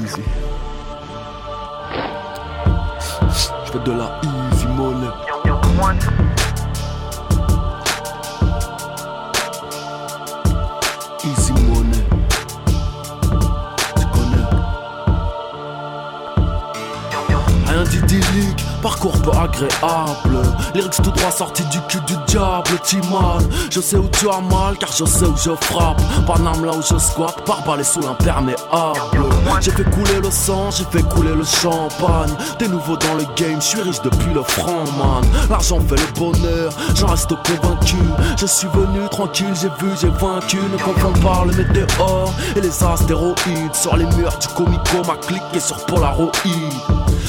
Easy. 0.05 0.23
Je 3.65 3.73
fais 3.73 3.79
de 3.85 3.93
la 3.93 4.21
easy 4.53 4.67
money. 4.67 6.20
Parcours 18.82 19.20
peu 19.22 19.30
agréable. 19.30 20.43
Lyrics 20.74 21.03
tout 21.03 21.11
droit 21.11 21.30
sortis 21.30 21.64
du 21.64 21.80
cul 21.82 22.01
du 22.07 22.14
diable, 22.26 22.78
Timan. 22.82 23.38
Je 23.70 23.80
sais 23.80 23.97
où 23.97 24.09
tu 24.09 24.28
as 24.28 24.41
mal, 24.41 24.76
car 24.78 24.91
je 24.91 25.05
sais 25.05 25.26
où 25.26 25.36
je 25.36 25.51
frappe. 25.66 26.01
Paname 26.26 26.64
là 26.64 26.72
où 26.72 26.80
je 26.82 26.99
squatte, 26.99 27.45
par 27.45 27.62
balai 27.64 27.84
sous 27.84 28.01
l'imperméable. 28.01 28.61
J'ai 29.61 29.70
fait 29.72 29.84
couler 29.84 30.20
le 30.22 30.30
sang, 30.30 30.70
j'ai 30.70 30.84
fait 30.84 31.03
couler 31.03 31.34
le 31.34 31.45
champagne. 31.45 32.32
T'es 32.59 32.68
nouveau 32.68 32.97
dans 32.97 33.14
le 33.14 33.24
game, 33.36 33.61
je 33.61 33.66
suis 33.66 33.82
riche 33.82 34.01
depuis 34.03 34.32
le 34.32 34.43
franc, 34.43 34.84
man. 34.99 35.24
L'argent 35.51 35.80
fait 35.80 35.97
le 35.97 36.18
bonheur, 36.18 36.72
j'en 36.95 37.09
reste 37.09 37.28
convaincu. 37.28 37.97
Je 38.38 38.47
suis 38.47 38.68
venu 38.68 39.09
tranquille, 39.11 39.55
j'ai 39.61 39.68
vu, 39.68 39.93
j'ai 40.01 40.09
vaincu. 40.09 40.57
Ne 40.57 40.78
confonds 40.78 41.20
pas 41.20 41.45
le 41.45 41.53
météore 41.55 42.32
et 42.57 42.61
les 42.61 42.82
astéroïdes. 42.82 43.74
Sur 43.74 43.97
les 43.97 44.07
murs 44.16 44.38
du 44.38 44.49
comico, 44.49 45.03
ma 45.07 45.16
clique 45.16 45.43
est 45.55 45.61
sur 45.61 45.84
Polaroid. 45.84 46.30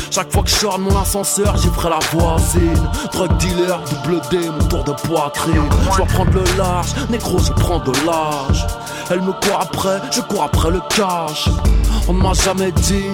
Chaque 0.10 0.32
fois 0.32 0.44
que 0.44 0.50
je 0.50 0.56
sors 0.56 0.80
mon 0.80 1.00
ascenseur, 1.00 1.56
j'y 1.58 1.68
ferai 1.70 1.90
la 1.90 2.00
voisine. 2.12 2.90
Drug 3.12 3.38
dealer, 3.38 3.80
double 3.90 4.22
D, 4.30 4.50
mon 4.50 4.68
tour 4.68 4.84
de 4.84 4.94
poitrine. 5.08 5.70
Je 5.92 5.98
dois 5.98 6.06
prendre 6.06 6.32
le 6.34 6.44
large, 6.58 6.94
négro, 7.10 7.40
je 7.40 7.52
prends 7.54 7.80
de 7.80 7.92
l'âge. 8.06 8.66
Elle 9.12 9.22
me 9.22 9.34
court 9.34 9.60
après, 9.60 10.00
je 10.10 10.22
cours 10.22 10.44
après 10.44 10.72
le 10.72 10.80
cash. 10.90 11.50
On 12.08 12.14
ne 12.14 12.22
m'a 12.22 12.32
jamais 12.32 12.72
dit 12.72 13.12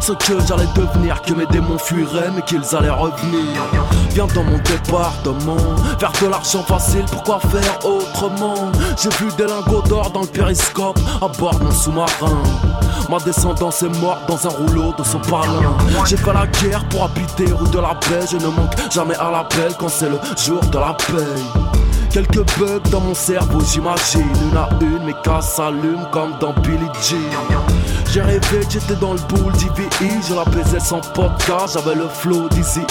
ce 0.00 0.12
que 0.12 0.40
j'allais 0.46 0.66
devenir, 0.74 1.20
que 1.20 1.34
mes 1.34 1.44
démons 1.46 1.76
fuiraient, 1.76 2.30
mais 2.34 2.40
qu'ils 2.42 2.64
allaient 2.74 2.88
revenir. 2.88 3.62
Viens 4.10 4.26
dans 4.34 4.42
mon 4.42 4.56
département, 4.56 5.56
faire 5.98 6.12
de 6.22 6.28
l'argent 6.28 6.62
facile, 6.62 7.04
pourquoi 7.10 7.40
faire 7.40 7.78
autrement? 7.84 8.72
J'ai 8.96 9.10
vu 9.10 9.30
des 9.36 9.44
lingots 9.46 9.82
d'or 9.82 10.10
dans 10.12 10.22
le 10.22 10.26
périscope, 10.26 10.98
à 11.20 11.28
bord 11.28 11.56
d'un 11.56 11.70
sous-marin. 11.70 12.42
Ma 13.10 13.18
descendance 13.18 13.82
est 13.82 14.00
morte 14.00 14.26
dans 14.26 14.46
un 14.46 14.50
rouleau 14.50 14.94
de 14.96 15.04
sopalin. 15.04 15.76
J'ai 16.06 16.16
fait 16.16 16.32
la 16.32 16.46
guerre 16.46 16.88
pour 16.88 17.04
habiter 17.04 17.52
rue 17.52 17.68
de 17.68 17.78
la 17.78 17.94
paix. 17.96 18.26
Je 18.30 18.38
ne 18.38 18.46
manque 18.46 18.74
jamais 18.90 19.16
à 19.16 19.30
l'appel 19.30 19.74
quand 19.78 19.90
c'est 19.90 20.08
le 20.08 20.18
jour 20.38 20.60
de 20.60 20.78
la 20.78 20.94
paix. 20.94 21.83
Quelques 22.14 22.46
bugs 22.60 22.78
dans 22.92 23.00
mon 23.00 23.12
cerveau, 23.12 23.58
j'imagine. 23.72 24.28
Une 24.48 24.56
à 24.56 24.68
une, 24.80 25.04
mes 25.04 25.14
cas 25.24 25.40
s'allument 25.40 26.04
comme 26.12 26.30
dans 26.38 26.52
Billy 26.60 26.86
Jean. 27.02 27.16
J'ai 28.12 28.22
rêvé 28.22 28.60
j'étais 28.70 28.94
dans 29.00 29.14
le 29.14 29.20
boule 29.28 29.52
d'IVI. 29.54 30.22
Je 30.28 30.32
la 30.32 30.44
baisais 30.44 30.78
sans 30.78 31.00
podcast, 31.00 31.74
j'avais 31.74 31.96
le 31.96 32.06
flow 32.06 32.48
d'Easy 32.50 32.82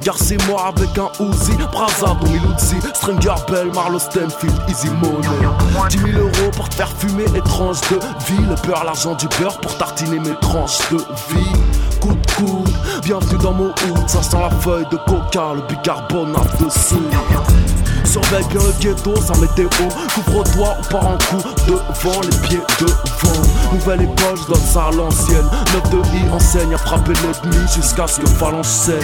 Garci 0.00 0.38
moi 0.48 0.72
avec 0.74 0.96
un 0.96 1.10
Uzi, 1.22 1.58
Braza, 1.70 2.16
Miluzzi, 2.22 2.76
Stringer 2.94 3.34
Bell, 3.50 3.70
Marlo 3.74 3.98
Stanfield, 3.98 4.62
Easy 4.66 4.88
Money. 4.88 5.28
10 5.90 5.98
000 5.98 6.18
euros 6.18 6.50
pour 6.56 6.68
faire 6.68 6.88
fumer 6.96 7.26
étrange 7.36 7.82
de 7.90 7.96
vie. 8.26 8.46
Le 8.48 8.54
beurre, 8.66 8.84
l'argent 8.84 9.14
du 9.14 9.28
beurre 9.38 9.60
pour 9.60 9.76
tartiner 9.76 10.20
mes 10.20 10.34
tranches 10.40 10.78
de 10.90 10.96
vie. 10.96 11.52
Coup 12.00 12.14
de 12.14 12.32
coude, 12.34 12.72
bienvenue 13.02 13.38
dans 13.42 13.52
mon 13.52 13.68
hood. 13.68 14.08
Ça 14.08 14.22
sent 14.22 14.38
la 14.40 14.48
feuille 14.48 14.86
de 14.90 14.96
coca, 14.96 15.52
le 15.54 15.60
bicarbonate 15.68 16.64
dessous. 16.64 17.02
Surveille 18.06 18.44
bien 18.48 18.60
le 18.62 18.72
ghetto, 18.80 19.14
ça 19.16 19.34
météo 19.40 19.68
Couvre-toi, 20.14 20.76
on 20.78 20.92
part 20.92 21.06
en 21.06 21.18
coup 21.18 21.42
devant 21.66 22.20
les 22.22 22.48
pieds 22.48 22.60
devant 22.80 23.72
Nouvelle 23.72 24.02
époque, 24.02 24.38
je 24.42 24.52
donne 24.52 24.62
ça 24.64 24.86
à 24.86 24.90
l'ancienne. 24.92 25.44
9 25.74 25.90
de 25.90 25.98
I 26.16 26.30
enseigne 26.30 26.74
à 26.74 26.78
frapper 26.78 27.12
l'ennemi 27.12 27.66
jusqu'à 27.74 28.06
ce 28.06 28.20
que 28.20 28.28
phalange 28.28 28.66
saigne 28.66 29.02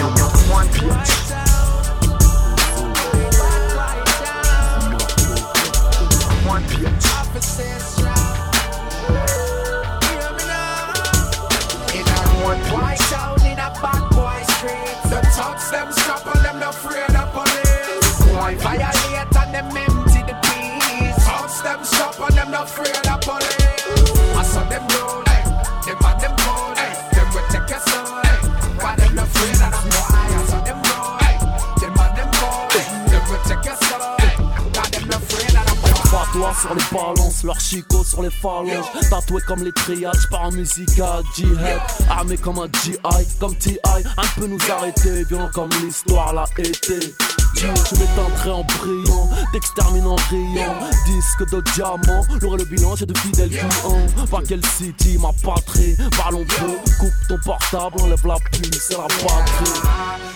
sur 36.63 36.73
les 36.75 36.83
balances, 36.91 37.43
leur 37.43 37.59
chico 37.59 38.03
sur 38.03 38.21
les 38.23 38.29
phalanges. 38.29 38.85
Tatoué 39.09 39.41
comme 39.47 39.63
les 39.63 39.71
triades, 39.73 40.15
j'pars 40.21 40.43
en 40.43 40.51
musique 40.51 40.99
à 40.99 41.21
jihad 41.35 41.81
Armé 42.09 42.37
comme 42.37 42.59
un 42.59 42.67
GI, 42.81 42.97
comme 43.39 43.55
TI 43.57 43.77
Un 44.17 44.39
peu 44.39 44.47
nous 44.47 44.59
arrêter, 44.71 45.25
violent 45.25 45.49
comme 45.53 45.69
l'histoire 45.83 46.33
l'a 46.33 46.45
été. 46.57 47.13
Je 47.55 47.67
m'éteindrai 47.67 48.51
en 48.51 48.63
brillant, 48.63 49.29
t'extermine 49.51 50.05
en 50.05 50.15
riant. 50.15 50.75
Disque 51.05 51.51
de 51.51 51.61
diamant, 51.73 52.23
l'aurait 52.41 52.57
le 52.59 52.65
bilan, 52.65 52.95
j'ai 52.95 53.05
de 53.05 53.17
fidèles 53.17 53.49
clients. 53.49 54.25
Pas 54.31 54.39
quel 54.47 54.65
city, 54.65 55.17
ma 55.19 55.31
patrie, 55.43 55.95
parlons 56.17 56.45
peu. 56.45 56.71
Coupe 56.99 57.13
ton 57.27 57.37
portable, 57.43 58.01
enlève 58.01 58.25
la 58.25 58.37
plume, 58.51 58.71
c'est 58.73 58.97
la 58.97 59.07
patrie. 59.07 59.81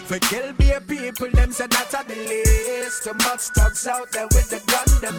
For 0.08 0.20
kill 0.20 0.54
be 0.58 0.72
a 0.72 0.80
people, 0.80 1.30
them 1.34 1.52
the. 1.52 1.68
Too 3.04 3.14
much 3.14 3.88
out 3.88 4.10
there 4.12 4.28
with 4.32 4.50
the 4.50 4.62
gun, 4.66 5.02
them 5.02 5.16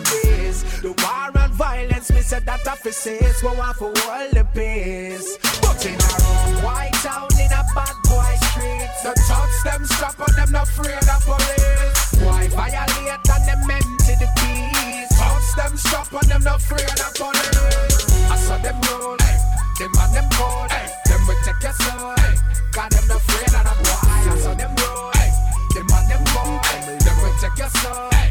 war 1.02 1.30
and 1.44 1.52
violence, 1.54 2.10
me 2.12 2.20
say 2.20 2.40
that 2.40 2.66
offices. 2.66 3.42
We 3.42 3.48
want 3.56 3.76
for 3.76 3.88
all 3.88 4.28
the 4.32 4.44
peace. 4.54 5.38
But 5.62 5.84
in 5.86 5.96
our 5.98 6.20
own 6.26 6.54
white 6.64 6.94
town, 7.04 7.28
in 7.38 7.50
a 7.52 7.62
bad 7.74 7.94
boy 8.08 8.32
street, 8.50 8.88
the 9.02 9.12
thugs 9.28 9.58
them 9.64 9.84
stop 9.86 10.18
and 10.18 10.34
them 10.36 10.50
not 10.52 10.68
afraid 10.68 10.98
of 11.08 11.22
police. 11.24 12.22
Why 12.24 12.48
violate 12.48 13.28
and 13.28 13.44
them 13.46 13.70
empty 13.70 14.14
the 14.18 14.28
peace? 14.38 15.10
Thugs 15.18 15.50
them 15.56 15.74
stop 15.76 16.12
and 16.12 16.28
them 16.30 16.42
not 16.44 16.56
afraid 16.60 16.88
of 17.00 17.12
police. 17.14 18.30
I 18.30 18.36
saw 18.36 18.56
them 18.58 18.76
roll, 18.90 19.16
eh. 19.20 19.38
them 19.78 19.92
and 19.98 20.12
them 20.14 20.28
cold, 20.36 20.70
eh. 20.70 20.86
them 21.06 21.20
will 21.26 21.40
take 21.44 21.62
your 21.62 21.72
soul. 21.72 22.12
eh. 22.18 22.34
Got 22.72 22.90
them 22.90 23.06
not 23.08 23.16
afraid 23.22 23.54
of 23.54 23.64
them 23.64 23.78
boy. 23.82 24.08
I 24.08 24.36
saw 24.42 24.54
them 24.54 24.72
roll, 24.76 25.10
eh. 25.16 25.30
them 25.74 25.86
and 25.88 26.06
them 26.10 26.24
cold, 26.34 26.60
eh. 26.74 26.98
them 26.98 27.16
will 27.22 27.36
take 27.40 27.58
your 27.58 27.70
soul. 27.80 28.08
eh. 28.12 28.30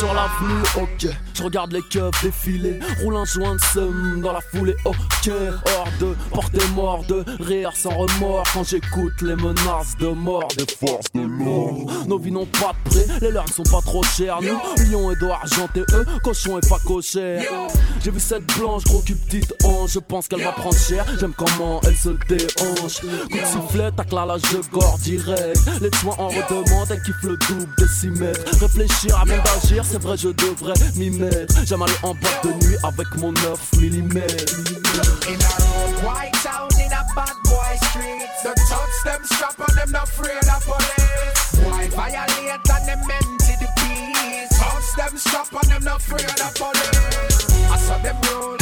Sur 0.00 0.14
l'avenue, 0.14 0.62
ok. 0.76 1.14
Je 1.34 1.42
regarde 1.42 1.72
les 1.72 1.82
keufs 1.82 2.22
défiler. 2.22 2.78
Roule 3.02 3.16
un 3.16 3.24
joint 3.26 3.54
de 3.54 3.60
seum 3.60 4.20
dans 4.22 4.32
la 4.32 4.40
foulée, 4.40 4.74
ok. 4.86 5.30
Hors 5.76 5.88
de 6.00 6.16
porter 6.30 6.66
mort 6.74 7.04
de 7.04 7.22
rire 7.40 7.72
sans 7.74 7.90
remords. 7.90 8.44
Quand 8.54 8.64
j'écoute 8.64 9.20
les 9.20 9.36
menaces 9.36 9.96
de 9.98 10.08
mort 10.08 10.48
des 10.56 10.64
forces 10.74 11.12
de 11.14 11.20
l'ordre. 11.20 12.06
Nos 12.06 12.18
vies 12.18 12.30
n'ont 12.30 12.46
pas 12.46 12.72
de 12.84 12.90
prix, 12.90 13.06
les 13.20 13.30
leurs 13.30 13.44
ne 13.44 13.52
sont 13.52 13.62
pas 13.62 13.82
trop 13.82 14.02
chers. 14.02 14.40
Nous, 14.40 14.58
lion 14.90 15.10
et 15.10 15.16
dos 15.16 15.30
argenté, 15.30 15.80
eux, 15.92 16.06
cochon 16.24 16.58
et 16.58 16.66
pas 16.66 16.78
cochère. 16.86 17.42
J'ai 18.02 18.10
vu 18.10 18.20
cette 18.20 18.46
blanche, 18.56 18.84
gros 18.84 19.00
cul 19.00 19.14
petite 19.14 19.52
ange. 19.64 19.90
Je 19.92 19.98
pense 19.98 20.28
qu'elle 20.28 20.42
va 20.42 20.52
prendre 20.52 20.78
cher. 20.78 21.04
J'aime 21.18 21.34
comment 21.36 21.80
elle 21.84 21.96
se 21.96 22.10
déhanche. 22.28 23.00
Coup 23.00 23.38
de 23.38 23.46
sifflet, 23.46 23.92
tacle 23.92 24.16
à 24.16 24.24
la 24.24 24.38
je 24.38 24.70
gore 24.70 24.98
direct. 24.98 25.60
Les 25.82 25.90
soins 25.98 26.14
en 26.16 26.28
redemande, 26.28 26.88
elle 26.90 27.02
kiffe 27.02 27.22
le 27.22 27.36
double 27.36 27.74
de 27.76 27.86
6 27.86 28.10
mètres. 28.10 28.60
Réfléchir 28.60 29.18
avant 29.18 29.42
d'agir, 29.42 29.84
c'est 29.90 30.02
vrai, 30.02 30.16
je 30.16 30.28
devrais 30.28 30.74
m'y 30.96 31.10
mettre. 31.10 31.54
J'aime 31.64 31.82
aller 31.82 31.92
en 32.02 32.14
boîte 32.14 32.44
de 32.44 32.52
nuit 32.64 32.76
avec 32.82 33.06
mon 33.16 33.32
9 33.32 33.42
mm. 33.80 33.82
In 33.82 35.40
our 35.42 35.60
own 35.82 35.92
white 36.04 36.32
town, 36.44 36.68
in 36.78 36.92
a 36.92 37.02
bad 37.14 37.34
boy 37.44 37.74
street, 37.88 38.22
the 38.44 38.54
thugs 38.68 39.02
them 39.04 39.22
stop 39.24 39.56
and 39.58 39.76
them 39.76 39.90
not 39.92 40.04
afraid 40.04 40.46
of 40.46 40.64
police. 40.64 41.64
Why 41.64 41.88
violate 41.88 42.70
and 42.70 42.86
them 42.86 43.00
empty 43.10 43.54
the 43.58 43.68
peace? 43.80 44.58
Thugs 44.58 44.94
them 44.96 45.18
stop 45.18 45.52
and 45.60 45.70
them 45.72 45.84
not 45.84 45.96
afraid 45.96 46.40
of 46.40 46.54
police. 46.54 47.70
I 47.70 47.76
saw 47.78 47.98
them 47.98 48.16
roll, 48.30 48.59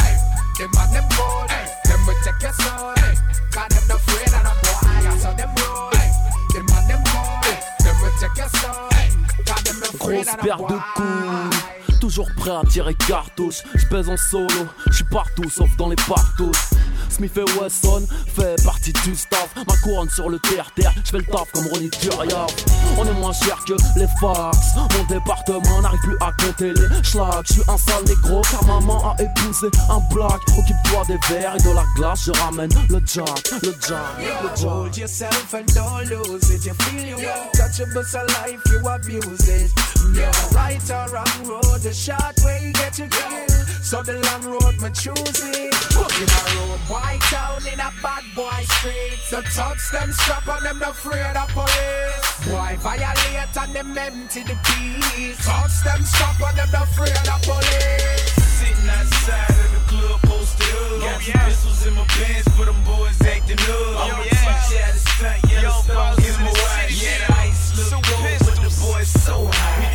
paire 10.41 10.57
de 10.57 10.75
coups. 10.95 11.99
Toujours 11.99 12.29
prêt 12.37 12.51
à 12.51 12.61
tirer 12.67 12.93
cartouche. 12.95 13.61
J'pèse 13.75 14.09
en 14.09 14.17
solo, 14.17 14.47
j'suis 14.89 15.05
partout 15.05 15.49
sauf 15.49 15.75
dans 15.77 15.89
les 15.89 15.95
partous. 15.95 16.51
Smith 17.19 17.37
et 17.37 17.59
Wesson 17.59 18.07
fait 18.33 18.55
partie 18.63 18.93
du 19.03 19.13
staff. 19.13 19.49
Ma 19.57 19.75
couronne 19.83 20.09
sur 20.09 20.29
le 20.29 20.39
terre-terre, 20.39 20.93
j'fais 21.03 21.17
le 21.17 21.25
taf 21.25 21.51
comme 21.53 21.67
Ronnie 21.67 21.89
Turia. 21.89 22.47
On 22.97 23.05
est 23.05 23.19
moins 23.19 23.33
cher 23.33 23.57
que 23.67 23.73
les 23.99 24.07
fax. 24.21 24.57
Mon 24.77 25.03
département 25.03 25.81
n'arrive 25.81 25.99
plus 25.99 26.15
à 26.21 26.31
compter 26.41 26.71
les 26.71 27.03
schlags. 27.03 27.43
J'suis 27.43 27.61
un 27.67 27.75
sale 27.75 28.05
négro 28.05 28.41
car 28.49 28.63
maman 28.63 29.11
a 29.11 29.21
épousé 29.21 29.67
un 29.89 29.99
black. 30.15 30.39
Occupe-toi 30.57 31.03
des 31.09 31.19
verres 31.27 31.55
et 31.57 31.61
de 31.61 31.71
la 31.71 31.83
glace, 31.97 32.23
je 32.25 32.31
ramène 32.39 32.71
le 32.87 33.01
jack, 33.05 33.51
le 33.63 33.75
jack, 33.85 33.99
le 34.41 34.49
jack. 34.55 34.71
Hold 34.71 34.95
yourself 34.95 35.53
and 35.53 35.65
don't 35.75 36.05
lose 36.09 36.49
it. 36.51 36.65
You 36.65 36.73
feel 36.73 37.05
you 37.05 37.17
untouchable, 37.17 38.03
so 38.05 38.19
life 38.19 38.61
you 38.71 38.79
abuse 38.87 39.49
it. 39.49 39.71
Yeah, 40.15 40.31
right 40.55 40.89
or 40.89 41.13
wrong 41.13 41.49
road, 41.49 41.81
the 41.81 41.91
short 41.93 42.39
way 42.45 42.71
get 42.75 42.97
you 42.97 43.09
killed. 43.09 43.67
So 43.83 44.03
the 44.03 44.13
long 44.13 44.53
road, 44.53 44.81
me 44.81 44.89
choose 44.93 45.43
it. 45.43 45.78
In 45.99 46.27
a 46.27 46.41
road 46.55 46.79
boy 46.87 47.17
town, 47.31 47.65
in 47.67 47.79
a 47.79 47.91
bad 48.01 48.23
boy 48.35 48.63
street. 48.75 49.19
The 49.29 49.41
thugs 49.41 49.91
them 49.91 50.11
strap 50.11 50.47
on 50.47 50.63
them, 50.63 50.79
no 50.79 50.89
afraid 50.89 51.35
of 51.35 51.47
police. 51.49 52.47
Boy 52.47 52.75
violate 52.79 53.57
and 53.57 53.73
them 53.75 53.97
empty 53.97 54.43
the 54.43 54.55
peace. 54.63 55.37
Thugs 55.39 55.83
them 55.83 56.03
strap 56.03 56.41
on 56.41 56.55
them, 56.55 56.69
no 56.73 56.83
afraid 56.83 57.27
of 57.27 57.41
police. 57.43 58.31
Sitting 58.59 58.89
outside 58.89 59.49
of 59.49 59.71
the 59.75 59.81
club, 59.87 60.21
posted 60.23 60.67
up. 60.67 61.01
Got 61.01 61.21
two 61.21 61.31
pistols 61.31 61.85
in 61.87 61.93
my 61.95 62.05
pants 62.05 62.47
for 62.55 62.65
them 62.65 62.83
boys 62.83 63.21
acting 63.21 63.59
up. 63.59 63.67
I'ma 64.03 64.23
teach 64.23 64.33
you 64.33 64.79
how 64.79 64.91
to 64.91 64.99
stunt 64.99 65.51
Yellowstone, 65.51 66.15
give 66.17 66.39
'em 66.39 66.47
a 66.47 66.51
watch. 66.51 66.91
Yeah, 66.91 67.27
the 67.27 67.33
ice 67.39 67.63
look 67.77 68.03
gold, 68.07 68.39
but 68.39 68.55
the 68.55 68.71
boys 68.81 69.09
so 69.23 69.47
high. 69.51 69.88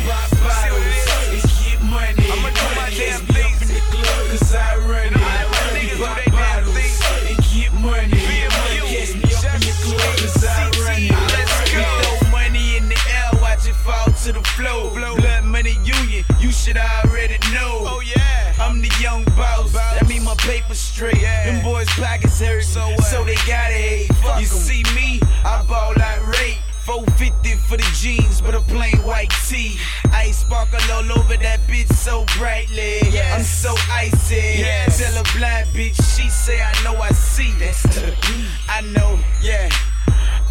The. 14.57 15.15
Blood 15.15 15.45
money 15.45 15.77
union, 15.83 16.23
you 16.39 16.51
should 16.51 16.77
already 16.77 17.37
know. 17.53 17.85
Oh 17.87 18.01
yeah, 18.05 18.53
I'm 18.59 18.81
the 18.81 18.91
young 19.01 19.23
boss. 19.37 19.71
That 19.73 20.07
mean 20.07 20.23
my 20.23 20.35
paper 20.35 20.73
straight. 20.73 21.21
Them 21.21 21.63
boys 21.63 21.89
pockets 21.89 22.39
hurt, 22.39 22.63
so, 22.63 22.95
so 22.97 23.23
they 23.23 23.35
gotta 23.47 23.73
hate. 23.73 24.09
you 24.39 24.45
see 24.45 24.83
me, 24.93 25.19
I 25.43 25.63
ball 25.67 25.93
like 25.97 26.27
Ray. 26.27 26.57
450 26.85 27.55
for 27.67 27.77
the 27.77 27.91
jeans, 27.95 28.41
but 28.41 28.53
a 28.53 28.59
plain 28.59 28.95
white 28.97 29.31
tee. 29.47 29.79
Ice 30.13 30.41
sparkle 30.41 30.79
all 30.93 31.17
over 31.17 31.35
that 31.35 31.59
bitch 31.61 31.91
so 31.95 32.25
brightly. 32.37 32.99
I'm 33.33 33.41
so 33.41 33.73
icy. 33.91 34.63
Tell 34.95 35.17
a 35.17 35.23
blind 35.35 35.69
bitch, 35.69 35.95
she 36.15 36.29
say 36.29 36.61
I 36.61 36.71
know 36.83 36.95
I 37.01 37.09
see. 37.09 37.51
That's 37.57 37.83
I 38.69 38.81
know, 38.81 39.17
yeah. 39.41 39.69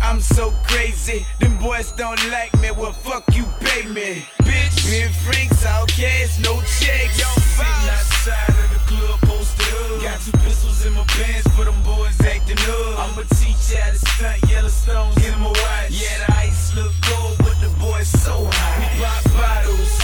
I'm 0.04 0.20
so 0.20 0.52
crazy. 0.68 1.26
Them 1.40 1.58
boys 1.58 1.90
don't 1.92 2.20
like 2.30 2.52
me. 2.60 2.70
Well, 2.70 2.92
fuck 2.92 3.24
you, 3.34 3.44
pay 3.60 3.88
me. 3.88 4.26
Bitch, 4.42 4.76
been 4.90 5.10
freaks, 5.24 5.64
outcasts, 5.64 6.38
no 6.40 6.60
checks. 6.78 7.18
Yo, 7.18 7.26
sitting 7.56 7.88
outside 7.88 8.48
of 8.50 8.68
the 8.74 8.80
club, 8.86 9.20
posted 9.22 9.66
up. 9.74 10.02
Got 10.02 10.20
two 10.20 10.32
pistols 10.44 10.84
in 10.84 10.92
my 10.92 11.04
pants 11.04 11.48
for 11.56 11.64
them 11.64 11.82
boys 11.82 12.20
acting 12.20 12.58
up. 12.68 12.98
I'ma 13.00 13.22
teach 13.40 13.72
you 13.72 13.78
how 13.78 13.90
to 13.90 13.98
stunt 13.98 14.40
Yellowstones, 14.42 15.16
get 15.16 15.32
'em 15.32 15.46
a 15.46 15.48
watch. 15.48 15.90
Yeah, 15.90 16.26
the 16.26 16.34
ice 16.36 16.74
look 16.76 16.92
gold, 17.08 17.36
but 17.38 17.58
the 17.60 17.70
boys 17.80 18.08
so 18.08 18.44
high. 18.44 18.78
We 18.78 19.02
pop 19.02 19.24
bottles 19.32 20.03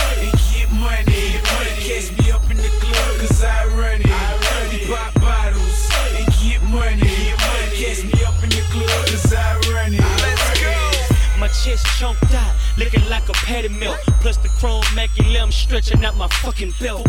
chest 11.71 11.87
chunked 11.99 12.35
out, 12.35 12.55
looking 12.79 13.07
like 13.09 13.29
a 13.29 13.33
patty 13.33 13.69
melt. 13.69 13.99
Plus 14.21 14.37
the 14.39 14.49
chrome 14.59 14.83
Mackie 14.95 15.25
limb 15.25 15.53
stretching 15.53 16.05
out 16.05 16.17
my 16.17 16.29
fucking 16.43 16.73
belt. 16.81 17.07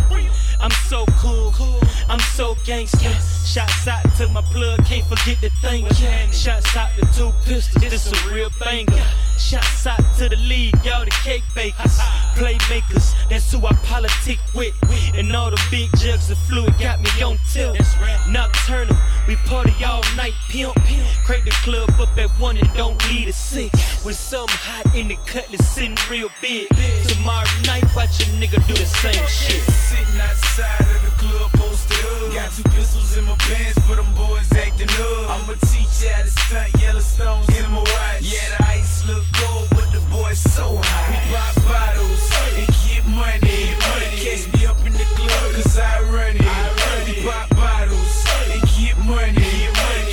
I'm 0.60 0.72
so 0.88 1.06
cool, 1.18 1.54
I'm 2.10 2.20
so 2.20 2.56
gangsta. 2.66 3.12
Shots 3.46 3.88
out 3.88 4.04
to 4.18 4.28
my 4.30 4.42
plug, 4.54 4.86
can't 4.86 5.06
forget 5.08 5.42
the 5.42 5.50
thing. 5.62 5.86
Shots 6.32 6.76
out 6.76 6.90
to 6.98 7.06
two 7.18 7.32
pistols, 7.46 7.90
this 7.90 8.12
a 8.12 8.34
real 8.34 8.50
banger. 8.60 9.04
Shots 9.42 9.88
out 9.88 10.00
to 10.18 10.30
the 10.30 10.38
league, 10.38 10.76
y'all 10.86 11.04
the 11.04 11.12
cake 11.26 11.44
bakers, 11.54 12.00
playmakers. 12.36 13.14
That's 13.30 13.52
who 13.52 13.66
I 13.66 13.74
politic 13.84 14.40
with. 14.54 14.74
And 15.14 15.36
all 15.36 15.50
the 15.50 15.62
big 15.70 15.90
jugs 15.98 16.30
of 16.30 16.38
fluid 16.38 16.74
got 16.80 17.02
me 17.02 17.10
on 17.22 17.38
tilt. 17.52 17.78
Nocturnal, 18.30 18.96
we 19.28 19.36
party 19.48 19.74
all 19.84 20.04
night, 20.16 20.34
pimp. 20.48 20.76
Crank 21.26 21.44
the 21.44 21.52
club 21.64 21.90
up 22.00 22.18
at 22.18 22.30
one 22.40 22.56
and 22.56 22.72
don't 22.76 22.96
leave 23.10 23.28
a 23.28 23.34
six. 23.34 23.72
With 24.06 24.16
some 24.16 24.48
hot 24.48 24.96
in 24.96 25.10
the 25.10 25.18
cutlass 25.26 25.68
sitting 25.68 25.98
real 26.10 26.30
big. 26.42 26.70
Tomorrow 27.10 27.50
night, 27.66 27.84
watch 27.94 28.22
a 28.22 28.26
nigga 28.40 28.66
do 28.68 28.74
the 28.74 28.86
same 28.86 29.26
shit. 29.28 29.64
Sitting 29.64 30.22
outside 30.22 30.80
of 30.80 31.02
the 31.04 31.12
club, 31.18 31.52
posted 31.54 31.98
up. 32.06 32.34
Got 32.34 32.52
two 32.54 32.64
pistols 32.72 33.18
in 33.18 33.26
my 33.26 33.36
pants 33.36 33.80
for 33.86 33.96
them 33.98 34.14
boys 34.16 34.50
acting 34.54 34.88
up. 34.88 35.30
I'ma 35.30 35.54
teach 35.68 36.04
you 36.04 36.10
how 36.10 36.24
to 36.24 36.30
stunt 36.30 36.72
Yellowstones, 36.80 37.48
get 37.48 37.66
'em 37.66 37.74
a 37.74 37.80
watch. 37.80 38.22
Yeah, 38.22 38.61
look 39.12 39.26
gold, 39.40 39.68
but 39.72 39.88
the 39.92 40.02
boys 40.10 40.40
so 40.40 40.80
high. 40.80 41.12
We 41.12 41.18
pop 41.36 41.56
bottles 41.68 42.24
and 42.56 42.68
get 42.84 43.04
money. 43.12 43.76
Catch 44.24 44.48
me 44.54 44.66
up 44.66 44.80
in 44.86 44.94
the 44.94 45.08
club, 45.16 45.48
cause 45.56 45.78
I 45.78 46.02
run 46.16 46.36
it. 46.40 46.48
We 47.08 47.28
pop 47.28 47.50
bottles 47.52 48.16
and 48.52 48.62
get 48.72 48.98
money. 49.04 49.52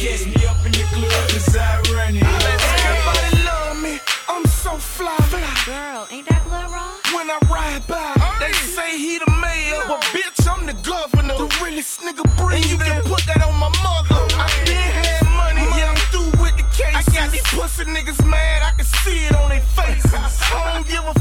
Catch 0.02 0.26
me 0.26 0.40
up 0.46 0.58
in 0.66 0.72
the 0.72 0.84
club, 0.90 1.24
cause 1.30 1.56
I 1.56 1.80
run 1.94 2.16
it. 2.16 2.26
Everybody 2.26 3.30
love 3.46 3.76
me. 3.82 4.00
I'm 4.28 4.44
so 4.46 4.76
fly. 4.76 5.16
Girl, 5.66 6.06
ain't 6.10 6.26
that 6.28 6.42
Lil 6.50 6.68
Rock? 6.72 6.98
When 7.14 7.30
I 7.30 7.38
ride 7.50 7.86
by, 7.86 8.14
they 8.40 8.52
say 8.52 8.98
he 8.98 9.18
the 9.18 9.30
mayor. 9.30 9.82
But 9.86 10.02
bitch, 10.14 10.42
I'm 10.48 10.66
the 10.66 10.74
governor. 10.82 11.36
The 11.38 11.48
realest 11.62 12.00
nigga 12.00 12.24
breathing. 12.36 12.62
And 12.62 12.70
you 12.70 12.78
can 12.78 13.02
put 13.04 13.22
that 13.26 13.42
on 13.42 13.54
my 13.54 13.70
mother. 13.84 14.20
I 14.34 14.48
been 14.64 14.90
had 14.98 15.24
money. 15.36 15.64
Yeah, 15.76 15.92
I'm 15.92 16.00
through 16.10 16.32
with 16.42 16.56
the 16.56 16.66
case. 16.72 16.96
I 16.96 17.02
got 17.12 17.30
these 17.30 17.42
pussy 17.52 17.84
niggas 17.84 18.24
I 20.50 20.72
don't 20.72 20.88
give 20.88 21.04
a 21.04 21.17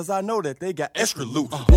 cause 0.00 0.08
I 0.08 0.22
know 0.22 0.40
that 0.40 0.60
they 0.60 0.72
got 0.72 0.92
extra 0.94 1.24
loot. 1.24 1.50
Warner 1.50 1.69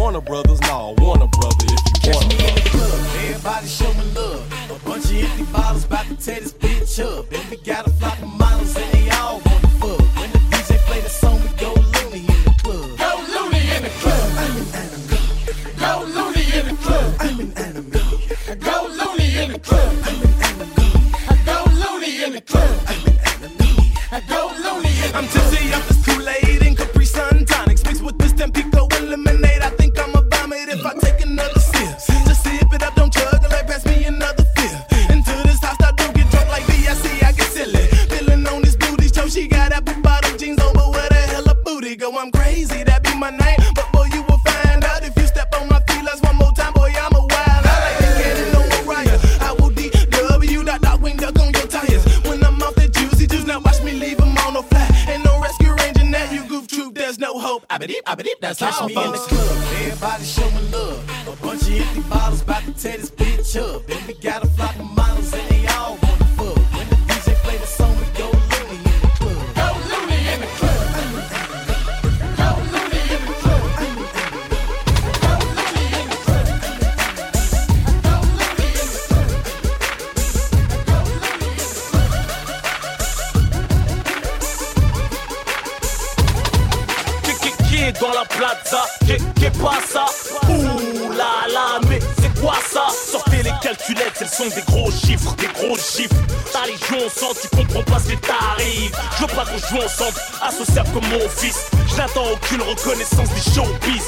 n'attends 101.98 102.26
aucune 102.32 102.62
reconnaissance 102.62 103.30
des 103.30 103.52
showbiz. 103.52 104.04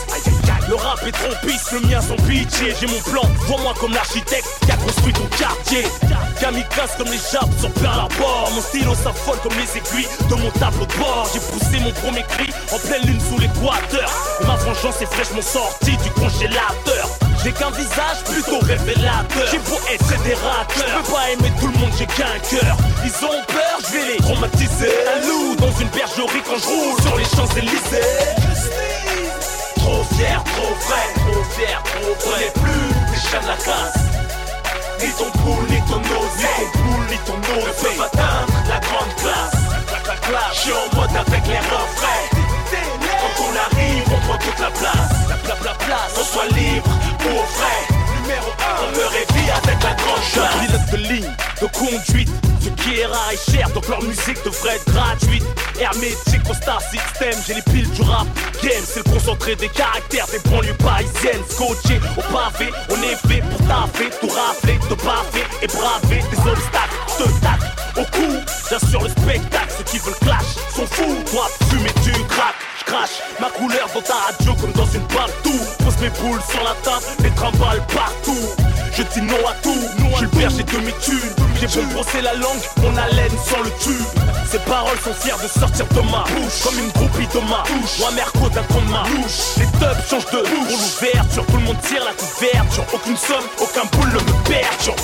Le 0.68 0.76
rap 0.76 0.99
est 1.06 1.11
trop 1.11 1.34
pisse, 1.45 1.72
le 1.72 1.80
mien 1.88 2.02
sont 2.02 2.15
pitchés. 2.15 2.73
J'ai 2.80 2.88
mon 2.88 2.99
plan, 3.02 3.22
vois-moi 3.48 3.73
comme 3.80 3.94
l'architecte 3.94 4.48
qui 4.61 4.72
a 4.72 4.77
construit 4.77 5.14
ton 5.14 5.27
quartier. 5.38 5.84
Kamikaze 6.40 6.95
comme 6.98 7.07
les 7.07 7.19
japs 7.32 7.60
sur 7.60 7.72
Pearl 7.73 7.99
Harbor. 7.99 8.49
Mon 8.53 8.61
stylo 8.61 8.95
s'affole 8.95 9.38
comme 9.44 9.53
les 9.53 9.77
aiguilles 9.77 10.07
de 10.30 10.36
mon 10.36 10.49
tableau 10.52 10.86
de 10.86 10.94
bord. 10.95 11.30
J'ai 11.34 11.40
poussé 11.40 11.80
mon 11.84 11.91
premier 11.91 12.23
cri 12.23 12.49
en 12.73 12.80
pleine 12.80 13.03
lune 13.06 13.22
sous 13.30 13.40
l'équateur. 13.40 14.10
Ma 14.48 14.56
vengeance 14.56 15.02
est 15.02 15.14
fraîchement 15.14 15.41
sortie 15.41 15.98
du 15.98 16.10
congélateur. 16.11 17.07
J'ai 17.44 17.52
qu'un 17.52 17.69
visage 17.69 18.23
plutôt 18.26 18.60
révélateur. 18.60 19.48
J'ai 19.52 19.60
beau 19.60 19.77
être 19.94 20.06
fédérateur. 20.06 20.86
Je 20.88 20.98
peux 20.98 21.14
pas 21.14 21.30
aimer 21.30 21.52
tout 21.60 21.68
le 21.68 21.77
monde, 21.77 21.91
j'ai 21.99 22.07
qu'un 22.07 22.40
cœur. 22.49 22.76
Ils 23.06 23.26
ont 23.26 23.44
peur, 23.48 23.77
je 23.82 23.94
vais 23.94 24.14
les 24.14 24.18
traumatiser. 24.18 24.90
Loup 25.27 25.44
dans 25.66 25.80
une 25.80 25.90
bergerie 25.90 26.44
quand 26.46 26.58
je 26.58 26.68
roule 26.68 27.02
sur 27.02 27.18
les 27.18 27.26
Champs-Élysées. 27.26 28.14
Trop 29.78 30.04
fier, 30.16 30.44
trop 30.44 30.76
frais, 30.80 31.10
trop 31.16 31.44
fier, 31.56 31.82
trop 31.84 32.30
vrai. 32.30 32.52
plus 32.54 33.12
des 33.12 33.22
chats 33.30 33.42
de 33.42 33.48
la 33.48 33.56
classe. 33.56 33.98
Ni 35.02 35.10
ton 35.18 35.32
poule, 35.40 35.66
ni 35.70 35.80
ton 35.90 36.00
osé. 36.00 36.54
Ni 36.60 36.68
ton 36.72 36.82
poule, 36.82 37.06
ni 37.10 37.18
ton 37.26 37.40
osé. 37.54 37.66
Ne 37.66 37.74
peuvent 37.82 38.02
atteindre 38.06 38.54
la 38.70 38.80
grande 38.80 39.16
classe. 39.18 39.56
Je 40.54 40.60
suis 40.60 40.72
en 40.72 40.96
mode 40.96 41.16
avec 41.16 41.48
les 41.48 41.58
refrains. 41.58 42.26
Quand 43.22 43.44
on 43.44 43.52
arrive, 43.66 44.04
on 44.08 44.28
prend 44.28 44.38
toute 44.38 44.60
la 44.60 44.72
place. 44.72 45.12
La, 45.30 45.36
la, 45.36 45.56
la 45.64 45.76
place, 45.86 46.14
on 46.20 46.24
soit 46.24 46.48
libre, 46.58 46.90
pour 47.20 47.46
frais. 47.50 48.05
Numéro 48.26 48.47
1, 48.47 48.53
on 48.81 48.91
me 48.91 49.06
réveille 49.06 49.52
avec 49.52 49.84
la 49.84 49.93
grande 49.93 50.60
pilote 50.60 50.91
de 50.91 50.97
ligne, 50.97 51.35
de 51.61 51.68
conduite. 51.68 52.30
Ce 52.60 52.69
qui 52.69 52.99
est 52.99 53.06
rare 53.06 53.30
et 53.31 53.52
cher, 53.52 53.69
donc 53.69 53.88
leur 53.88 54.02
musique 54.02 54.43
devrait 54.43 54.77
être 54.77 54.91
gratuite. 54.91 55.43
Hermétique 55.80 56.49
au 56.49 56.53
Star 56.56 56.81
System, 56.81 57.39
j'ai 57.45 57.53
les 57.53 57.61
piles 57.61 57.89
du 57.91 58.02
rap 58.02 58.26
game. 58.64 58.84
C'est 58.84 59.06
le 59.06 59.14
concentré 59.14 59.56
des 59.56 59.69
caractères 59.69 60.26
des 60.27 60.39
banlieues 60.49 60.73
parisiennes. 60.73 61.43
Scotché 61.47 61.99
au 62.18 62.22
pavé, 62.34 62.72
on 62.89 62.95
est 63.03 63.15
fait 63.27 63.41
pour 63.41 63.68
taffer, 63.68 64.10
tout 64.19 64.34
rafler, 64.34 64.80
te 64.89 64.95
baffer 65.06 65.45
et 65.61 65.68
braver 65.68 66.23
des 66.31 66.49
obstacles. 66.49 66.95
Te 67.19 67.23
tacle 67.41 67.76
au 67.97 68.03
cou, 68.06 68.34
j'assure 68.68 69.03
le 69.03 69.10
spectacle. 69.10 69.72
Ceux 69.77 69.84
qui 69.84 69.99
veulent 69.99 70.19
clash 70.22 70.56
sont 70.76 70.88
fous. 70.88 71.15
Toi, 71.30 71.47
fumer, 71.69 71.93
tu 72.03 72.11
craques. 72.23 72.56
Je 72.86 72.91
crache 72.91 73.22
ma 73.40 73.49
couleur 73.49 73.88
dans 73.94 74.02
ta 74.02 74.14
radio 74.14 74.53
comme 74.56 74.72
dans 74.74 74.86
une 74.86 75.06
balle 75.07 75.32
tout. 75.44 75.84
Pose 75.84 75.98
mes 76.02 76.10
boules 76.10 76.41
sur 76.49 76.64
la 76.64 76.76
table, 76.84 77.06
les 77.24 77.32
trimballes 77.32 77.82
partout. 77.94 78.38
Je 78.91 79.03
dis 79.03 79.22
non 79.22 79.38
à 79.48 79.53
tout, 79.62 79.76
je 79.98 80.16
suis 80.16 80.26
le 80.26 80.30
père, 80.30 80.49
j'ai 80.49 80.64
demi-tune. 80.64 81.32
J'ai 81.60 81.68
beau 81.68 81.88
brosser 81.94 82.22
la 82.22 82.34
langue, 82.36 82.62
mon 82.82 82.95
haleine 82.95 83.32
sans 83.48 83.62
le 83.62 83.72
tube. 83.80 84.06
Ces 84.49 84.60
paroles 84.60 84.98
sont 85.03 85.14
fières 85.14 85.38
de 85.40 85.48
sortir 85.48 85.86
de 85.88 86.02
ma 86.02 86.24
bouche, 86.24 86.62
comme 86.64 86.78
une 86.80 86.91
groupie 86.91 87.28
de 87.28 87.40
ma 87.49 87.64
bouche. 87.64 87.99
Moi, 87.99 88.12
Merco 88.12 88.49
d'un 88.49 88.64
con 88.64 88.82
de 88.82 88.91
ma. 88.91 89.03
Les 89.57 89.66
tubs 89.66 90.10
changent 90.10 90.32
de 90.32 90.41
bouche. 90.41 90.70
Pour 90.70 90.78
l'ouverture, 90.78 91.45
tout 91.45 91.57
le 91.57 91.64
monde 91.64 91.82
tire 91.82 92.03
la 92.03 92.14
couverture. 92.14 92.86
Aucune 92.94 93.18
somme, 93.18 93.45
aucun 93.60 93.86
boule 93.94 94.10
ne 94.10 94.20
me 94.20 94.44
perturbe. 94.44 94.98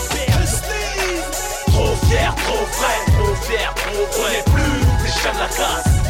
Trop 1.67 1.95
fier, 2.07 2.35
trop 2.35 2.65
frais, 2.71 3.11
trop 3.17 3.35
fier, 3.47 3.73
trop 3.75 4.21
vrai. 4.21 4.43
plus 4.53 5.03
des 5.03 5.11
chats 5.11 5.33
de 5.33 5.39
la 5.39 5.47
classe. 5.47 6.00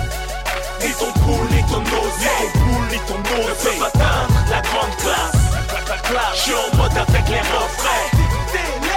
Ni 0.83 0.91
ton 0.93 1.11
poule, 1.21 1.47
ni 1.51 1.63
ton 1.63 1.81
osé. 1.81 2.35
Ni 2.41 2.51
ton 2.51 2.59
poule, 2.59 2.87
ni 2.91 2.99
ton 3.07 3.19
osé. 3.35 3.47
Ne 3.47 3.53
peuvent 3.53 3.87
atteindre 3.87 4.33
la 4.49 4.61
grande 4.61 4.95
classe. 4.97 5.37
Je 6.35 6.41
suis 6.41 6.53
en 6.53 6.77
mode 6.77 6.91
avec 6.97 7.29
les 7.29 7.39
refrains. 7.39 8.07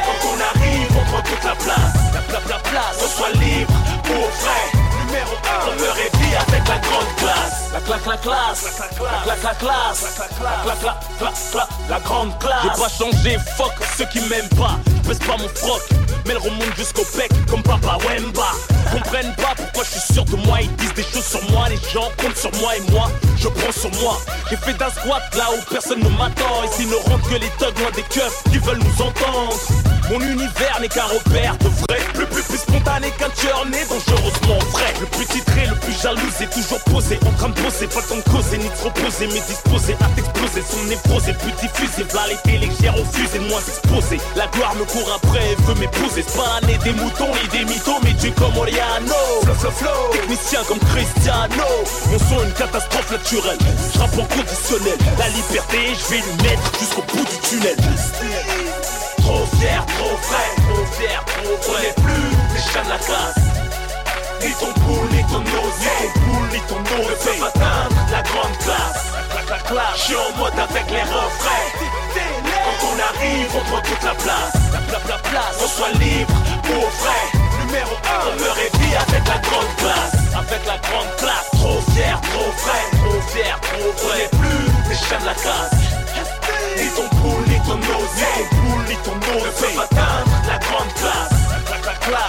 Quand 0.04 0.28
on 0.28 0.60
arrive, 0.60 0.88
on 0.98 1.04
prend 1.10 1.22
toute 1.22 1.44
la 1.44 1.54
place. 1.54 1.94
La, 2.12 2.20
la, 2.32 2.40
la 2.48 2.58
place, 2.58 2.96
on 3.02 3.08
soit 3.08 3.30
libre, 3.32 3.72
pour 4.02 4.30
frais. 4.32 4.70
Numéro 5.06 5.34
1, 5.34 5.68
on 5.68 5.74
me 5.74 5.88
réveille 5.90 6.36
avec 6.36 6.68
la 6.68 6.78
grande 6.78 7.16
classe. 7.16 7.70
La 7.72 7.80
claque, 7.80 8.06
la 8.06 8.16
classe. 8.16 8.64
La 8.64 9.34
claque, 9.34 9.42
la 9.42 9.54
classe. 9.54 10.02
La 10.18 10.26
claque, 10.26 10.66
la 10.66 10.74
classe. 11.18 11.54
La, 11.54 11.68
la 11.88 12.00
grande 12.00 12.38
classe. 12.38 12.62
J'ai 12.62 12.82
pas 12.82 12.88
changé, 12.88 13.38
fuck 13.56 13.72
ceux 13.96 14.06
qui 14.06 14.20
m'aiment 14.28 14.48
pas. 14.50 14.76
Je 15.04 15.08
baisse 15.08 15.18
pas 15.18 15.36
mon 15.38 15.48
froc, 15.48 15.82
mais 16.24 16.32
elle 16.32 16.38
remonte 16.38 16.76
jusqu'au 16.76 17.04
bec 17.16 17.30
comme 17.48 17.62
Papa 17.62 17.98
Wemba. 18.06 18.52
Comprennent 18.92 19.34
pas 19.36 19.54
pourquoi 19.56 19.84
je 19.84 19.98
suis 19.98 20.14
sûr 20.14 20.24
de 20.24 20.36
moi? 20.36 20.58
Ils 20.62 20.74
disent 20.76 20.94
des 20.94 21.02
choses 21.02 21.24
sur 21.24 21.50
moi, 21.50 21.68
les 21.68 21.78
gens 21.92 22.10
comptent 22.18 22.36
sur 22.36 22.52
moi 22.60 22.76
et 22.76 22.90
moi, 22.90 23.10
je 23.36 23.48
prends 23.48 23.72
sur 23.72 23.90
moi. 24.02 24.18
J'ai 24.50 24.56
fait 24.56 24.74
d'un 24.74 24.90
squat 24.90 25.22
là 25.36 25.44
où 25.52 25.72
personne 25.72 26.00
ne 26.00 26.08
m'attend. 26.10 26.64
Ici 26.64 26.86
ne 26.86 26.96
rentre 27.10 27.28
que 27.28 27.34
les 27.34 27.50
thugs 27.58 27.78
loin 27.78 27.90
des 27.94 28.02
keufs 28.02 28.42
qui 28.50 28.58
veulent 28.58 28.78
nous 28.78 29.02
entendre. 29.02 29.93
Mon 30.10 30.20
univers 30.20 30.78
n'est 30.80 30.88
qu'un 30.88 31.04
repère 31.04 31.56
de 31.58 31.68
vrai. 31.68 31.98
Plus, 32.12 32.26
plus, 32.26 32.42
plus 32.42 32.58
spontané 32.58 33.10
qu'un 33.18 33.30
tueur 33.30 33.64
né, 33.66 33.78
dangereusement 33.88 34.58
vrai. 34.70 34.92
Le 35.00 35.06
plus 35.06 35.24
titré, 35.24 35.66
le 35.66 35.76
plus 35.76 35.98
jaloux, 36.02 36.20
est 36.40 36.52
toujours 36.52 36.80
posé. 36.80 37.18
En 37.26 37.32
train 37.32 37.48
de 37.48 37.60
bosser, 37.60 37.86
pas 37.86 38.00
le 38.00 38.08
temps 38.08 38.16
de 38.16 38.36
causer, 38.36 38.58
ni 38.58 38.68
de 38.68 38.76
se 38.76 38.84
reposer, 38.84 39.26
mais 39.28 39.40
disposé 39.48 39.96
à 40.00 40.08
t'exploser. 40.14 40.62
Son 40.68 40.84
nez 40.84 40.98
posé, 41.08 41.32
plus 41.32 41.52
diffusé. 41.52 42.04
V'là 42.04 42.26
les 42.28 42.36
télé 42.44 42.68
que 42.68 42.74
j'ai 42.80 42.90
refusé 42.90 43.38
de 43.38 43.48
moins 43.48 43.64
exposé. 43.64 44.20
La 44.36 44.46
gloire 44.48 44.74
me 44.74 44.84
court 44.84 45.08
après 45.16 45.52
et 45.52 45.56
veut 45.62 45.74
m'épouser. 45.80 46.22
C'est 46.26 46.36
pas 46.36 46.60
l'année 46.60 46.78
des 46.84 46.92
moutons 46.92 47.32
ni 47.40 47.58
des 47.58 47.64
mythos, 47.64 47.98
mais 48.04 48.12
du 48.12 48.30
comme 48.32 48.56
Oriano. 48.58 49.14
Flow, 49.42 49.54
flow, 49.54 49.70
flow. 49.70 50.12
Technicien 50.12 50.60
comme 50.68 50.80
Cristiano. 50.80 51.68
Mon 52.10 52.18
son, 52.18 52.44
une 52.44 52.52
catastrophe 52.52 53.10
naturelle. 53.10 53.58
Je 53.94 54.00
en 54.00 54.08
conditionnel. 54.08 54.98
La 55.18 55.28
liberté, 55.28 55.96
je 55.96 56.04
vais 56.12 56.20
lui 56.20 56.36
mettre 56.44 56.78
jusqu'au 56.78 57.02
bout 57.08 57.24
du 57.24 57.38
tunnel. 57.48 57.76
Trop 59.54 60.16
frais, 60.20 60.50
trop 60.68 60.84
fier, 60.96 61.24
trop 61.24 61.72
vrai. 61.72 61.78
On 61.78 61.82
est 61.82 62.02
plus 62.02 62.30
les 62.54 62.60
chats 62.72 62.84
de 62.84 62.88
la 62.90 62.98
classe. 62.98 63.38
Ni 64.42 64.52
ton 64.54 64.72
poule, 64.80 65.08
ni 65.10 65.22
ton 65.24 65.40
osé, 65.40 65.96
ni 66.02 66.10
ton 66.10 66.20
poule, 66.20 66.48
ni 66.52 66.60
ton. 66.60 66.78
Ne 66.80 67.40
pas 67.40 67.46
atteindre 67.46 67.96
la 68.10 68.22
grande 68.22 68.58
classe. 68.58 69.04
Je 69.96 70.00
suis 70.02 70.16
en 70.16 70.38
mode 70.38 70.58
avec 70.58 70.90
les 70.90 71.02
refrains. 71.02 71.66
Quand 72.64 72.86
on 72.88 72.96
arrive, 72.98 73.48
on 73.54 73.64
prend 73.70 73.80
toute 73.80 74.02
la 74.02 74.14
place. 74.14 74.54
La, 74.72 74.80
la, 74.92 74.98
la 75.08 75.18
place, 75.18 75.56
on 75.62 75.68
soit 75.68 75.92
libre 75.98 76.34
pour 76.62 76.88
vrai. 77.00 77.22
Numéro 77.66 77.94
1, 77.94 78.36
demeure 78.36 78.58
et 78.58 78.76
vie 78.78 78.96
avec 78.96 79.28
la 79.28 79.38
grande 79.38 79.76
classe. 79.76 80.14
Avec 80.36 80.66
la 80.66 80.78
grande 80.78 81.16
classe, 81.16 81.50
trop 81.52 81.80
fier, 81.92 82.20
trop 82.20 82.50
vrai. 82.62 82.82
Trop 82.92 83.20
fier, 83.32 83.60
trop 83.60 84.06
vrai. 84.06 84.28
plus 84.32 84.90
les 84.90 84.96
chiens 84.96 85.20
de 85.20 85.26
la 85.26 85.34
casse. 85.34 85.93
Ni 86.76 86.88
ton 86.90 87.08
poule, 87.16 87.44
ni 87.48 87.58
ton 87.66 87.76
nose, 87.76 88.14
ni 88.16 88.22
ton 88.34 88.44
poule, 88.56 88.84
ni 88.88 88.96
ton. 89.04 89.14
Ne 89.14 89.50
peux 89.50 89.74
pas 89.76 89.84
atteindre 89.84 90.30
la 90.46 90.58
grande 90.58 90.92
classe. 90.94 91.32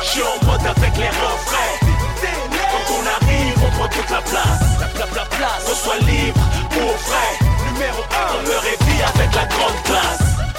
Je 0.04 0.10
suis 0.10 0.22
en 0.22 0.46
mode 0.46 0.66
avec 0.66 0.98
les 0.98 1.10
refrains. 1.10 1.76
Quand 2.72 2.94
on 2.94 3.04
arrive, 3.26 3.58
on 3.66 3.72
prend 3.78 3.88
toute 3.88 4.10
la 4.10 4.22
place. 4.22 4.62
La 5.16 5.26
place, 5.26 5.66
soit 5.84 6.00
libre 6.00 6.42
pour 6.70 6.82
vrai. 6.82 7.30
Numéro 7.72 8.02
1, 8.02 8.04
on 8.34 8.42
me 8.44 8.56
réveille 8.58 9.04
avec 9.04 9.36
la 9.36 9.46
grande 9.46 9.84
classe. 9.84 10.55